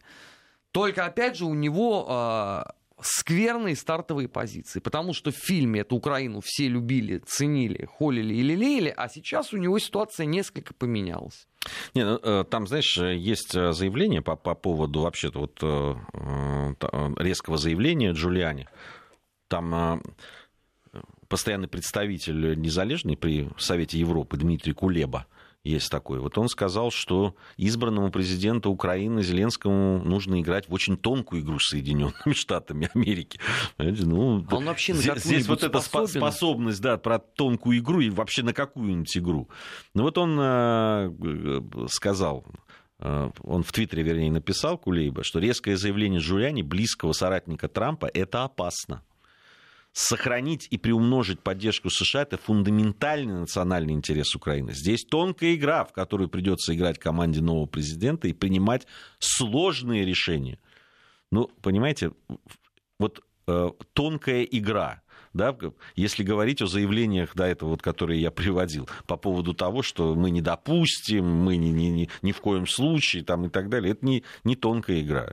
Только, 0.75 1.07
опять 1.07 1.37
же, 1.37 1.45
у 1.45 1.55
него 1.55 2.05
э, 2.11 2.65
скверные 3.01 3.77
стартовые 3.77 4.27
позиции, 4.27 4.81
потому 4.81 5.13
что 5.13 5.31
в 5.31 5.37
фильме 5.37 5.83
эту 5.83 5.95
Украину 5.95 6.41
все 6.45 6.67
любили, 6.67 7.19
ценили, 7.19 7.89
холили 7.97 8.35
и 8.35 8.43
лелеяли, 8.43 8.93
а 8.97 9.09
сейчас 9.09 9.53
у 9.53 9.57
него 9.57 9.79
ситуация 9.79 10.27
несколько 10.27 10.75
поменялась. 10.75 11.47
Не, 11.95 12.05
ну, 12.05 12.19
э, 12.21 12.43
там, 12.51 12.67
знаешь, 12.67 12.97
есть 12.97 13.55
э, 13.55 13.71
заявление 13.71 14.21
по, 14.21 14.35
по 14.35 14.57
поводу 14.57 15.03
вообще-то 15.03 15.39
вот 15.43 15.61
э, 15.63 17.23
резкого 17.23 17.57
заявления 17.57 18.11
Джулиани. 18.11 18.67
Там 19.47 20.03
постоянный 21.29 21.69
представитель 21.69 22.61
незалежный 22.61 23.17
при 23.17 23.49
Совете 23.59 23.97
Европы 24.01 24.37
Дмитрий 24.39 24.73
Кулеба 24.73 25.29
есть 25.65 25.91
такой. 25.91 26.19
Вот 26.19 26.37
он 26.37 26.49
сказал, 26.49 26.91
что 26.91 27.35
избранному 27.57 28.11
президенту 28.11 28.71
Украины 28.71 29.23
Зеленскому 29.23 30.05
нужно 30.05 30.41
играть 30.41 30.69
в 30.69 30.75
очень 30.75 30.99
тонкую 30.99 31.43
игру 31.43 31.59
с 31.59 31.71
Соединенными 31.71 32.33
Штатами 32.35 32.91
Америки. 32.95 33.41
Ну, 33.79 34.47
а 34.51 34.57
он 34.57 34.67
вообще 34.67 34.93
на 34.93 35.01
здесь, 35.01 35.25
здесь 35.25 35.49
вот 35.49 35.63
эта 35.63 35.81
способность, 35.81 36.83
да, 36.83 36.99
про 36.99 37.19
тонкую 37.19 37.79
игру 37.79 38.01
и 38.01 38.11
вообще 38.11 38.43
на 38.43 38.53
какую-нибудь 38.53 39.17
игру. 39.17 39.49
Ну 39.95 40.03
вот 40.03 40.19
он 40.19 40.39
э, 40.39 41.61
сказал, 41.89 42.45
э, 42.99 43.31
он 43.43 43.63
в 43.63 43.73
Твиттере, 43.73 44.03
вернее, 44.03 44.31
написал 44.31 44.77
Кулейба, 44.77 45.25
что 45.25 45.39
резкое 45.39 45.79
заявление 45.79 46.21
Жуляни, 46.21 46.61
близкого 46.61 47.13
соратника 47.13 47.69
Трампа, 47.69 48.11
это 48.13 48.45
опасно 48.45 49.03
сохранить 49.95 50.67
и 50.71 50.77
приумножить 50.77 51.41
поддержку 51.41 51.89
США– 51.89 52.23
это 52.23 52.37
фундаментальный 52.37 53.41
национальный 53.41 53.95
интерес 53.95 54.35
Украины. 54.35 54.75
Здесь 54.75 55.05
тонкая 55.05 55.55
игра, 55.55 55.85
в 55.85 55.93
которую 55.93 56.29
придется 56.29 56.75
играть 56.75 56.99
команде 56.99 57.41
нового 57.41 57.67
президента 57.67 58.27
и 58.27 58.33
принимать 58.33 58.87
сложные 59.21 60.05
решения. 60.05 60.59
Ну, 61.31 61.49
понимаете, 61.63 62.11
вот 62.99 63.25
э, 63.47 63.71
тонкая 63.93 64.43
игра, 64.43 65.03
да, 65.33 65.57
если 65.95 66.25
говорить 66.25 66.61
о 66.61 66.67
заявлениях, 66.67 67.31
да, 67.37 67.47
это 67.47 67.65
вот, 67.65 67.81
которые 67.81 68.21
я 68.21 68.33
приводил, 68.33 68.89
по 69.07 69.17
поводу 69.17 69.55
того, 69.55 69.83
что 69.83 70.17
мы 70.17 70.31
не 70.31 70.43
допустим, 70.43 71.25
мы 71.25 71.57
ни, 71.57 71.69
ни, 71.69 71.85
ни, 71.85 72.11
ни 72.23 72.33
в 72.33 72.41
коем 72.41 72.67
случае, 72.67 73.23
там, 73.23 73.47
и 73.47 73.49
так 73.49 73.69
далее, 73.69 73.93
это 73.93 74.05
не, 74.05 74.25
не 74.43 74.57
тонкая 74.57 75.01
игра. 75.03 75.33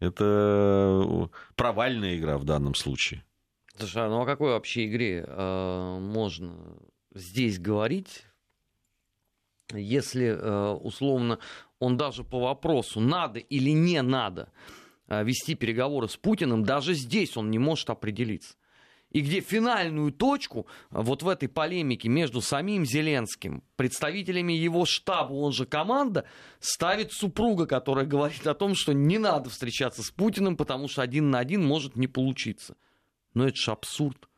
Это 0.00 1.30
провальная 1.56 2.18
игра 2.18 2.36
в 2.36 2.44
данном 2.44 2.74
случае. 2.74 3.24
Слушай, 3.76 4.06
а 4.06 4.08
ну 4.08 4.20
о 4.20 4.26
какой 4.26 4.50
вообще 4.50 4.86
игре 4.86 5.24
э, 5.26 5.98
можно 5.98 6.78
здесь 7.12 7.58
говорить, 7.58 8.24
если 9.72 10.26
э, 10.26 10.72
условно 10.74 11.40
он 11.80 11.96
даже 11.96 12.22
по 12.22 12.38
вопросу, 12.38 13.00
надо 13.00 13.40
или 13.40 13.70
не 13.70 14.00
надо 14.02 14.52
э, 15.08 15.24
вести 15.24 15.56
переговоры 15.56 16.08
с 16.08 16.16
Путиным, 16.16 16.62
даже 16.62 16.94
здесь 16.94 17.36
он 17.36 17.50
не 17.50 17.58
может 17.58 17.90
определиться. 17.90 18.54
И 19.10 19.20
где 19.20 19.40
финальную 19.40 20.12
точку 20.12 20.66
вот 20.90 21.22
в 21.22 21.28
этой 21.28 21.48
полемике 21.48 22.08
между 22.08 22.40
самим 22.40 22.84
Зеленским, 22.84 23.62
представителями 23.76 24.52
его 24.52 24.84
штаба, 24.86 25.32
он 25.32 25.52
же 25.52 25.66
команда, 25.66 26.26
ставит 26.58 27.12
супруга, 27.12 27.66
которая 27.66 28.06
говорит 28.06 28.46
о 28.46 28.54
том, 28.54 28.74
что 28.74 28.92
не 28.92 29.18
надо 29.18 29.50
встречаться 29.50 30.02
с 30.02 30.10
Путиным, 30.10 30.56
потому 30.56 30.88
что 30.88 31.02
один 31.02 31.30
на 31.30 31.38
один 31.40 31.64
может 31.64 31.94
не 31.96 32.08
получиться. 32.08 32.76
Но 33.34 33.46
это 33.46 33.56
же 33.56 33.70
абсурд. 33.72 34.28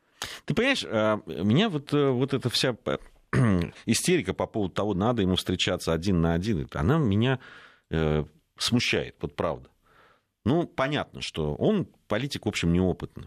Ты 0.44 0.54
понимаешь, 0.54 0.84
а, 0.88 1.20
меня 1.26 1.68
вот, 1.68 1.92
э, 1.92 2.10
вот 2.10 2.34
эта 2.34 2.48
вся 2.48 2.76
истерика 3.86 4.34
по 4.34 4.46
поводу 4.46 4.74
того, 4.74 4.94
надо 4.94 5.22
ему 5.22 5.36
встречаться 5.36 5.92
один 5.92 6.20
на 6.20 6.34
один, 6.34 6.68
она 6.72 6.98
меня 6.98 7.38
э, 7.90 8.24
смущает, 8.58 9.16
вот 9.20 9.36
правда. 9.36 9.68
Ну, 10.44 10.66
понятно, 10.66 11.20
что 11.20 11.54
он 11.56 11.88
политик, 12.08 12.46
в 12.46 12.48
общем, 12.48 12.72
неопытный. 12.72 13.26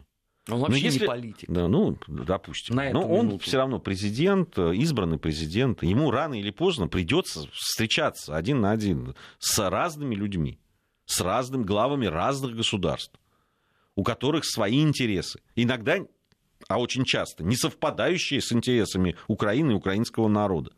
Он 0.50 0.62
вообще 0.62 0.80
если, 0.82 1.02
не 1.02 1.06
политик. 1.06 1.50
Да, 1.50 1.68
ну, 1.68 1.98
допустим. 2.08 2.76
На 2.76 2.92
Но 2.92 3.08
он 3.08 3.38
все 3.40 3.58
равно 3.58 3.80
президент, 3.80 4.58
э, 4.58 4.74
избранный 4.76 5.20
президент. 5.20 5.84
Ему 5.84 6.12
рано 6.12 6.40
или 6.40 6.50
поздно 6.50 6.88
придется 6.88 7.48
встречаться 7.54 8.36
один 8.36 8.62
на 8.62 8.72
один 8.72 9.16
с 9.38 9.70
разными 9.70 10.16
людьми, 10.16 10.60
с 11.06 11.22
разными 11.22 11.64
главами 11.64 12.08
разных 12.08 12.56
государств 12.56 13.20
у 14.00 14.04
которых 14.04 14.46
свои 14.46 14.82
интересы. 14.82 15.42
Иногда, 15.58 15.98
а 16.70 16.80
очень 16.80 17.04
часто, 17.04 17.44
не 17.44 17.58
совпадающие 17.58 18.42
с 18.42 18.54
интересами 18.54 19.18
Украины 19.28 19.72
и 19.72 19.76
украинского 19.76 20.30
народа. 20.30 20.72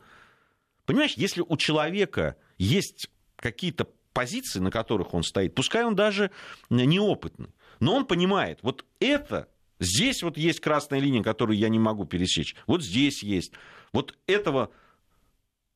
Понимаешь, 0.87 1.13
если 1.17 1.45
у 1.47 1.55
человека 1.55 2.35
есть 2.57 3.11
какие-то 3.35 3.87
позиции, 4.13 4.57
на 4.57 4.71
которых 4.71 5.13
он 5.13 5.21
стоит, 5.21 5.53
пускай 5.53 5.83
он 5.85 5.95
даже 5.95 6.31
неопытный, 6.71 7.53
но 7.79 7.95
он 7.95 8.07
понимает, 8.07 8.57
вот 8.63 8.85
это, 8.99 9.47
здесь 9.79 10.23
вот 10.23 10.35
есть 10.35 10.59
красная 10.59 10.99
линия, 10.99 11.21
которую 11.21 11.59
я 11.59 11.69
не 11.69 11.77
могу 11.77 12.05
пересечь, 12.05 12.55
вот 12.65 12.83
здесь 12.83 13.21
есть, 13.21 13.53
вот 13.93 14.17
этого, 14.25 14.71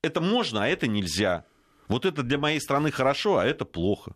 это 0.02 0.20
можно, 0.20 0.64
а 0.64 0.68
это 0.68 0.88
нельзя, 0.88 1.46
вот 1.90 2.06
это 2.06 2.24
для 2.24 2.40
моей 2.40 2.60
страны 2.60 2.90
хорошо, 2.90 3.38
а 3.38 3.46
это 3.46 3.66
плохо. 3.66 4.16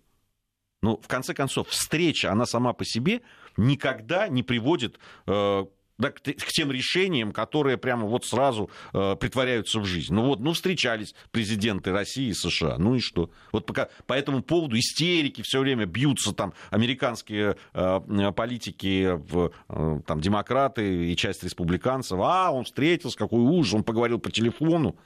Ну, 0.82 0.98
в 1.02 1.08
конце 1.08 1.34
концов, 1.34 1.68
встреча, 1.70 2.32
она 2.32 2.46
сама 2.46 2.74
по 2.74 2.86
себе 2.86 3.22
никогда 3.58 4.30
не 4.30 4.44
приводит 4.44 4.98
э, 5.28 5.66
да, 6.00 6.12
к, 6.12 6.22
к 6.22 6.48
тем 6.48 6.72
решениям, 6.72 7.34
которые 7.34 7.78
прямо 7.78 8.08
вот 8.08 8.26
сразу 8.26 8.72
э, 8.94 9.16
притворяются 9.18 9.80
в 9.82 9.86
жизнь. 9.86 10.14
Ну 10.14 10.26
вот, 10.26 10.40
ну 10.40 10.54
встречались 10.54 11.14
президенты 11.32 11.92
России 11.92 12.30
и 12.30 12.34
США, 12.34 12.78
ну 12.78 12.96
и 12.96 13.00
что? 13.00 13.30
Вот 13.52 13.66
пока 13.66 13.90
по 14.08 14.14
этому 14.14 14.42
поводу 14.42 14.80
истерики 14.80 15.42
все 15.42 15.60
время 15.60 15.86
бьются 15.86 16.34
там 16.34 16.54
американские 16.72 17.58
э, 17.74 18.32
политики, 18.36 19.10
в, 19.18 19.52
э, 19.68 20.02
там 20.08 20.22
демократы 20.22 21.12
и 21.12 21.16
часть 21.18 21.44
республиканцев. 21.44 22.18
А, 22.22 22.52
он 22.52 22.64
встретился, 22.64 23.18
какой 23.18 23.42
ужас, 23.42 23.74
он 23.74 23.84
поговорил 23.84 24.20
по 24.20 24.32
телефону. 24.32 24.98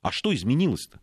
А 0.00 0.10
что 0.10 0.34
изменилось-то? 0.34 0.98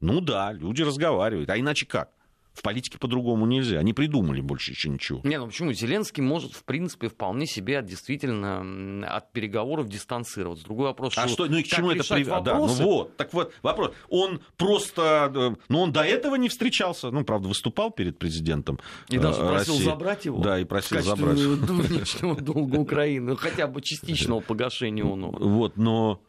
Ну 0.00 0.20
да, 0.20 0.52
люди 0.52 0.82
разговаривают, 0.82 1.48
а 1.48 1.58
иначе 1.58 1.86
как? 1.86 2.10
В 2.52 2.62
политике 2.62 2.98
по-другому 2.98 3.46
нельзя. 3.46 3.78
Они 3.78 3.92
придумали 3.92 4.40
больше 4.40 4.72
еще 4.72 4.88
ничего. 4.88 5.20
Не, 5.24 5.38
ну 5.38 5.46
почему? 5.46 5.72
Зеленский 5.72 6.22
может, 6.22 6.52
в 6.52 6.64
принципе, 6.64 7.08
вполне 7.08 7.46
себе 7.46 7.80
действительно 7.82 9.06
от 9.08 9.32
переговоров 9.32 9.88
дистанцироваться. 9.88 10.64
Другой 10.64 10.86
вопрос, 10.86 11.16
а 11.16 11.28
что, 11.28 11.46
ну 11.46 11.58
и 11.58 11.62
к 11.62 11.66
чему 11.66 11.90
это 11.90 12.04
приводит? 12.04 12.44
Да, 12.44 12.58
ну 12.58 12.66
вот, 12.66 13.16
так 13.16 13.32
вот, 13.32 13.52
вопрос. 13.62 13.92
Он 14.08 14.40
просто, 14.56 15.32
э, 15.34 15.56
ну 15.68 15.80
он 15.80 15.92
до 15.92 16.02
этого 16.02 16.34
не 16.36 16.48
встречался, 16.48 17.10
ну, 17.10 17.24
правда, 17.24 17.48
выступал 17.48 17.90
перед 17.90 18.18
президентом 18.18 18.78
И 19.08 19.18
даже 19.18 19.40
э, 19.40 19.48
просил 19.48 19.74
России. 19.74 19.84
забрать 19.84 20.24
его? 20.24 20.42
Да, 20.42 20.58
и 20.58 20.64
просил 20.64 21.00
забрать. 21.00 21.38
внешнего 21.90 22.36
долга 22.36 22.76
Украины, 22.76 23.36
хотя 23.36 23.66
бы 23.66 23.80
частичного 23.80 24.40
погашения 24.40 25.04
он. 25.04 25.22
Вот, 25.22 25.76
но 25.76 26.20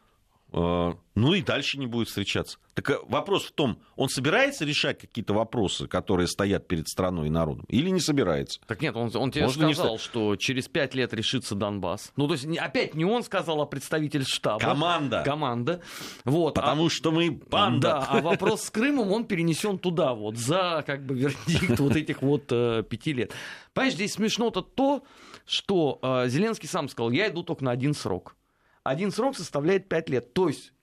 ну 0.53 1.33
и 1.33 1.41
дальше 1.41 1.77
не 1.77 1.87
будет 1.87 2.07
встречаться. 2.07 2.57
Так 2.73 2.89
э, 2.89 2.97
вопрос 3.07 3.45
в 3.45 3.51
том, 3.51 3.79
он 3.95 4.09
собирается 4.09 4.65
решать 4.65 4.99
какие-то 4.99 5.33
вопросы, 5.33 5.87
которые 5.87 6.27
стоят 6.27 6.67
перед 6.67 6.87
страной 6.87 7.27
и 7.27 7.29
народом, 7.29 7.65
или 7.67 7.89
не 7.89 7.99
собирается? 7.99 8.59
Так 8.65 8.81
нет, 8.81 8.95
он, 8.95 9.11
он 9.13 9.31
тебе 9.31 9.43
Можно 9.43 9.73
сказал, 9.73 9.93
не... 9.93 9.99
что 9.99 10.35
через 10.35 10.67
пять 10.67 10.95
лет 10.95 11.13
решится 11.13 11.55
Донбасс. 11.55 12.11
Ну, 12.15 12.27
то 12.27 12.33
есть 12.33 12.45
опять 12.57 12.95
не 12.95 13.05
он 13.05 13.23
сказал, 13.23 13.61
а 13.61 13.65
представитель 13.65 14.25
штаба. 14.25 14.59
Команда. 14.59 15.23
Команда. 15.25 15.81
Вот. 16.23 16.55
Потому 16.55 16.87
а... 16.87 16.89
что 16.89 17.11
мы 17.11 17.31
банда. 17.31 17.81
Да, 17.81 18.05
а 18.09 18.21
вопрос 18.21 18.63
с 18.63 18.69
Крымом, 18.69 19.11
он 19.11 19.25
перенесен 19.25 19.77
туда, 19.77 20.13
вот, 20.13 20.37
за 20.37 20.83
как 20.85 21.05
бы 21.05 21.15
вердикт 21.15 21.79
вот 21.79 21.95
этих 21.95 22.21
вот 22.21 22.45
э, 22.51 22.83
пяти 22.89 23.13
лет. 23.13 23.33
Понимаешь, 23.73 23.95
здесь 23.95 24.13
смешно-то 24.13 24.61
то, 24.61 25.03
что 25.45 25.99
э, 26.01 26.29
Зеленский 26.29 26.69
сам 26.69 26.87
сказал, 26.87 27.11
я 27.11 27.27
иду 27.27 27.43
только 27.43 27.63
на 27.63 27.71
один 27.71 27.93
срок 27.93 28.35
один 28.83 29.11
срок 29.11 29.35
составляет 29.37 29.89
5 29.89 30.09
лет. 30.09 30.33
То 30.33 30.47
есть 30.47 30.73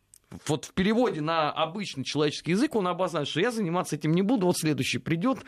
вот 0.46 0.66
в 0.66 0.72
переводе 0.72 1.22
на 1.22 1.50
обычный 1.50 2.04
человеческий 2.04 2.50
язык 2.50 2.74
он 2.74 2.86
обозначит, 2.86 3.30
что 3.30 3.40
я 3.40 3.50
заниматься 3.50 3.96
этим 3.96 4.12
не 4.12 4.20
буду, 4.20 4.46
вот 4.46 4.58
следующий 4.58 4.98
придет, 4.98 5.38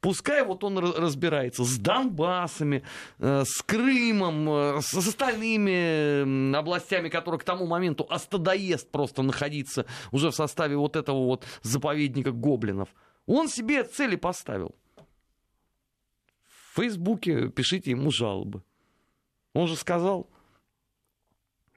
пускай 0.00 0.44
вот 0.44 0.62
он 0.62 0.78
разбирается 0.78 1.64
с 1.64 1.78
Донбассами, 1.78 2.84
э, 3.18 3.42
с 3.44 3.62
Крымом, 3.62 4.48
э, 4.48 4.80
с 4.82 4.94
остальными 4.94 6.54
областями, 6.54 7.08
которые 7.08 7.40
к 7.40 7.44
тому 7.44 7.66
моменту 7.66 8.06
остадоест 8.08 8.88
просто 8.90 9.22
находиться 9.22 9.86
уже 10.12 10.30
в 10.30 10.34
составе 10.34 10.76
вот 10.76 10.94
этого 10.94 11.24
вот 11.24 11.44
заповедника 11.62 12.30
гоблинов. 12.30 12.88
Он 13.26 13.48
себе 13.48 13.82
цели 13.82 14.14
поставил. 14.14 14.76
В 16.46 16.76
Фейсбуке 16.76 17.48
пишите 17.48 17.90
ему 17.90 18.12
жалобы. 18.12 18.62
Он 19.54 19.66
же 19.66 19.74
сказал, 19.74 20.30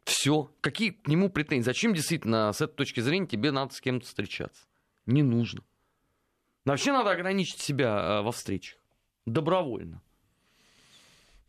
все. 0.06 0.52
Какие 0.62 0.92
к 0.92 1.08
нему 1.08 1.30
претензии? 1.30 1.66
Зачем 1.66 1.94
действительно 1.94 2.52
с 2.52 2.62
этой 2.62 2.76
точки 2.76 3.00
зрения 3.00 3.28
тебе 3.28 3.52
надо 3.52 3.74
с 3.74 3.82
кем-то 3.82 4.06
встречаться? 4.06 4.66
Не 5.06 5.24
нужно. 5.24 5.62
Вообще 6.66 6.92
надо 6.92 7.12
ограничить 7.12 7.60
себя 7.60 8.20
э, 8.20 8.22
во 8.22 8.32
встречах. 8.32 8.80
Добровольно. 9.26 10.02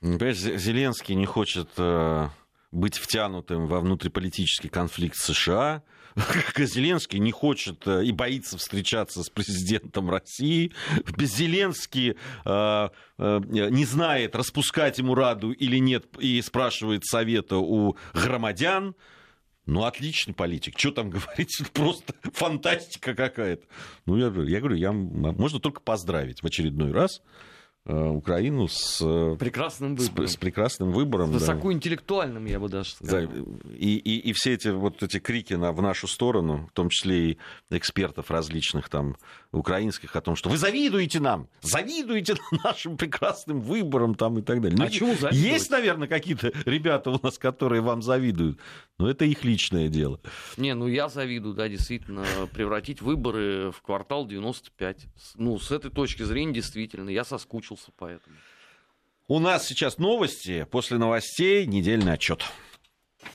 Понимаешь, 0.01 0.37
Зеленский 0.37 1.15
не 1.15 1.25
хочет 1.25 1.71
э, 1.79 2.29
быть 2.73 2.99
втянутым 2.99 3.67
во 3.67 3.81
внутриполитический 3.81 4.69
конфликт 4.69 5.17
США, 5.17 5.83
Зеленский 6.57 7.19
не 7.19 7.33
хочет 7.33 7.87
э, 7.87 8.05
и 8.05 8.13
боится 8.13 8.57
встречаться 8.59 9.23
с 9.23 9.31
президентом 9.31 10.11
России. 10.11 10.73
Зеленский 11.19 12.17
э, 12.45 12.89
э, 13.19 13.41
не 13.49 13.85
знает, 13.85 14.37
распускать 14.37 14.99
ему 14.99 15.15
Раду 15.15 15.53
или 15.53 15.79
нет, 15.79 16.07
и 16.19 16.41
спрашивает 16.43 17.05
совета 17.05 17.57
у 17.57 17.97
громадян. 18.13 18.95
Ну, 19.67 19.85
отличный 19.85 20.35
политик. 20.35 20.79
Что 20.79 20.91
там 20.91 21.11
говорить? 21.11 21.63
Просто 21.73 22.15
фантастика 22.33 23.15
какая-то. 23.15 23.67
Ну, 24.07 24.17
я, 24.17 24.27
я 24.27 24.61
говорю, 24.61 24.77
я, 24.77 24.93
можно 24.93 25.59
только 25.59 25.81
поздравить 25.81 26.43
в 26.43 26.47
очередной 26.47 26.93
раз. 26.93 27.23
Э, 27.87 28.09
Украину 28.09 28.67
с 28.67 28.99
э, 29.03 29.37
прекрасным 29.39 29.95
выбором. 29.95 30.27
С, 30.27 30.33
с 30.33 30.37
прекрасным 30.39 30.91
выбором. 30.91 31.29
С 31.29 31.33
высокоинтеллектуальным, 31.35 32.47
я 32.47 32.59
бы 32.59 32.71
даже 32.71 32.93
сказал. 32.93 33.29
Да, 33.29 33.39
и, 33.77 33.97
и, 33.97 34.31
и 34.31 34.33
все 34.33 34.55
эти 34.55 34.69
вот 34.69 35.03
эти 35.03 35.19
крики 35.19 35.53
на, 35.53 35.71
в 35.73 35.83
нашу 35.83 36.09
сторону, 36.09 36.67
в 36.71 36.73
том 36.73 36.89
числе 36.89 37.33
и 37.33 37.39
экспертов 37.69 38.31
различных 38.31 38.89
там 38.89 39.19
украинских, 39.53 40.17
о 40.17 40.23
том, 40.23 40.35
что 40.35 40.49
вы 40.49 40.57
завидуете 40.57 41.21
нам, 41.21 41.47
завидуете 41.61 42.37
нашим 42.65 42.97
прекрасным 42.97 43.61
выборам 43.61 44.15
там 44.15 44.39
и 44.39 44.43
так 44.43 44.63
далее. 44.63 44.79
А 44.81 44.85
ну, 44.85 44.91
чему 44.91 45.13
завидовать? 45.13 45.37
Есть, 45.37 45.71
наверное, 45.71 46.09
какие-то 46.09 46.53
ребята 46.65 47.11
у 47.11 47.21
нас, 47.23 47.37
которые 47.37 47.83
вам 47.83 48.01
завидуют, 48.01 48.59
но 48.99 49.11
это 49.11 49.27
их 49.27 49.45
личное 49.45 49.89
дело. 49.89 50.21
Не, 50.57 50.75
ну 50.75 50.87
я 50.87 51.11
завидую, 51.11 51.55
да, 51.55 51.69
действительно, 51.69 52.25
превратить 52.55 53.03
выборы 53.03 53.73
в 53.73 53.83
квартал 53.83 54.27
95. 54.27 55.07
Ну, 55.35 55.59
с 55.59 55.71
этой 55.71 55.91
точки 55.91 56.23
зрения, 56.23 56.55
действительно, 56.55 57.11
я 57.11 57.25
соскучился 57.75 57.93
поэтому. 57.97 58.37
У 59.27 59.39
нас 59.39 59.67
сейчас 59.67 59.99
новости, 59.99 60.67
после 60.71 60.99
новостей 60.99 61.67
недельный 61.67 62.13
отчет. 62.13 62.45